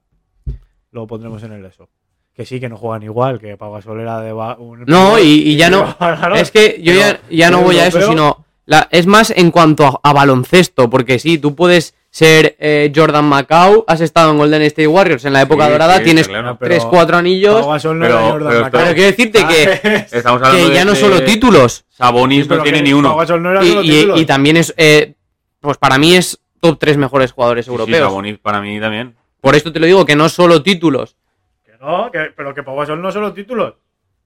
lo 0.93 1.07
pondremos 1.09 1.43
en 1.43 1.53
el 1.53 1.65
eso. 1.65 1.89
Que 2.33 2.47
sí, 2.47 2.61
que 2.61 2.69
no 2.69 2.77
juegan 2.77 3.03
igual, 3.03 3.41
que 3.41 3.57
Pau 3.57 3.73
Gasol 3.73 3.99
era 4.01 4.21
de... 4.21 4.33
un- 4.33 4.85
No, 4.87 5.19
y, 5.19 5.25
y 5.51 5.57
ya 5.57 5.69
no. 5.69 5.97
Es 6.37 6.53
que 6.53 6.81
yo 6.81 6.93
ya, 6.95 7.19
Pero, 7.21 7.37
ya 7.37 7.51
no 7.51 7.63
voy 7.63 7.79
a 7.79 7.87
eso, 7.89 7.99
europeo- 7.99 8.09
sino. 8.11 8.45
La- 8.67 8.89
es 8.91 9.07
más 9.07 9.31
en 9.31 9.51
cuanto 9.51 9.87
a, 9.87 10.01
a 10.03 10.13
baloncesto, 10.13 10.89
porque 10.91 11.19
sí, 11.19 11.39
tú 11.39 11.55
puedes 11.55 11.95
ser 12.13 12.57
eh, 12.59 12.93
Jordan 12.95 13.25
Macau, 13.25 13.85
has 13.87 14.01
estado 14.01 14.33
en 14.33 14.39
Golden 14.39 14.63
State 14.63 14.89
Warriors 14.89 15.25
en 15.25 15.33
la 15.33 15.43
época 15.43 15.67
Sí, 15.67 15.71
dorada, 15.73 15.99
sí, 15.99 16.05
tienes 16.05 16.27
claro. 16.29 16.57
Pero 16.59 16.69
3, 16.71 16.85
4 16.87 17.17
anillos. 17.17 17.61
Pau 17.61 17.71
Gasol 17.71 17.99
no 18.01 18.05
Pero- 18.07 18.19
era 18.19 18.31
Jordan 18.31 18.49
pero- 18.49 18.61
Macau. 18.63 18.81
Pero 18.81 18.95
quiero 18.95 19.11
decirte 19.11 19.47
que, 19.47 19.65
¿Sabes? 19.79 20.13
Estamos 20.13 20.43
hablando 20.43 20.59
que 20.65 20.69
de- 20.71 20.75
ya 20.75 20.85
no 20.85 20.95
solo 20.97 21.23
títulos, 21.23 21.85
Sabonis 21.89 22.47
pero 22.49 22.59
no 22.59 22.63
tiene 22.65 22.83
ni 22.83 22.93
uno. 22.93 23.11
Pau 23.11 23.19
Gasol 23.19 23.43
no 23.43 23.51
era 23.53 23.63
y, 23.65 23.71
solo 23.73 24.17
y- 24.17 24.21
y 24.21 24.25
también 24.27 24.57
es. 24.57 24.75
eh, 24.77 25.15
pues 25.61 25.77
para 25.79 25.99
mí 25.99 26.15
es 26.17 26.41
top 26.61 26.79
3 26.81 26.97
mejores 26.97 27.31
jugadores 27.33 27.65
Sí, 27.67 27.71
sí, 27.71 27.73
europeos. 27.75 28.01
Sabonis 28.09 28.39
para 28.39 28.61
mí 28.61 28.81
también. 28.81 29.15
Por 29.41 29.55
esto 29.55 29.73
te 29.73 29.79
lo 29.79 29.87
digo, 29.87 30.05
que 30.05 30.17
no 30.17 30.29
solo 30.29 30.63
títulos. 30.65 31.17
Que 31.65 31.73
no, 31.81 32.11
que- 32.11 32.33
pero 32.37 32.55
que 32.55 32.63
Pau 32.65 32.77
Gasol 32.77 33.01
no 33.01 33.13
solo 33.13 33.33
títulos. 33.33 33.75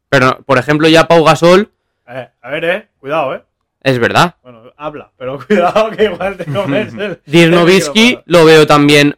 Pero, 0.08 0.38
por 0.46 0.56
ejemplo, 0.58 0.88
ya 0.88 1.06
Pau 1.06 1.22
Gasol 1.22 1.70
Eh, 2.08 2.28
a 2.40 2.48
ver, 2.50 2.64
eh, 2.64 2.88
cuidado, 2.98 3.34
eh. 3.34 3.42
Es 3.84 3.98
verdad. 4.00 4.34
Bueno, 4.42 4.62
habla, 4.76 5.12
pero 5.16 5.38
cuidado 5.46 5.90
que 5.92 6.04
igual 6.04 6.36
te 6.36 6.44
comes 6.46 6.92
el... 6.98 7.20
Micrófono. 7.26 8.22
lo 8.26 8.44
veo 8.44 8.66
también. 8.66 9.16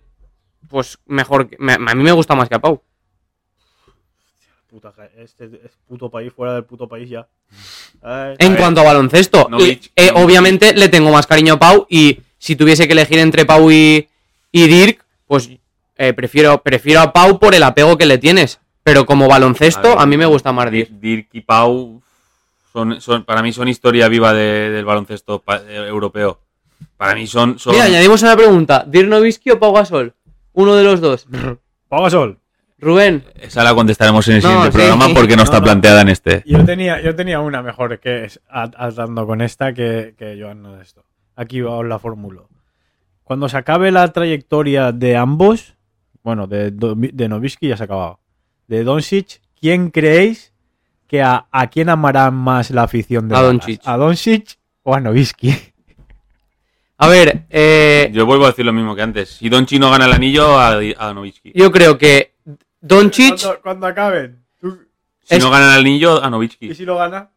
Pues 0.69 0.99
mejor. 1.07 1.49
que- 1.49 1.57
me- 1.59 1.73
a 1.75 1.79
mí 1.95 2.03
me 2.03 2.13
gusta 2.13 2.35
más 2.35 2.49
que 2.51 2.57
a 2.57 2.59
Pau. 2.59 2.83
Puta, 4.69 4.93
este 5.17 5.45
es 5.45 5.71
puto 5.89 6.11
país 6.11 6.33
fuera 6.35 6.53
del 6.55 6.65
puto 6.65 6.87
país 6.89 7.09
ya. 7.09 7.27
Ay, 8.03 8.35
En 8.39 8.57
cuanto 8.57 8.81
a 8.81 8.85
baloncesto, 8.85 9.49
Novich- 9.49 9.91
eh, 9.97 10.11
Novich- 10.11 10.23
obviamente 10.25 10.75
le 10.75 10.89
tengo 10.89 11.11
más 11.13 11.27
cariño 11.27 11.55
a 11.55 11.59
Pau 11.59 11.87
y 11.89 12.21
si 12.39 12.57
tuviese 12.57 12.87
que 12.87 12.93
elegir 12.93 13.19
entre 13.21 13.47
Pau 13.47 13.71
y, 13.71 14.09
y 14.53 14.67
Dirk, 14.67 15.05
pues 15.27 15.51
eh, 15.97 16.13
prefiero, 16.13 16.61
prefiero 16.63 17.01
a 17.01 17.13
Pau 17.13 17.39
por 17.39 17.55
el 17.55 17.63
apego 17.63 17.97
que 17.97 18.07
le 18.07 18.19
tienes. 18.19 18.61
Pero 18.83 19.07
como 19.07 19.29
baloncesto, 19.29 19.89
A 19.93 19.95
ver, 19.95 19.99
a, 20.01 20.07
mí 20.07 20.17
me 20.17 20.27
gusta 20.27 20.53
más 20.53 20.71
Dirk. 20.71 20.91
Dirk 20.91 21.29
y 21.33 21.41
Pau 21.41 22.03
Son, 22.77 23.01
son, 23.01 23.25
para 23.25 23.41
mí 23.43 23.55
son 23.55 23.69
historia 23.69 24.07
viva 24.07 24.35
de- 24.35 24.69
del 24.69 24.85
baloncesto 24.85 25.39
pa- 25.41 25.63
eh, 25.67 25.87
europeo. 25.89 26.41
Para 26.99 27.15
mí 27.15 27.27
son... 27.27 27.59
son 27.59 27.73
Mira, 27.73 27.87
añadimos 27.87 28.21
una 28.23 28.37
pregunta. 28.37 28.85
¿Dirk 28.87 29.09
Nowitzki 29.09 29.51
o 29.53 29.59
Pau 29.59 29.73
Gasol? 29.73 30.13
Uno 30.53 30.75
de 30.77 30.85
los 30.85 31.01
dos. 31.01 31.27
Pau 31.89 32.03
Gasol. 32.03 32.39
Rubén. 32.79 33.25
Esa 33.35 33.65
la 33.65 33.75
contestaremos 33.75 34.29
en 34.29 34.37
el 34.37 34.43
No, 34.43 34.49
siguiente 34.51 34.73
sí. 34.73 34.77
programa 34.77 35.07
porque 35.15 35.31
no, 35.37 35.37
No, 35.39 35.43
está 35.45 35.59
no. 35.61 35.65
planteada 35.65 36.03
en 36.03 36.09
este. 36.11 36.43
Yo 36.45 36.63
tenía, 36.67 37.01
yo 37.01 37.17
tenía 37.17 37.41
una 37.41 37.63
mejor 37.63 37.99
que 37.99 38.25
es 38.27 38.43
at- 38.51 38.75
atando 38.77 39.27
con 39.27 39.41
esta 39.41 39.73
que, 39.73 40.15
que 40.19 40.37
Joan 40.39 40.61
no 40.61 40.75
de 40.77 40.83
esto. 40.83 41.03
Aquí 41.35 41.63
os 41.63 41.83
la 41.87 41.99
formulo. 41.99 42.51
Cuando 43.25 43.49
se 43.49 43.57
acabe 43.57 43.91
la 43.91 44.13
trayectoria 44.13 44.93
de 44.93 45.17
ambos, 45.17 45.77
bueno, 46.23 46.47
de, 46.47 46.73
de 46.73 47.29
Nowitzki 47.31 47.69
ya 47.69 47.79
se 47.79 47.85
ha 47.85 47.87
acabado. 47.87 48.21
De 48.69 48.85
Doncic, 48.85 49.41
¿quién 49.59 49.91
creéis 49.91 50.53
que 51.09 51.23
a, 51.23 51.47
a 51.51 51.67
quién 51.69 51.89
amará 51.89 52.31
más 52.31 52.71
la 52.71 52.83
afición 52.85 53.29
de 53.29 53.37
A? 53.37 53.43
Doncic. 53.43 53.81
¿A 53.85 53.97
Doncic 53.97 54.59
o 54.83 54.95
a 54.95 55.01
Nowitzki? 55.01 55.51
A 56.99 57.09
ver, 57.09 57.45
eh, 57.51 58.09
Yo 58.15 58.25
vuelvo 58.25 58.45
a 58.45 58.49
decir 58.49 58.65
lo 58.65 58.73
mismo 58.73 58.97
que 58.97 59.03
antes. 59.03 59.29
Si 59.29 59.51
Donchi 59.51 59.79
no 59.79 59.91
gana 59.91 60.07
el 60.07 60.13
anillo, 60.15 60.59
a, 60.59 60.79
a 60.79 61.15
yo 61.55 61.71
creo 61.71 61.99
que 61.99 62.33
Doncic. 62.81 63.39
Cuando, 63.43 63.61
cuando 63.61 63.87
acaben. 63.87 64.43
¿tú- 64.59 64.79
Si 65.23 65.35
es- 65.35 65.43
no 65.45 65.51
gana 65.51 65.75
el 65.75 65.81
anillo, 65.81 66.25
a 66.25 66.29
¿Y 66.29 66.31
Nowitzki. 66.31 66.75
si 66.75 66.87
lo 66.87 66.97
gana? 66.97 67.29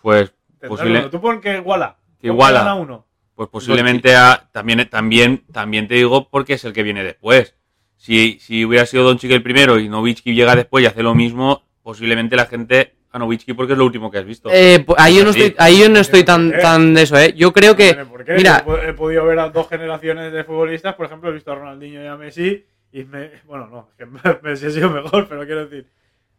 Pues, 0.00 0.32
Tendrá 0.60 0.68
posible- 0.68 0.98
uno. 1.00 1.10
Tú 1.10 1.20
pon 1.20 1.40
que 1.40 1.56
iguala. 1.56 1.96
Que 2.20 2.28
iguala. 2.28 2.60
gana 2.60 2.74
uno. 2.74 3.04
pues 3.34 3.48
posiblemente 3.48 4.14
a, 4.14 4.48
también, 4.52 4.88
también, 4.88 5.42
también 5.50 5.88
te 5.88 5.94
digo 5.94 6.28
porque 6.28 6.52
es 6.52 6.64
el 6.64 6.72
que 6.72 6.84
viene 6.84 7.02
después. 7.02 7.56
Si, 7.96 8.38
si 8.40 8.64
hubiera 8.64 8.86
sido 8.86 9.02
Doncic 9.02 9.32
el 9.32 9.42
primero 9.42 9.80
y 9.80 9.88
Nowitzki 9.88 10.34
llega 10.34 10.54
después 10.54 10.84
y 10.84 10.86
hace 10.86 11.02
lo 11.02 11.16
mismo, 11.16 11.64
posiblemente 11.84 12.34
la 12.34 12.46
gente 12.46 12.94
a 13.12 13.18
Nowitzki 13.20 13.52
porque 13.52 13.74
es 13.74 13.78
lo 13.78 13.84
último 13.84 14.10
que 14.10 14.18
has 14.18 14.24
visto. 14.24 14.48
eh, 14.52 14.82
pues 14.84 14.98
ahí, 15.00 15.18
yo 15.18 15.22
no 15.24 15.30
estoy, 15.30 15.54
ahí 15.58 15.78
yo 15.78 15.88
no 15.88 16.00
estoy 16.00 16.24
tan, 16.24 16.50
tan 16.58 16.94
de 16.94 17.02
eso, 17.02 17.16
¿eh? 17.16 17.32
Yo 17.36 17.52
creo 17.52 17.76
que. 17.76 17.94
por 18.10 18.24
qué. 18.24 18.32
Mira, 18.32 18.64
he, 18.88 18.92
podido 18.94 19.24
ver 19.26 19.38
a 19.38 19.50
dos 19.50 19.68
generaciones 19.68 20.32
de 20.32 20.42
futbolistas, 20.42 20.94
por 20.96 21.06
ejemplo, 21.06 21.30
he 21.30 21.32
visto 21.34 21.52
a 21.52 21.54
Ronaldinho 21.54 22.02
y 22.02 22.06
a 22.08 22.16
Messi, 22.16 22.64
y 22.90 23.04
me, 23.04 23.30
bueno, 23.46 23.68
no, 23.68 23.90
que 23.96 24.06
Messi 24.42 24.66
ha 24.66 24.70
sido 24.70 24.90
mejor, 24.90 25.28
pero 25.28 25.44
quiero 25.44 25.66
decir, 25.66 25.86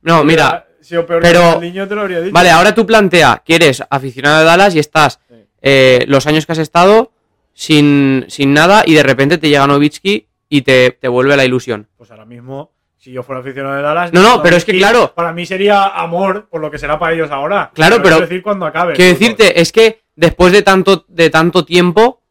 no, 0.01 0.23
mira. 0.25 0.67
si 0.81 0.95
peor 0.95 1.05
pero- 1.07 1.21
que 1.21 1.33
Ronaldinho 1.33 1.87
te 1.87 1.95
lo 1.95 2.01
habría 2.01 2.19
dicho. 2.19 2.33
Vale, 2.33 2.49
ahora 2.49 2.75
tú 2.75 2.85
plantea 2.85 3.41
que 3.45 3.55
eres 3.55 3.81
aficionado 3.89 4.39
de 4.39 4.45
Dallas 4.45 4.75
y 4.75 4.79
estás 4.79 5.19
Sí. 5.29 5.35
eh, 5.61 6.03
los 6.07 6.27
años 6.27 6.45
que 6.45 6.51
has 6.51 6.57
estado 6.59 7.11
sin, 7.53 8.25
sin 8.27 8.53
nada 8.53 8.83
y 8.85 8.93
de 8.95 9.03
repente 9.03 9.37
te 9.37 9.47
llega 9.49 9.65
Nowitzki 9.65 10.27
y 10.49 10.61
te, 10.61 10.91
te 10.91 11.07
vuelve 11.07 11.37
la 11.37 11.45
ilusión. 11.45 11.87
Pues 11.97 12.11
ahora 12.11 12.25
mismo, 12.25 12.71
si 13.05 13.11
yo 13.11 13.21
fuera 13.21 13.41
aficionado 13.41 13.75
de 13.75 13.83
Dallas, 13.83 14.11
No, 14.13 14.23
no, 14.23 14.41
pero 14.41 14.55
es 14.57 14.65
que 14.65 14.71
claro. 14.75 15.13
Para 15.13 15.31
mí 15.31 15.45
sería 15.45 15.85
amor 15.85 16.47
por 16.49 16.59
lo 16.59 16.71
que 16.71 16.79
será 16.79 16.97
para 16.97 17.13
ellos 17.13 17.29
ahora. 17.29 17.69
Claro, 17.75 17.97
pero- 17.97 18.15
quiero 18.15 18.21
decir 18.21 18.41
cuando 18.41 18.65
acabe. 18.65 18.93
Quiero 18.95 19.11
decirte, 19.11 19.61
es 19.61 19.71
que 19.71 20.01
después 20.15 20.51
de 20.51 20.63
tanto, 20.63 21.05
de 21.07 21.29
tanto 21.29 21.63
tiempo, 21.65 22.23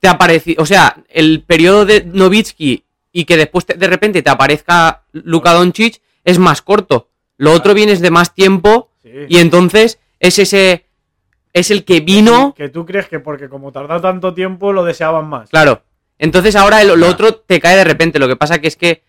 te 0.00 0.08
aparece, 0.08 0.56
o 0.58 0.66
sea, 0.66 0.96
el 1.08 1.44
periodo 1.46 1.86
de 1.86 2.02
Nowitzki 2.04 2.82
y 3.12 3.24
que 3.26 3.36
después 3.36 3.64
te- 3.64 3.74
de 3.74 3.86
repente 3.86 4.22
te 4.22 4.30
aparezca 4.30 5.04
Luka 5.12 5.52
Doncic 5.52 6.00
es 6.24 6.40
más 6.40 6.60
corto. 6.60 7.10
Lo 7.36 7.52
otro 7.52 7.74
viene 7.74 7.94
de 7.94 8.10
más 8.10 8.34
tiempo 8.34 8.90
Sí. 9.04 9.10
y 9.28 9.38
entonces 9.38 10.00
es 10.18 10.40
ese, 10.40 10.86
es 11.52 11.70
el 11.70 11.84
que 11.84 12.00
vino, 12.00 12.54
Que 12.56 12.70
tú 12.70 12.84
crees 12.84 13.06
que 13.06 13.20
porque 13.20 13.48
como 13.48 13.70
tarda 13.70 14.00
tanto 14.00 14.34
tiempo 14.34 14.72
lo 14.72 14.82
deseaban 14.82 15.28
más. 15.28 15.48
claro. 15.50 15.82
Entonces 16.18 16.56
ahora 16.56 16.82
el- 16.82 16.98
lo 16.98 17.06
Ah. 17.06 17.10
otro 17.10 17.36
te 17.36 17.60
cae 17.60 17.76
de 17.76 17.84
repente. 17.84 18.18
Lo 18.18 18.26
que 18.26 18.34
pasa 18.34 18.58
que 18.60 18.66
es 18.66 18.74
que 18.76 19.03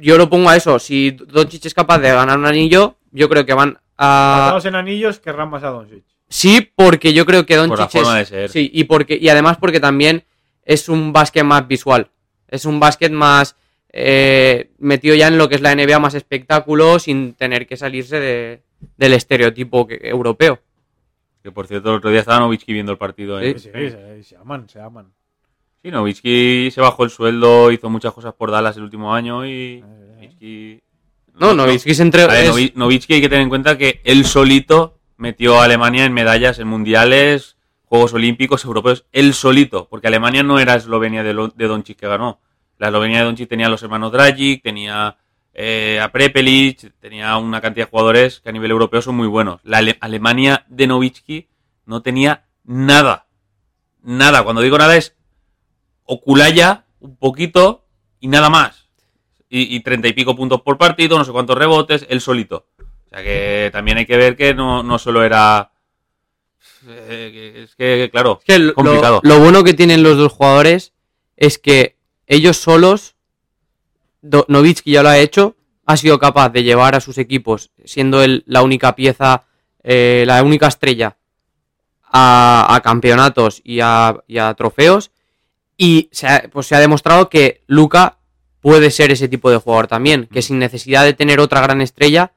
yo 0.00 0.16
lo 0.18 0.28
pongo 0.30 0.48
a 0.50 0.56
eso. 0.56 0.78
Si 0.78 1.10
Doncic 1.12 1.66
es 1.66 1.74
capaz 1.74 1.98
de 1.98 2.10
ganar 2.10 2.38
un 2.38 2.46
anillo, 2.46 2.96
yo 3.12 3.28
creo 3.28 3.44
que 3.46 3.54
van 3.54 3.78
a 3.96 4.38
Basados 4.40 4.64
en 4.66 4.74
anillos, 4.74 5.18
querrán 5.20 5.50
más 5.50 5.62
a 5.62 5.68
Doncic. 5.68 6.04
Sí, 6.28 6.70
porque 6.74 7.12
yo 7.12 7.26
creo 7.26 7.44
que 7.46 7.56
Doncic 7.56 7.90
forma 7.90 8.20
es 8.20 8.30
de 8.30 8.36
ser. 8.42 8.50
sí 8.50 8.70
y 8.72 8.84
porque 8.84 9.18
y 9.20 9.28
además 9.28 9.56
porque 9.58 9.80
también 9.80 10.24
es 10.64 10.88
un 10.88 11.12
básquet 11.12 11.44
más 11.44 11.66
visual, 11.68 12.10
es 12.48 12.64
un 12.64 12.78
básquet 12.80 13.12
más 13.12 13.56
eh, 13.92 14.70
metido 14.78 15.14
ya 15.16 15.26
en 15.28 15.36
lo 15.36 15.48
que 15.48 15.56
es 15.56 15.60
la 15.60 15.74
NBA 15.74 15.98
más 15.98 16.14
espectáculo 16.14 16.98
sin 17.00 17.34
tener 17.34 17.66
que 17.66 17.76
salirse 17.76 18.20
de- 18.20 18.62
del 18.96 19.12
estereotipo 19.14 19.86
que- 19.86 19.98
europeo. 20.04 20.60
Que 21.42 21.50
por 21.50 21.66
cierto, 21.66 21.90
el 21.90 21.96
otro 21.96 22.10
día 22.10 22.20
estaba 22.20 22.38
Nowitzki 22.40 22.72
viendo 22.72 22.92
el 22.92 22.98
partido. 22.98 23.40
¿eh? 23.40 23.58
Sí. 23.58 23.70
Sí, 23.74 23.90
se, 23.90 24.22
se 24.22 24.36
aman, 24.36 24.68
se 24.68 24.80
aman. 24.80 25.12
Sí, 25.82 25.90
Nowitzki 25.90 26.70
se 26.70 26.80
bajó 26.80 27.04
el 27.04 27.10
sueldo, 27.10 27.70
hizo 27.70 27.88
muchas 27.88 28.12
cosas 28.12 28.34
por 28.34 28.50
Dallas 28.50 28.76
el 28.76 28.82
último 28.82 29.14
año 29.14 29.46
y. 29.46 29.82
Eh, 29.82 29.84
Nowitzki- 30.20 30.82
No, 31.38 31.54
Nowitzki 31.54 31.94
se 31.94 32.02
entre 32.02 32.22
A 32.24 32.26
ver, 32.26 32.44
es- 32.44 32.50
Novi- 32.50 32.72
Nowitzki 32.74 33.14
hay 33.14 33.20
que 33.22 33.28
tener 33.28 33.42
en 33.42 33.48
cuenta 33.48 33.78
que 33.78 34.02
él 34.04 34.26
solito 34.26 34.98
metió 35.16 35.58
a 35.58 35.64
Alemania 35.64 36.04
en 36.04 36.12
medallas 36.12 36.58
en 36.58 36.68
mundiales, 36.68 37.56
Juegos 37.84 38.12
Olímpicos, 38.14 38.64
europeos, 38.64 39.06
él 39.12 39.32
solito, 39.34 39.88
porque 39.88 40.06
Alemania 40.06 40.42
no 40.42 40.58
era 40.60 40.74
Eslovenia 40.76 41.22
de, 41.22 41.50
de 41.54 41.66
Doncic 41.66 41.98
que 41.98 42.06
ganó. 42.06 42.40
La 42.78 42.88
Eslovenia 42.88 43.18
de 43.20 43.24
Doncic 43.24 43.48
tenía 43.48 43.66
a 43.66 43.70
los 43.70 43.82
hermanos 43.82 44.12
Dragic, 44.12 44.62
tenía 44.62 45.16
eh, 45.54 45.98
a 46.00 46.12
Prepelic, 46.12 46.92
tenía 47.00 47.36
una 47.38 47.60
cantidad 47.60 47.86
de 47.86 47.90
jugadores 47.90 48.40
que 48.40 48.50
a 48.50 48.52
nivel 48.52 48.70
europeo 48.70 49.02
son 49.02 49.16
muy 49.16 49.26
buenos. 49.26 49.60
La 49.64 49.78
Ale- 49.78 49.98
Alemania 50.00 50.64
de 50.68 50.86
Nowitzki 50.86 51.48
no 51.86 52.02
tenía 52.02 52.44
nada. 52.64 53.26
Nada. 54.02 54.42
Cuando 54.44 54.62
digo 54.62 54.78
nada 54.78 54.96
es 54.96 55.16
Oculaya, 56.12 56.84
un 57.00 57.16
poquito 57.16 57.84
y 58.18 58.26
nada 58.28 58.50
más. 58.50 58.88
Y, 59.48 59.74
y 59.76 59.80
30 59.80 60.08
y 60.08 60.12
pico 60.12 60.34
puntos 60.36 60.60
por 60.62 60.76
partido, 60.78 61.16
no 61.18 61.24
sé 61.24 61.32
cuántos 61.32 61.56
rebotes, 61.56 62.06
él 62.08 62.20
solito. 62.20 62.66
O 62.78 63.08
sea 63.10 63.22
que 63.22 63.70
también 63.72 63.98
hay 63.98 64.06
que 64.06 64.16
ver 64.16 64.36
que 64.36 64.54
no, 64.54 64.82
no 64.82 64.98
solo 64.98 65.22
era. 65.24 65.70
eh, 66.88 67.62
es 67.64 67.74
que, 67.76 68.08
claro, 68.12 68.38
es 68.40 68.44
que 68.44 68.58
lo, 68.58 68.74
complicado. 68.74 69.20
lo 69.22 69.38
bueno 69.40 69.64
que 69.64 69.74
tienen 69.74 70.02
los 70.02 70.16
dos 70.16 70.32
jugadores 70.32 70.92
es 71.36 71.58
que 71.58 71.96
ellos 72.26 72.56
solos 72.56 73.14
Do- 74.22 74.44
Nowitzki 74.48 74.92
ya 74.92 75.02
lo 75.02 75.08
ha 75.08 75.18
hecho, 75.18 75.56
ha 75.86 75.96
sido 75.96 76.18
capaz 76.18 76.50
de 76.50 76.62
llevar 76.62 76.94
a 76.94 77.00
sus 77.00 77.18
equipos, 77.18 77.70
siendo 77.84 78.22
él 78.22 78.44
la 78.46 78.62
única 78.62 78.94
pieza, 78.94 79.44
eh, 79.82 80.24
la 80.26 80.42
única 80.42 80.66
estrella, 80.68 81.16
a, 82.04 82.74
a 82.74 82.80
campeonatos 82.82 83.60
y 83.64 83.80
a, 83.80 84.16
y 84.26 84.38
a 84.38 84.52
trofeos. 84.54 85.10
Y 85.82 86.10
se 86.12 86.26
ha, 86.26 86.42
pues 86.52 86.66
se 86.66 86.74
ha 86.74 86.78
demostrado 86.78 87.30
que 87.30 87.62
Luca 87.66 88.18
puede 88.60 88.90
ser 88.90 89.10
ese 89.12 89.28
tipo 89.28 89.50
de 89.50 89.56
jugador 89.56 89.86
también, 89.86 90.28
que 90.30 90.42
sin 90.42 90.58
necesidad 90.58 91.04
de 91.04 91.14
tener 91.14 91.40
otra 91.40 91.62
gran 91.62 91.80
estrella, 91.80 92.32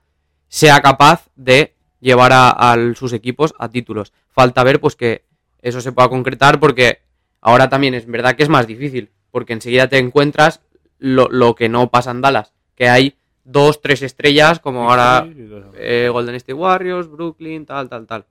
sea 0.48 0.80
capaz 0.80 1.28
de 1.36 1.74
llevar 2.00 2.32
a, 2.32 2.52
a 2.52 2.78
sus 2.96 3.12
equipos 3.12 3.54
a 3.60 3.68
títulos. 3.68 4.14
Falta 4.30 4.64
ver 4.64 4.80
pues 4.80 4.96
que 4.96 5.26
eso 5.62 5.82
se 5.82 5.92
pueda 5.92 6.08
concretar 6.08 6.58
porque 6.62 7.02
ahora 7.42 7.68
también 7.68 7.96
es 7.96 8.06
verdad 8.08 8.38
que 8.38 8.44
es 8.44 8.50
más 8.50 8.66
difícil, 8.66 9.10
porque 9.30 9.52
enseguida 9.52 9.90
te 9.90 9.98
encuentras 9.98 10.62
lo, 10.98 11.28
lo 11.28 11.54
que 11.54 11.68
no 11.68 11.92
pasa 11.92 12.12
en 12.12 12.22
Dallas, 12.22 12.54
que 12.76 12.88
hay 12.88 13.18
dos, 13.44 13.82
tres 13.82 14.04
estrellas, 14.04 14.62
como 14.62 14.90
ahora 14.90 15.28
eh, 15.76 16.08
Golden 16.10 16.36
State 16.36 16.54
Warriors, 16.54 17.10
Brooklyn, 17.10 17.66
tal, 17.66 17.90
tal, 17.90 18.08
tal. 18.08 18.26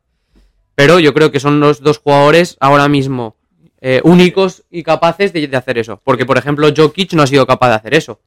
Pero 0.75 1.01
yo 1.01 1.13
creo 1.13 1.31
que 1.31 1.39
son 1.39 1.61
los 1.61 1.83
dos 1.83 1.99
jugadores 1.99 2.57
ahora 2.61 2.89
mismo 2.89 3.37
eh, 3.85 4.01
únicos 4.05 4.63
y 4.71 4.83
capaces 4.85 5.33
de, 5.33 5.49
de 5.49 5.57
hacer 5.57 5.77
eso. 5.77 6.01
Porque, 6.05 6.25
por 6.25 6.39
ejemplo, 6.39 6.69
Jokic 6.75 7.13
no 7.15 7.23
ha 7.23 7.27
sido 7.27 7.47
capaz 7.47 7.69
de 7.71 7.75
hacer 7.75 7.95
eso. 7.95 8.21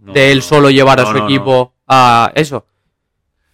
No, 0.00 0.12
de 0.12 0.30
él 0.32 0.42
solo 0.42 0.70
llevar 0.70 1.00
a 1.00 1.02
No, 1.02 1.08
su 1.12 1.18
no, 1.18 1.24
equipo 1.26 1.74
a 1.88 2.30
eso. 2.36 2.64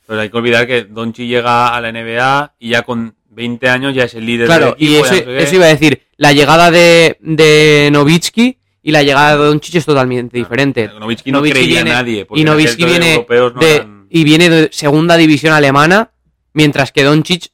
Pero 0.06 0.20
hay 0.20 0.30
que 0.30 0.36
olvidar 0.36 0.66
que 0.66 0.84
Donchi 0.84 1.26
llega 1.26 1.74
a 1.74 1.80
la 1.80 1.90
NBA 1.90 2.54
y 2.58 2.70
ya 2.70 2.82
con 2.82 3.14
20 3.30 3.68
años 3.68 3.94
ya 3.94 4.04
es 4.04 4.14
el 4.14 4.24
líder 4.26 4.46
Claro, 4.46 4.64
del 4.66 4.74
equipo. 4.74 4.90
y 4.90 4.94
ya 4.94 5.38
eso, 5.42 5.54
iba 5.56 5.64
a 5.64 5.68
decir. 5.68 6.02
La 6.16 6.32
llegada 6.32 6.70
de, 6.70 7.16
de 7.20 7.88
Novitsky 7.92 8.58
y 8.82 8.90
la 8.90 9.02
llegada 9.02 9.36
de 9.36 9.44
Doncic 9.44 9.74
es 9.76 9.84
totalmente 9.86 10.36
diferente. 10.36 10.88
Nowitzki 10.98 11.30
no 11.30 11.40
creía 11.42 11.66
viene- 11.82 11.90
a 11.92 11.94
nadie. 11.94 12.24
porque 12.26 12.40
y 12.40 12.44
Novitsky 12.44 12.84
viene 12.84 13.24
de, 13.28 13.76
eran- 13.76 14.06
y 14.10 14.24
viene 14.24 14.48
de 14.50 14.68
segunda 14.72 15.16
división 15.16 15.52
alemana, 15.52 16.10
mientras 16.54 16.90
que 16.90 17.04
Doncic, 17.04 17.50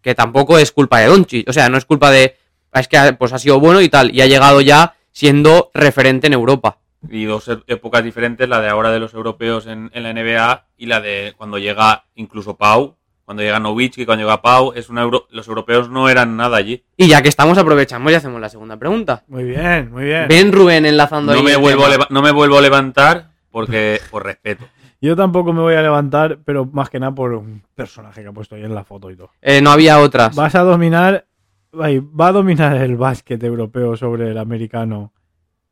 que 0.00 0.14
tampoco 0.14 0.58
es 0.58 0.70
culpa 0.72 1.00
de 1.00 1.06
Doncic, 1.06 1.48
o 1.48 1.52
sea, 1.52 1.68
no 1.68 1.76
es 1.76 1.84
culpa 1.84 2.10
de, 2.10 2.36
es 2.72 2.88
que 2.88 3.12
pues 3.18 3.32
ha 3.32 3.38
sido 3.38 3.60
bueno 3.60 3.80
y 3.80 3.88
tal, 3.88 4.14
y 4.14 4.20
ha 4.20 4.26
llegado 4.26 4.60
ya 4.60 4.94
siendo 5.12 5.70
referente 5.74 6.26
en 6.26 6.32
Europa. 6.34 6.78
y 7.08 7.24
dos 7.24 7.48
e- 7.48 7.58
épocas 7.66 8.02
diferentes, 8.04 8.48
la 8.48 8.60
de 8.60 8.68
ahora 8.68 8.90
de 8.90 8.98
los 9.00 9.14
europeos 9.14 9.66
en, 9.66 9.90
en 9.94 10.02
la 10.02 10.12
NBA 10.12 10.66
y 10.78 10.86
la 10.86 11.00
de 11.00 11.34
cuando 11.36 11.58
llega 11.58 12.04
incluso 12.16 12.56
Pau, 12.56 12.96
cuando 13.24 13.42
llega 13.42 13.58
Nowitzki, 13.60 14.06
cuando 14.06 14.24
llega 14.24 14.40
Pau, 14.42 14.72
es 14.74 14.88
una 14.88 15.02
euro- 15.02 15.26
los 15.30 15.46
europeos 15.48 15.88
no 15.90 16.08
eran 16.08 16.36
nada 16.36 16.56
allí. 16.56 16.82
Y 16.96 17.08
ya 17.08 17.20
que 17.22 17.28
estamos, 17.28 17.58
aprovechamos 17.58 18.10
y 18.10 18.14
hacemos 18.14 18.40
la 18.40 18.48
segunda 18.48 18.76
pregunta. 18.78 19.22
Muy 19.28 19.44
bien, 19.44 19.90
muy 19.92 20.04
bien. 20.04 20.26
Ven 20.28 20.50
Rubén 20.50 20.86
enlazando 20.86 21.32
No 21.32 21.38
ahí 21.38 21.44
me, 21.44 21.52
el 21.52 21.58
vuelvo 21.58 21.84
a 21.84 22.06
no 22.10 22.22
me 22.22 22.30
vuelvo 22.32 22.58
a 22.58 22.62
levantar 22.62 23.30
porque 23.50 24.00
por 24.10 24.24
respeto. 24.24 24.64
Yo 25.00 25.14
tampoco 25.14 25.52
me 25.52 25.60
voy 25.60 25.74
a 25.74 25.82
levantar, 25.82 26.38
pero 26.44 26.64
más 26.64 26.90
que 26.90 26.98
nada 26.98 27.14
por 27.14 27.32
un 27.34 27.62
personaje 27.76 28.22
que 28.22 28.28
ha 28.28 28.32
puesto 28.32 28.56
ahí 28.56 28.64
en 28.64 28.74
la 28.74 28.82
foto 28.82 29.10
y 29.12 29.16
todo. 29.16 29.30
Eh, 29.40 29.60
no 29.62 29.70
había 29.70 30.00
otras. 30.00 30.34
Vas 30.34 30.56
a 30.56 30.62
dominar, 30.62 31.26
va 31.72 32.26
a 32.28 32.32
dominar 32.32 32.76
el 32.76 32.96
básquet 32.96 33.42
europeo 33.42 33.96
sobre 33.96 34.30
el 34.30 34.38
americano 34.38 35.12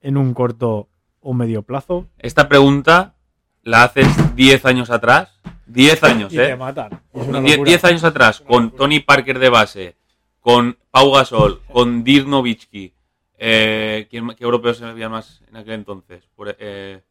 en 0.00 0.16
un 0.16 0.34
corto 0.34 0.88
o 1.20 1.34
medio 1.34 1.62
plazo. 1.62 2.06
Esta 2.18 2.48
pregunta 2.48 3.14
la 3.62 3.84
haces 3.84 4.08
10 4.36 4.64
años 4.66 4.90
atrás, 4.90 5.40
10 5.66 6.04
años, 6.04 6.32
Y 6.32 6.36
te 6.36 6.50
¿eh? 6.50 6.56
matan. 6.56 7.00
Es 7.12 7.26
una 7.26 7.40
10 7.40 7.56
locura. 7.56 7.68
10 7.70 7.84
años 7.84 8.04
atrás, 8.04 8.40
con 8.40 8.70
Tony 8.70 9.00
Parker 9.00 9.38
de 9.38 9.48
base, 9.48 9.96
con 10.40 10.78
Pau 10.90 11.12
Gasol, 11.12 11.62
con 11.72 12.04
Dirk 12.04 12.28
Nowitzki, 12.28 12.92
eh, 13.38 14.06
¿quién, 14.08 14.28
¿qué 14.36 14.44
europeos 14.44 14.78
se 14.78 14.84
había 14.84 15.08
más 15.08 15.42
en 15.48 15.56
aquel 15.56 15.74
entonces? 15.74 16.24
Por, 16.34 16.56
eh, 16.58 17.02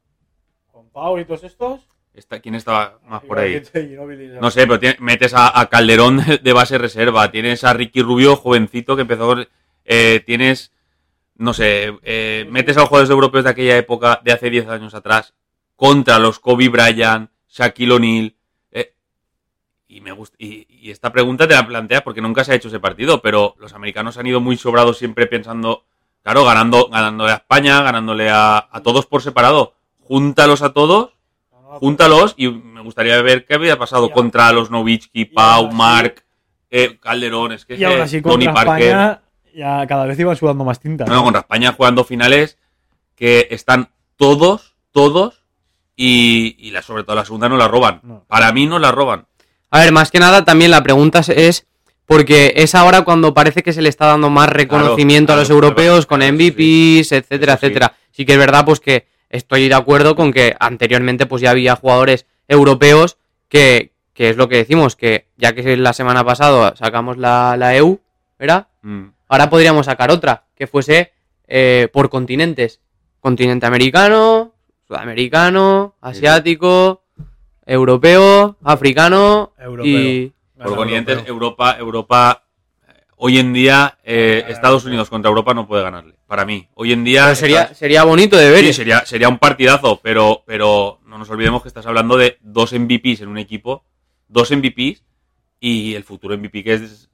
Con 0.71 0.89
Pau 0.89 1.19
y 1.19 1.25
todos 1.25 1.43
estos. 1.43 1.81
Está- 2.16 2.39
¿Quién 2.39 2.55
estaba 2.55 2.99
más 3.07 3.22
por 3.24 3.38
ahí? 3.39 3.55
No 4.41 4.51
sé, 4.51 4.61
pero 4.68 4.80
tiene- 4.80 4.97
metes 4.99 5.34
a, 5.34 5.59
a 5.59 5.68
Calderón 5.70 6.22
de, 6.43 6.53
base 6.53 6.78
reserva, 6.78 7.32
tienes 7.32 7.63
a 7.63 7.74
Ricky 7.74 8.01
Rubio, 8.01 8.36
jovencito, 8.36 8.95
que 8.95 9.03
empezó, 9.03 9.36
eh, 9.86 10.24
tienes, 10.26 10.72
no 11.36 11.53
sé, 11.53 11.97
eh, 12.03 12.45
metes 12.49 12.78
a 12.78 12.82
los 12.82 12.89
jugadores 12.89 13.09
europeos 13.11 13.43
de 13.43 13.49
aquella 13.49 13.78
época, 13.78 14.22
de 14.24 14.32
hace 14.32 14.49
10 14.49 14.68
años 14.68 14.93
atrás, 14.93 15.34
contra 15.76 16.20
los 16.20 16.39
Kobe 16.39 16.70
Bryant, 16.70 17.30
Shaquille 17.49 17.91
O'Neal, 17.93 18.36
eh, 18.72 18.93
y 19.88 20.01
me 20.01 20.11
gusta, 20.11 20.36
y, 20.39 20.66
y 20.70 20.91
esta 20.91 21.11
pregunta 21.11 21.47
te 21.47 21.53
la 21.53 21.68
planteas 21.68 22.01
porque 22.01 22.22
nunca 22.22 22.43
se 22.43 22.51
ha 22.53 22.55
hecho 22.55 22.70
ese 22.70 22.80
partido, 22.80 23.22
pero 23.22 23.55
los 23.59 23.74
americanos 23.74 24.18
han 24.18 24.28
ido 24.28 24.39
muy 24.41 24.57
sobrados 24.57 24.97
siempre 24.97 25.28
pensando, 25.28 25.86
claro, 26.24 26.43
ganando, 26.45 26.88
ganándole 26.88 27.32
a 27.32 27.36
España, 27.36 27.82
ganándole 27.82 28.30
a, 28.30 28.68
a 28.72 28.82
todos 28.82 29.05
por 29.05 29.22
separado, 29.22 29.74
júntalos 29.99 30.61
a 30.61 30.72
todos 30.74 31.11
júntalos 31.80 32.34
y 32.38 32.47
me 32.49 32.82
gustaría 32.82 33.21
ver 33.21 33.45
qué 33.45 33.55
había 33.55 33.78
pasado 33.78 34.09
contra 34.11 34.51
los 34.51 34.69
Novitsky, 34.71 35.26
Pau, 35.26 35.71
Mark, 35.71 36.23
eh, 36.69 36.97
Calderón, 36.99 37.51
es 37.53 37.65
que 37.65 37.76
Y 37.76 37.84
aún 37.84 37.97
eh, 37.99 38.01
así 38.01 38.21
Tony 38.21 38.45
contra 38.45 38.65
Parker. 38.65 38.88
España 38.88 39.21
ya 39.53 39.88
cada 39.88 40.05
vez 40.05 40.19
iban 40.19 40.36
sudando 40.36 40.63
más 40.65 40.80
tinta. 40.80 41.05
No, 41.05 41.23
contra 41.23 41.41
España 41.41 41.73
jugando 41.76 42.03
finales 42.03 42.57
que 43.15 43.47
están 43.51 43.89
todos, 44.17 44.76
todos 44.91 45.43
y, 45.95 46.55
y 46.59 46.71
la, 46.71 46.82
sobre 46.82 47.03
todo 47.03 47.15
la 47.15 47.23
segunda 47.26 47.47
no 47.49 47.55
la 47.57 47.67
roban. 47.67 48.01
No. 48.03 48.26
Para 48.28 48.51
mí 48.51 48.65
no 48.67 48.80
la 48.80 48.91
roban. 48.91 49.28
A 49.71 49.80
ver, 49.80 49.91
más 49.91 50.11
que 50.11 50.19
nada 50.19 50.43
también 50.43 50.71
la 50.71 50.84
pregunta 50.84 51.19
es- 51.19 51.67
porque 52.05 52.53
es 52.57 52.76
ahora 52.76 53.01
cuando 53.01 53.34
parece 53.34 53.63
que 53.63 53.73
se 53.73 53.82
le 53.82 53.89
está 53.89 54.05
dando 54.05 54.30
más 54.30 54.47
reconocimiento 54.47 55.28
claro, 55.30 55.39
a 55.39 55.41
los 55.41 55.47
claro, 55.49 55.63
europeos 55.67 56.05
con 56.05 56.19
MVPs, 56.21 57.11
etcétera, 57.13 57.57
sí. 57.57 57.65
etcétera. 57.65 57.93
Sí 58.11 58.26
que 58.26 58.34
es 58.34 58.38
verdad 58.38 58.63
pues 58.63 58.80
que 58.80 59.07
estoy 59.36 59.67
de 59.67 59.75
acuerdo 59.75 60.15
con 60.15 60.31
que 60.31 60.55
anteriormente 60.59 61.25
pues 61.25 61.41
ya 61.41 61.51
había 61.51 61.75
jugadores 61.75 62.25
europeos 62.47 63.17
que, 63.49 63.91
que 64.13 64.29
es 64.29 64.38
lo 64.38 64.47
que 64.47 64.57
decimos, 64.57 64.95
que 64.95 65.27
ya 65.38 65.53
que 65.53 65.77
la 65.77 65.93
semana 65.93 66.23
pasada 66.23 66.75
sacamos 66.75 67.17
la, 67.17 67.55
la 67.57 67.75
EU, 67.75 67.99
¿verdad? 68.39 68.67
Mm. 68.81 69.07
Ahora 69.27 69.49
podríamos 69.49 69.86
sacar 69.88 70.11
otra, 70.11 70.45
que 70.55 70.67
fuese 70.67 71.11
eh, 71.47 71.89
por 71.91 72.09
continentes. 72.09 72.79
Continente 73.19 73.65
americano, 73.65 74.53
sudamericano, 74.88 75.95
asiático, 75.99 77.01
europeo, 77.65 78.57
africano 78.63 79.53
Europeo. 79.57 79.99
y... 79.99 80.31
Por 80.57 80.75
continentes. 80.75 81.27
Europa, 81.27 81.75
Europa, 81.77 82.45
hoy 83.26 83.39
en 83.39 83.53
día, 83.53 83.97
eh, 84.03 84.45
Estados. 84.49 84.86
Unidos 84.86 85.09
contra 85.09 85.30
Europa 85.30 85.53
no 85.53 85.67
puede 85.67 85.82
ganarle. 85.84 86.15
Para 86.28 86.45
mí, 86.45 86.67
hoy 86.76 86.91
en 86.91 87.03
día. 87.03 87.23
Pero 87.26 87.36
sería, 87.36 87.61
estás- 87.63 87.78
sería 87.78 88.03
bonito 88.03 88.38
de 88.38 88.51
ver. 88.51 88.63
Sí, 88.65 88.73
sería, 88.73 89.05
sería 89.05 89.30
un 89.30 89.39
partidazo, 89.39 89.99
pero, 90.03 90.43
pero 90.45 90.99
no 91.05 91.17
nos 91.17 91.30
olvidemos 91.30 91.61
que 91.63 91.67
estás 91.69 91.86
hablando 91.88 92.17
de 92.17 92.38
dos 92.41 92.71
MVPs 92.73 93.21
en 93.21 93.30
un 93.30 93.38
equipo, 93.38 93.84
dos 94.28 94.51
MVPs 94.51 95.03
y 95.59 95.95
el 95.95 96.03
futuro 96.03 96.38
MVP 96.38 96.63
que 96.63 96.73
es, 96.76 97.09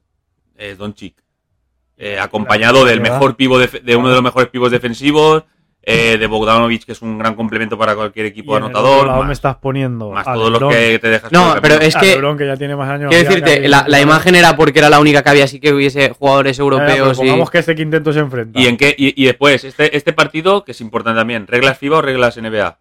es 0.58 0.78
Don 0.78 0.94
Chick. 0.94 1.16
Eh, 1.98 2.20
acompañado 2.20 2.84
del 2.84 3.00
mejor 3.14 3.36
pivo 3.38 3.58
def- 3.60 3.82
de 3.82 3.96
uno 3.96 4.10
de 4.10 4.16
los 4.16 4.24
mejores 4.24 4.50
pivos 4.50 4.72
defensivos, 4.72 5.44
eh, 5.84 6.18
de 6.20 6.28
Bogdanovic, 6.28 6.86
que 6.86 6.92
es 6.92 7.02
un 7.02 7.18
gran 7.18 7.36
complemento 7.36 7.78
para 7.78 7.96
cualquier 7.96 8.28
equipo 8.28 8.56
anotador, 8.56 9.08
lado 9.08 9.20
me 9.22 9.28
más, 9.30 9.32
estás 9.32 9.56
poniendo 9.56 10.12
más 10.12 10.26
todos 10.26 10.52
los 10.52 10.62
LeBron. 10.62 10.72
que 10.74 11.00
te 11.00 11.10
dejas 11.10 11.32
No, 11.32 11.56
pero 11.62 11.76
es 11.76 11.96
que- 11.96 12.16
LeBron, 12.16 12.38
que 12.38 12.46
ya 12.46 12.56
tiene 12.56 12.76
más 12.76 12.88
años. 12.90 13.10
Quiero 13.10 13.24
ya 13.24 13.30
decirte, 13.30 13.68
la, 13.68 13.86
la 13.88 14.00
imagen 14.00 14.36
era 14.36 14.56
porque 14.56 14.78
era 14.80 14.90
la 14.92 15.00
única 15.00 15.24
que 15.24 15.30
había, 15.32 15.46
así 15.46 15.60
que 15.60 15.74
hubiese 15.74 16.10
jugadores 16.12 16.58
Ya, 16.58 16.64
ya, 16.64 16.70
pero 16.86 17.06
europeos 17.06 17.20
y... 17.48 17.52
que 17.52 17.58
este 17.60 17.76
quinteto 17.76 18.14
se 18.14 18.20
enfrenta. 18.20 18.60
¿Y, 18.60 18.68
en 18.68 18.78
qué, 18.78 18.94
y, 18.96 19.20
y 19.22 19.26
después, 19.26 19.64
este, 19.64 19.98
este 19.98 20.14
partido, 20.14 20.64
que 20.64 20.74
es 20.74 20.82
importante 20.82 21.20
también, 21.20 21.48
¿reglas 21.48 21.78
FIBA 21.80 21.98
o 21.98 22.02
reglas 22.04 22.38
NBA? 22.38 22.78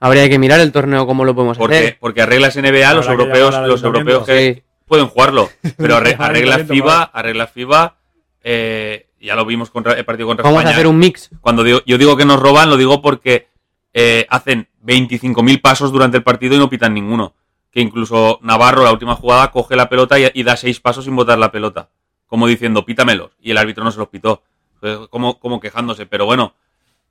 Habría 0.00 0.28
que 0.28 0.38
mirar 0.38 0.60
el 0.60 0.70
torneo 0.70 1.06
cómo 1.06 1.24
lo 1.24 1.34
podemos 1.34 1.58
Porque, 1.58 1.76
hacer. 1.78 1.96
porque 1.98 2.22
a 2.22 2.26
reglas 2.26 2.56
NBA 2.56 2.94
los 2.94 3.08
europeos, 3.08 3.52
los 3.66 3.82
europeos 3.82 4.24
que 4.24 4.62
pueden 4.86 5.08
jugarlo. 5.08 5.50
Pero 5.76 5.96
a, 5.96 6.00
reglas 6.28 6.62
FIBA, 6.68 7.02
a 7.02 7.22
reglas 7.22 7.50
FIBA, 7.50 7.96
eh, 8.44 9.07
ya 9.20 9.34
lo 9.34 9.44
vimos 9.44 9.70
contra 9.70 9.94
el 9.94 10.04
partido 10.04 10.26
contra 10.28 10.42
Vamos 10.44 10.58
a 10.58 10.62
España. 10.62 10.74
hacer 10.76 10.86
un 10.86 10.98
mix. 10.98 11.30
Cuando 11.40 11.62
digo- 11.64 11.82
yo 11.86 11.98
digo 11.98 12.16
que 12.16 12.24
nos 12.24 12.40
roban, 12.40 12.68
lo 12.70 12.76
digo 12.76 13.00
porque 13.02 13.48
eh, 13.92 14.26
hacen 14.30 14.68
25.000 14.84 15.60
pasos 15.60 15.90
durante 15.92 16.16
el 16.18 16.22
partido 16.22 16.54
y 16.54 16.58
no 16.58 16.68
pitan 16.70 16.94
ninguno. 16.94 17.34
Que 17.70 17.80
incluso 17.80 18.38
Navarro, 18.42 18.82
la 18.84 18.92
última 18.92 19.14
jugada, 19.14 19.50
coge 19.50 19.76
la 19.76 19.88
pelota 19.88 20.18
y, 20.18 20.30
y 20.34 20.42
da 20.42 20.56
seis 20.56 20.80
pasos 20.80 21.04
sin 21.04 21.16
botar 21.16 21.38
la 21.38 21.50
pelota. 21.52 21.88
Como 22.26 22.46
diciendo, 22.46 22.84
pítamelos. 22.84 23.32
Y 23.40 23.50
el 23.50 23.58
árbitro 23.58 23.82
no 23.84 23.90
se 23.90 23.98
los 23.98 24.08
pitó. 24.08 24.42
Pues, 24.80 24.98
Como, 25.08 25.38
como 25.40 25.58
quejándose. 25.60 26.06
Pero 26.06 26.24
bueno, 26.26 26.54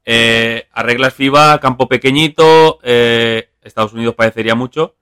eh, 0.05 0.67
a 0.71 0.83
reglas 0.83 1.13
FIBA, 1.13 1.59
campo 1.59 1.87
pequeñito, 1.87 2.79
eh, 2.83 3.49
Estados 3.61 3.93
Unidos 3.93 4.15
parecería 4.15 4.55
mucho. 4.55 4.95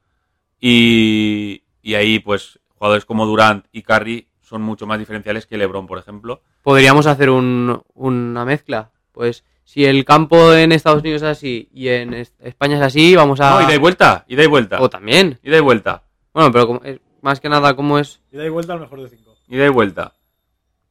Y, 0.60 1.64
y 1.82 1.96
ahí, 1.96 2.20
pues, 2.20 2.60
jugadores 2.78 3.06
como 3.06 3.26
Durant 3.26 3.66
y 3.72 3.84
Curry 3.84 4.28
son 4.46 4.62
mucho 4.62 4.86
más 4.88 5.00
diferenciales 5.00 5.46
que 5.46 5.58
LeBron, 5.58 5.88
por 5.88 5.98
ejemplo. 5.98 6.42
Podríamos 6.62 7.08
hacer 7.08 7.30
un- 7.30 7.82
una 7.94 8.46
mezcla. 8.46 8.92
Pues 9.12 9.44
si 9.64 9.86
el 9.86 10.06
campo 10.06 10.54
en 10.54 10.72
Estados 10.72 11.02
Unidos 11.02 11.22
es 11.24 11.28
así 11.30 11.70
y 11.74 11.88
en 11.90 12.14
es- 12.14 12.34
España 12.40 12.76
es 12.78 12.82
así, 12.84 13.16
vamos 13.16 13.40
a... 13.42 13.50
No, 13.52 13.62
ida 13.68 13.76
y 13.76 13.80
vuelta, 13.80 14.24
ida 14.28 14.44
y 14.44 14.48
vuelta. 14.48 14.80
O 14.82 14.90
también. 14.90 15.40
Ida 15.44 15.58
y 15.58 15.62
vuelta. 15.62 16.04
Bueno, 16.34 16.52
pero 16.52 16.68
como- 16.68 16.82
es- 16.84 17.00
más 17.22 17.40
que 17.40 17.50
nada, 17.50 17.76
¿cómo 17.76 17.98
es? 17.98 18.22
Y 18.32 18.38
da 18.38 18.48
vuelta 18.50 18.74
al 18.74 18.80
mejor 18.82 19.02
de 19.02 19.10
cinco. 19.10 19.36
ida 19.48 19.66
y 19.66 19.70
vuelta. 19.70 20.14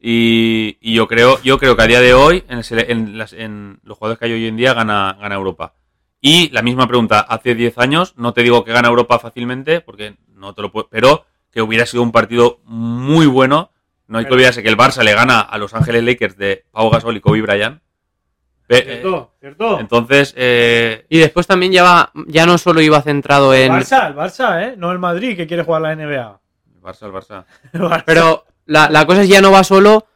Y, 0.00 0.76
y 0.80 0.94
yo 0.94 1.06
creo 1.08 1.40
yo 1.42 1.58
creo 1.58 1.76
que 1.76 1.82
a 1.82 1.86
día 1.86 2.00
de 2.00 2.12
hoy, 2.14 2.44
en, 2.48 2.58
el 2.58 2.90
en 2.90 3.18
las- 3.18 3.32
en 3.32 3.78
los 3.84 3.96
jugadores 3.96 4.18
que 4.18 4.26
hay 4.26 4.32
hoy 4.32 4.46
en 4.46 4.56
día, 4.56 4.74
gana, 4.74 5.16
gana 5.20 5.34
Europa. 5.34 5.74
Y 6.20 6.50
la 6.50 6.62
misma 6.62 6.86
pregunta, 6.88 7.20
hace 7.20 7.54
10 7.54 7.78
años, 7.78 8.14
no 8.16 8.32
te 8.32 8.42
digo 8.42 8.64
que 8.64 8.72
gana 8.72 8.88
Europa 8.88 9.18
fácilmente, 9.18 9.80
porque 9.80 10.16
no 10.34 10.54
te 10.54 10.62
lo 10.62 10.72
puedo, 10.72 10.88
pero 10.90 11.24
que 11.54 11.62
hubiera 11.62 11.86
sido 11.86 12.02
un 12.02 12.12
partido 12.12 12.58
muy 12.64 13.26
bueno. 13.26 13.70
No 14.08 14.18
hay 14.18 14.26
que 14.26 14.34
olvidarse 14.34 14.62
que 14.62 14.68
el 14.68 14.76
Barça 14.76 15.02
le 15.02 15.14
gana 15.14 15.40
a 15.40 15.56
Los 15.56 15.72
Ángeles 15.72 16.02
Lakers 16.04 16.36
de 16.36 16.64
Pau 16.72 16.90
Gasol 16.90 17.16
y 17.16 17.20
Kobe 17.20 17.40
Bryant. 17.40 17.80
Pe- 18.66 18.78
eh, 18.78 18.84
¿Cierto? 19.00 19.34
¿Cierto? 19.40 19.78
entonces, 19.80 20.34
eh, 20.36 21.06
Y 21.08 21.18
después 21.18 21.46
también 21.46 21.70
ya, 21.72 21.82
va- 21.82 22.12
ya 22.26 22.44
no 22.44 22.58
solo 22.58 22.80
iba 22.80 23.00
centrado 23.02 23.54
el 23.54 23.62
en... 23.62 23.72
Barça, 23.72 24.08
el 24.08 24.14
Barça, 24.14 24.62
¿eh? 24.62 24.74
No 24.76 24.90
el 24.92 24.98
Madrid 24.98 25.36
que 25.36 25.46
quiere 25.46 25.62
jugar 25.64 25.82
la 25.82 25.94
NBA. 25.94 26.40
el 26.74 26.82
Barça, 26.82 27.06
el 27.06 27.12
Barça. 27.12 27.44
El 27.72 27.80
Barça. 27.82 28.02
Pero 28.04 28.44
la, 28.66 28.88
la 28.90 29.06
cosa 29.06 29.22
es 29.22 29.28
ya 29.28 29.40
no 29.40 29.52
va 29.52 29.64
solo 29.64 30.06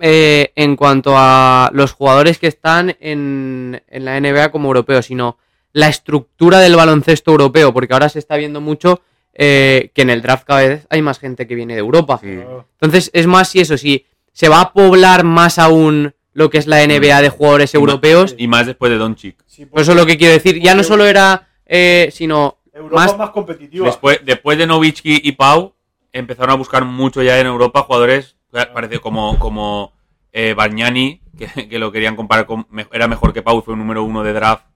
eh, 0.00 0.52
en 0.56 0.76
cuanto 0.76 1.14
a 1.16 1.70
los 1.72 1.92
jugadores 1.92 2.38
que 2.38 2.48
están 2.48 2.96
en, 3.00 3.82
en 3.88 4.04
la 4.04 4.20
NBA 4.20 4.50
como 4.50 4.68
europeos, 4.68 5.06
sino 5.06 5.38
la 5.72 5.88
estructura 5.88 6.58
del 6.60 6.76
baloncesto 6.76 7.30
europeo, 7.32 7.72
porque 7.72 7.92
ahora 7.94 8.08
se 8.08 8.18
está 8.20 8.36
viendo 8.36 8.60
mucho 8.60 9.02
eh, 9.34 9.90
que 9.94 10.02
en 10.02 10.10
el 10.10 10.22
draft 10.22 10.44
cada 10.44 10.60
vez 10.60 10.86
hay 10.90 11.02
más 11.02 11.18
gente 11.18 11.46
que 11.46 11.54
viene 11.54 11.74
de 11.74 11.80
Europa. 11.80 12.18
Sí. 12.22 12.38
Entonces 12.80 13.10
es 13.12 13.26
más 13.26 13.48
si 13.48 13.60
eso, 13.60 13.76
si 13.76 14.06
se 14.32 14.48
va 14.48 14.60
a 14.60 14.72
poblar 14.72 15.24
más 15.24 15.58
aún 15.58 16.14
lo 16.32 16.50
que 16.50 16.58
es 16.58 16.66
la 16.66 16.84
NBA 16.84 17.22
de 17.22 17.28
jugadores 17.28 17.74
Y 17.74 17.76
europeos, 17.76 18.34
Y 18.36 18.48
más 18.48 18.66
después 18.66 18.90
de 18.90 18.98
Doncic. 18.98 19.36
Sí, 19.46 19.66
por 19.66 19.80
eso 19.80 19.92
es 19.92 19.96
lo 19.96 20.06
que 20.06 20.18
quiero 20.18 20.32
decir, 20.32 20.60
ya 20.60 20.74
no 20.74 20.82
solo 20.82 21.06
era, 21.06 21.48
eh, 21.64 22.10
sino 22.12 22.58
Europa 22.72 22.96
más 22.96 23.12
es 23.12 23.18
más 23.18 23.30
competitiva. 23.30 23.86
Después, 23.86 24.20
después 24.24 24.58
de 24.58 24.66
Novitsky 24.66 25.20
y 25.22 25.32
Pau, 25.32 25.74
empezaron 26.12 26.50
a 26.50 26.56
buscar 26.56 26.84
mucho 26.84 27.22
ya 27.22 27.38
en 27.38 27.46
Europa 27.46 27.82
jugadores, 27.82 28.36
parece 28.50 28.98
como, 28.98 29.38
como 29.38 29.92
eh, 30.32 30.54
Bargnani, 30.54 31.20
que, 31.38 31.68
que 31.68 31.78
lo 31.78 31.92
querían 31.92 32.16
comparar 32.16 32.46
con. 32.46 32.66
Era 32.92 33.06
mejor 33.06 33.32
que 33.32 33.42
Pau, 33.42 33.62
fue 33.62 33.74
un 33.74 33.80
número 33.80 34.02
uno 34.02 34.24
de 34.24 34.32
draft 34.32 34.66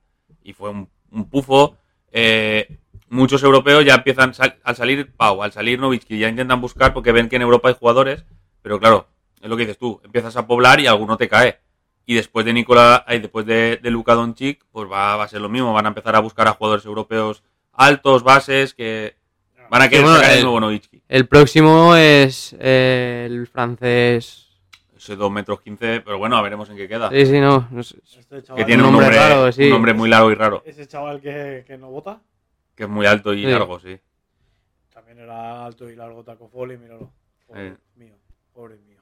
y 0.45 0.53
fue 0.53 0.71
un, 0.71 0.89
un 1.11 1.29
pufo. 1.29 1.77
Eh, 2.13 2.79
muchos 3.11 3.43
europeos 3.43 3.85
ya 3.85 3.95
empiezan, 3.97 4.35
sal- 4.35 4.59
al 4.63 4.77
salir 4.77 5.13
Pau, 5.17 5.43
al 5.43 5.53
salir 5.53 5.79
Novitsky, 5.79 6.19
ya 6.19 6.29
intentan 6.29 6.61
buscar 6.61 6.93
porque 6.93 7.13
ven 7.13 7.29
que 7.29 7.37
en 7.37 7.43
Europa 7.43 7.69
hay 7.69 7.75
jugadores, 7.79 8.25
pero 8.63 8.79
claro, 8.79 9.09
es 9.41 9.49
lo 9.49 9.57
que 9.57 9.63
dices 9.63 9.79
tú, 9.79 10.01
empiezas 10.05 10.37
a 10.37 10.47
poblar 10.47 10.81
y 10.81 10.87
alguno 10.87 11.17
te 11.17 11.29
cae. 11.29 11.59
Y 12.07 12.15
después 12.15 12.47
de 12.47 12.53
Nicola, 12.55 13.05
ay, 13.07 13.19
después 13.19 13.45
de, 13.45 13.79
de 13.83 13.91
Luka 13.91 14.15
Doncic, 14.15 14.65
pues 14.73 14.91
va, 14.91 15.17
va 15.17 15.25
a 15.25 15.29
ser 15.29 15.41
lo 15.43 15.49
mismo, 15.51 15.73
van 15.75 15.85
a 15.85 15.89
empezar 15.91 16.17
a 16.17 16.21
buscar 16.21 16.49
a 16.49 16.53
jugadores 16.55 16.85
europeos 16.87 17.43
altos, 17.73 18.23
bases, 18.25 18.73
que 18.75 19.17
van 19.71 19.83
a 19.83 19.89
querer 19.89 20.05
bueno, 20.05 20.17
sacar 20.17 20.33
el 20.33 20.39
el- 20.39 20.45
nuevo 20.45 20.61
Novitsky. 20.61 21.03
el 21.07 21.27
próximo 21.29 21.95
es 21.97 22.57
eh, 22.59 23.27
el 23.31 23.47
francés. 23.47 24.47
Ese 24.97 25.15
2 25.17 25.31
metros 25.31 25.61
15, 25.61 26.01
pero 26.01 26.19
bueno, 26.19 26.37
a 26.37 26.43
veremos 26.43 26.69
en 26.71 26.77
qué 26.77 26.89
queda. 26.89 27.09
Sí, 27.11 27.25
sí, 27.27 27.39
no. 27.41 27.69
no 27.71 27.83
sé. 27.83 27.99
Este 28.19 28.43
chaval, 28.43 28.57
Que 28.59 28.65
tiene 28.65 28.83
un 28.83 28.89
Un 28.89 28.93
nombre 28.97 29.17
nombre, 29.17 29.35
raro, 29.35 29.53
sí. 29.53 29.65
un 29.65 29.71
nombre 29.71 29.95
muy 29.95 30.09
largo 30.09 30.31
y 30.33 30.35
raro, 30.35 30.63
Ese 30.67 30.87
chaval 30.89 31.21
que, 31.21 31.63
que 31.67 31.79
no 31.79 31.89
vota 31.91 32.21
que 32.79 32.85
es 32.85 32.89
muy 32.89 33.07
alto 33.07 33.35
y 33.35 33.43
Sí. 33.45 33.51
largo, 33.51 33.81
sí. 33.81 33.99
también 34.95 35.19
era 35.19 35.65
alto 35.65 35.89
y 35.91 35.97
largo 35.97 36.23
Taco 36.25 36.49
Fall 36.49 36.73
y 36.73 36.79
míralo. 36.79 37.11
Pobre 37.47 37.67
Eh. 37.69 37.77
mío, 37.97 38.15
pobre 38.53 38.77
mío. 38.79 39.01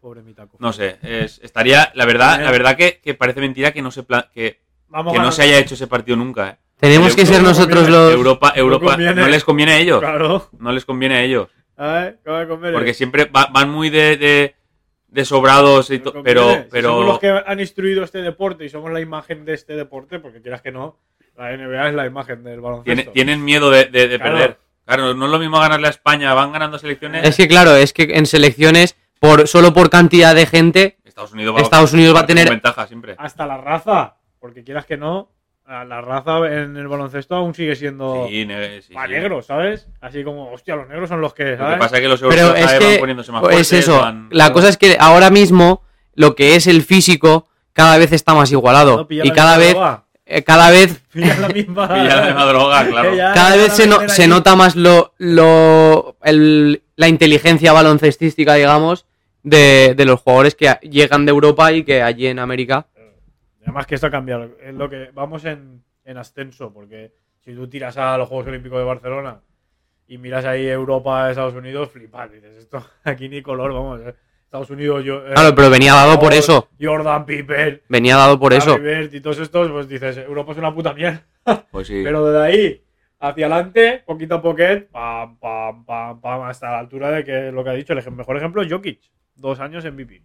Pobre 0.00 0.22
mi 0.22 0.34
Taco 0.34 0.56
No 0.60 0.72
Fall. 0.72 0.74
sé, 0.74 0.98
es- 1.02 1.40
estaría, 1.42 1.90
la 1.94 2.04
verdad, 2.06 2.42
la 2.42 2.50
verdad 2.50 2.76
que, 2.76 3.00
que 3.00 3.14
parece 3.14 3.40
mentira 3.40 3.72
que 3.72 3.80
no 3.82 3.90
se 3.90 4.02
pla- 4.02 4.30
que, 4.32 4.60
Vamos 4.88 5.12
que 5.14 5.18
no 5.18 5.32
se 5.32 5.42
haya 5.42 5.58
hecho 5.58 5.74
ese 5.74 5.86
partido 5.86 6.16
nunca, 6.16 6.50
¿eh? 6.50 6.56
Tenemos 6.78 7.16
que 7.16 7.24
ser 7.26 7.42
no 7.42 7.48
nosotros 7.48 7.84
conviene. 7.84 7.96
los... 8.04 8.12
Europa, 8.14 8.52
Europa 8.54 8.96
no 8.96 9.26
les 9.28 9.44
conviene 9.44 9.72
a 9.72 9.78
ellos. 9.78 10.00
Claro. 10.00 10.48
No 10.58 10.70
les 10.72 10.84
conviene 10.84 11.16
a 11.16 11.22
ellos. 11.22 11.48
A 11.76 11.86
ver, 11.92 12.18
¿cómo 12.24 12.38
me 12.38 12.46
conviene? 12.48 12.76
Porque 12.76 12.94
siempre 12.94 13.24
va- 13.24 13.48
van 13.52 13.70
muy 13.70 13.90
de, 13.90 14.16
de, 14.16 14.54
de 15.08 15.24
sobrados, 15.24 15.90
y 15.90 15.98
pero, 15.98 16.12
Si 16.12 16.22
somos 16.56 16.66
pero 16.70 17.02
los 17.04 17.18
que 17.18 17.28
han 17.30 17.60
instruido 17.60 18.02
este 18.04 18.22
deporte 18.22 18.64
y 18.64 18.68
somos 18.68 18.90
la 18.92 19.00
imagen 19.00 19.44
de 19.44 19.54
este 19.54 19.74
deporte, 19.76 20.20
porque 20.20 20.40
quieras 20.42 20.62
que 20.62 20.72
no, 20.72 20.98
la 21.38 21.52
NBA 21.56 21.88
es 21.88 21.94
la 21.94 22.06
imagen 22.06 22.42
del 22.44 22.60
baloncesto. 22.60 22.84
tiene- 22.94 23.04
tienen 23.12 23.44
miedo 23.44 23.70
de, 23.70 23.84
de- 23.86 24.08
de 24.08 24.18
Claro. 24.18 24.32
perder. 24.36 24.58
Claro, 24.84 25.14
no 25.14 25.26
es 25.26 25.30
lo 25.32 25.38
mismo 25.38 25.60
ganarle 25.60 25.86
a 25.86 25.90
España, 25.90 26.32
van 26.34 26.50
ganando 26.52 26.78
selecciones. 26.78 27.24
Es 27.26 27.36
que 27.36 27.46
claro, 27.46 27.76
es 27.76 27.92
que 27.92 28.04
en 28.14 28.26
selecciones, 28.26 28.96
por 29.20 29.46
solo 29.46 29.72
por 29.74 29.90
cantidad 29.90 30.34
de 30.34 30.46
gente, 30.46 30.98
Estados 31.04 31.32
Unidos 31.32 31.56
va, 31.56 31.60
Estados 31.60 31.92
Unidos 31.92 32.14
va 32.16 32.20
a 32.20 32.26
tener- 32.26 32.48
ventaja 32.48 32.86
siempre. 32.86 33.14
Hasta 33.18 33.46
la 33.46 33.58
raza, 33.58 34.16
porque 34.40 34.64
quieras 34.64 34.86
que 34.86 34.96
no, 34.96 35.30
la 35.66 36.00
raza 36.00 36.38
en 36.46 36.76
el 36.78 36.88
baloncesto 36.88 37.34
aún 37.34 37.52
sigue 37.54 37.76
siendo 37.76 38.26
Sí, 38.30 38.46
ne- 38.46 38.80
sí, 38.80 38.94
pa' 38.94 39.04
sí. 39.06 39.12
negros, 39.12 39.44
¿sabes? 39.46 39.86
Así 40.00 40.24
como, 40.24 40.50
hostia, 40.50 40.74
los 40.76 40.88
negros 40.88 41.10
son 41.10 41.20
los 41.20 41.34
que, 41.34 41.56
Lo 41.56 41.68
que 41.68 41.76
pasa 41.76 41.96
es 41.96 42.00
que 42.02 42.08
los 42.08 42.22
europeos 42.22 42.54
es 42.58 42.64
van 42.90 42.98
poniéndose 43.00 43.32
más 43.32 43.42
es 43.42 43.48
fuertes, 43.48 43.72
eso. 43.72 43.98
van- 44.00 44.28
La 44.30 44.52
cosa 44.54 44.70
es 44.70 44.78
que 44.78 44.96
ahora 44.98 45.28
mismo 45.28 45.82
lo 46.14 46.34
que 46.34 46.56
es 46.56 46.66
el 46.66 46.80
físico 46.82 47.48
cada 47.74 47.98
vez 47.98 48.12
está 48.12 48.32
más 48.34 48.50
igualado 48.50 49.06
No, 49.10 49.24
y 49.24 49.30
cada 49.32 49.58
vez 49.58 49.72
droga. 49.72 50.04
Eh, 50.28 50.42
cada 50.44 50.70
vez 50.70 51.00
Pilla 51.12 51.36
la 51.38 51.48
misma. 51.48 51.88
Pilla 51.94 52.16
la 52.20 52.26
misma 52.26 52.44
droga, 52.46 52.86
claro. 52.90 53.14
Ya, 53.14 53.32
cada 53.32 53.56
vez 53.56 53.72
se, 53.72 53.86
no- 53.86 54.08
se 54.08 54.28
nota 54.28 54.54
más 54.56 54.76
lo, 54.76 55.14
lo 55.18 56.16
el- 56.22 56.82
la 56.96 57.08
inteligencia 57.08 57.72
baloncestística, 57.72 58.54
digamos, 58.54 59.06
de, 59.42 59.94
de 59.96 60.04
los 60.04 60.20
jugadores 60.20 60.54
que 60.54 60.68
llegan 60.82 61.24
de 61.26 61.30
Europa 61.30 61.72
y 61.72 61.84
que 61.84 62.02
allí 62.02 62.26
en 62.26 62.38
América. 62.38 62.86
Además 63.62 63.86
que 63.86 63.94
esto 63.96 64.06
ha 64.06 64.10
cambiado. 64.10 64.50
Es 64.62 64.74
lo 64.74 64.88
que 64.88 65.10
vamos 65.12 65.44
en, 65.44 65.82
en 66.04 66.16
ascenso, 66.18 66.72
porque 66.72 67.12
si 67.44 67.54
tú 67.54 67.68
tiras 67.68 67.96
a 67.98 68.16
los 68.18 68.28
Juegos 68.28 68.46
Olímpicos 68.48 68.78
de 68.78 68.84
Barcelona 68.84 69.40
y 70.06 70.16
miras 70.18 70.44
ahí 70.44 70.66
Europa, 70.66 71.28
Estados 71.30 71.54
Unidos, 71.54 71.90
flipas, 71.90 72.32
dices, 72.32 72.56
esto 72.56 72.84
aquí 73.04 73.28
ni 73.28 73.42
color, 73.42 73.72
vamos. 73.72 74.00
eh. 74.06 74.14
Estados 74.48 74.70
Unidos, 74.70 75.04
yo, 75.04 75.18
eh, 75.26 75.32
Claro, 75.34 75.54
pero 75.54 75.68
venía 75.68 75.92
dado 75.92 76.18
por 76.18 76.32
eso. 76.32 76.70
Jordan 76.80 77.26
Pippen, 77.26 77.82
Venía 77.90 78.16
dado 78.16 78.40
por 78.40 78.54
eso. 78.54 78.78
Bird 78.78 79.12
y 79.12 79.20
todos 79.20 79.38
estos, 79.40 79.70
pues 79.70 79.86
dices, 79.86 80.16
Europa 80.16 80.52
es 80.52 80.58
una 80.58 80.74
puta 80.74 80.94
mierda. 80.94 81.22
Pues 81.70 81.86
sí. 81.86 82.00
Pero 82.02 82.24
desde 82.26 82.46
ahí 82.46 82.84
hacia 83.20 83.46
adelante, 83.46 84.02
poquito 84.06 84.36
a 84.36 84.42
poquito, 84.42 84.86
pam, 84.90 85.38
pam, 85.38 85.84
pam, 85.84 86.20
pam, 86.20 86.42
hasta 86.44 86.70
la 86.70 86.78
altura 86.78 87.10
de 87.10 87.24
que 87.24 87.52
lo 87.52 87.62
que 87.62 87.70
ha 87.70 87.74
dicho, 87.74 87.92
el 87.92 88.12
mejor 88.12 88.36
ejemplo 88.38 88.62
es 88.62 88.72
Jokic. 88.72 89.00
Dos 89.34 89.60
años 89.60 89.84
MVP. 89.84 90.22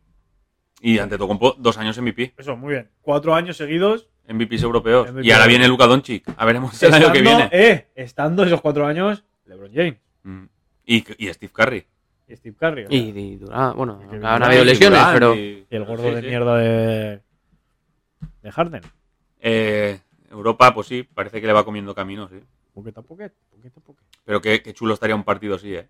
Y 0.82 1.00
ante 1.00 1.18
Tocompo, 1.18 1.56
dos 1.58 1.78
años 1.78 1.98
MVP. 2.02 2.34
Eso, 2.38 2.56
muy 2.56 2.74
bien. 2.76 2.90
Cuatro 3.02 3.36
años 3.36 3.58
seguidos 3.58 4.10
MVPs 4.28 4.64
europeos. 4.64 5.12
MVP. 5.12 5.28
Y 5.28 5.32
ahora 5.32 5.48
viene 5.48 5.68
Luka 5.68 5.86
Doncic. 5.86 6.24
A 6.38 6.46
veremos 6.46 6.82
el 6.82 6.94
año 6.94 7.12
que 7.12 7.22
viene. 7.22 7.50
eh, 7.52 7.88
estando 7.96 8.44
esos 8.46 8.62
cuatro 8.62 8.86
años, 8.86 9.26
LeBron 9.46 9.72
James 9.74 9.96
Mm. 10.24 10.46
Y, 10.86 11.04
y 11.26 11.34
Steve 11.34 11.52
Curry. 11.54 11.86
Y 12.28 12.36
Steve 12.36 12.56
Curry. 12.60 12.86
o 12.86 12.90
sea, 12.90 12.98
Y, 12.98 13.10
y 13.18 13.36
Durant, 13.38 13.76
bueno, 13.76 14.02
Y 14.06 14.10
que 14.10 14.26
han 14.26 14.44
habido 14.44 14.64
lesiones, 14.66 15.02
pero 15.14 15.36
y- 15.36 15.66
el 15.70 15.86
gordo 15.86 16.10
sí, 16.10 16.16
de 16.16 16.22
sí. 16.22 16.28
mierda 16.28 16.58
de, 16.58 17.22
de 18.42 18.52
Harden. 18.52 18.82
Eh, 19.40 20.00
Europa, 20.32 20.74
pues 20.74 20.88
sí, 20.88 21.04
parece 21.04 21.40
que 21.42 21.48
le 21.48 21.54
va 21.54 21.66
comiendo 21.66 21.94
camino, 21.94 22.28
sí. 22.30 22.40
Poquito 22.74 23.02
a 23.02 23.04
poquito, 23.04 23.34
poquito 23.52 23.80
a 23.80 23.84
poquito. 23.84 24.08
Pero 24.26 24.42
qué, 24.42 24.62
qué 24.64 24.74
chulo 24.74 24.94
estaría 24.94 25.16
un 25.16 25.24
partido 25.24 25.56
así, 25.56 25.76
¿eh? 25.76 25.88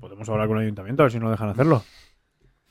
Podemos 0.00 0.28
hablar 0.28 0.48
con 0.48 0.56
el 0.58 0.64
ayuntamiento 0.64 1.02
a 1.02 1.04
ver 1.04 1.12
si 1.12 1.18
nos 1.18 1.30
dejan 1.30 1.50
hacerlo. 1.50 1.82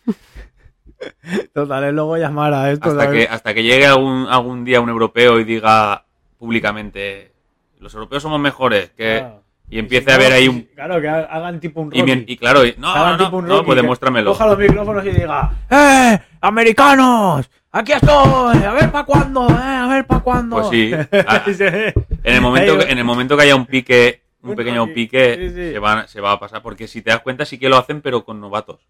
Total, 1.53 1.83
es 1.85 1.93
luego 1.93 2.17
llamar 2.17 2.53
a 2.53 2.71
esto. 2.71 2.89
Hasta 2.89 3.05
¿sabes? 3.05 3.25
que, 3.27 3.33
hasta 3.33 3.53
que 3.53 3.63
llegue 3.63 3.85
algún, 3.85 4.27
algún 4.29 4.63
día 4.65 4.81
un 4.81 4.89
europeo 4.89 5.39
y 5.39 5.43
diga 5.43 6.05
públicamente 6.37 7.33
los 7.79 7.93
europeos 7.93 8.23
somos 8.23 8.39
mejores 8.39 8.91
que 8.91 9.17
Ah. 9.19 9.39
Y 9.69 9.79
empiece 9.79 10.11
a 10.11 10.17
ver 10.17 10.31
ahí 10.31 10.47
un 10.47 10.61
Claro, 10.75 11.01
que 11.01 11.07
ha- 11.09 11.23
hagan 11.25 11.59
tipo 11.59 11.81
un 11.81 11.91
y, 11.93 12.37
claro 12.37 12.61
no 12.77 12.87
Hagan 12.89 13.17
no, 13.17 13.25
tipo 13.25 13.37
un 13.37 13.47
no, 13.47 13.63
pues 13.65 13.75
demuéstramelo 13.77 14.31
Coja 14.31 14.47
los 14.47 14.57
micrófonos 14.57 15.05
y 15.05 15.09
diga 15.11 15.51
¡Eh! 15.69 16.19
¡Americanos! 16.41 17.49
¡Aquí 17.71 17.91
estoy! 17.91 18.57
A 18.63 18.71
ver 18.73 18.91
para 18.91 19.03
cuándo, 19.05 19.49
¿eh? 19.49 19.53
A 19.59 19.87
ver 19.87 20.05
para 20.07 20.21
cuándo. 20.21 20.55
Pues 20.57 20.69
sí. 20.69 20.91
Ah, 21.27 21.43
en 21.45 22.35
el 22.35 22.41
momento 22.41 22.77
que, 22.77 22.85
en 22.91 22.97
el 22.97 23.03
momento 23.03 23.35
que 23.35 23.43
haya 23.43 23.55
un 23.55 23.65
pique 23.65 24.21
un 24.41 24.55
pequeño 24.55 24.93
pique 24.93 25.35
Sí, 25.35 25.49
sí. 25.49 25.71
se 25.73 25.79
va 25.79 26.07
se 26.07 26.21
va 26.21 26.31
a 26.33 26.39
pasar 26.39 26.61
porque 26.61 26.87
si 26.87 27.01
te 27.01 27.09
das 27.09 27.21
cuenta 27.21 27.45
sí 27.45 27.57
que 27.57 27.67
lo 27.67 27.77
hacen 27.77 28.01
pero 28.01 28.23
con 28.23 28.39
novatos 28.39 28.87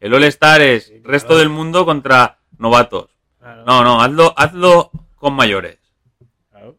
el 0.00 0.12
All 0.14 0.24
Star 0.24 0.60
es 0.60 0.86
Sí, 0.88 1.00
resto 1.02 1.36
del 1.38 1.48
mundo 1.48 1.84
contra 1.86 2.38
novatos 2.58 3.08
Claro, 3.40 3.64
no 3.64 3.82
no 3.82 4.00
hazlo 4.02 4.34
hazlo 4.36 4.90
con 5.16 5.32
mayores 5.34 5.78
claro. 6.50 6.76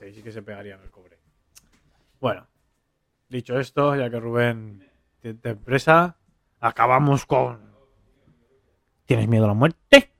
Ahí 0.00 0.14
sí 0.14 0.22
que 0.22 0.30
se 0.32 0.42
pegarían 0.42 0.78
el 0.84 0.90
cobre. 0.90 0.93
Bueno, 2.24 2.46
dicho 3.28 3.60
esto, 3.60 3.94
ya 3.94 4.08
que 4.08 4.18
Rubén 4.18 4.90
te, 5.20 5.34
te 5.34 5.50
empresa, 5.50 6.16
acabamos 6.58 7.26
con. 7.26 7.60
¿Tienes 9.04 9.28
miedo 9.28 9.44
a 9.44 9.48
la 9.48 9.52
muerte? 9.52 10.13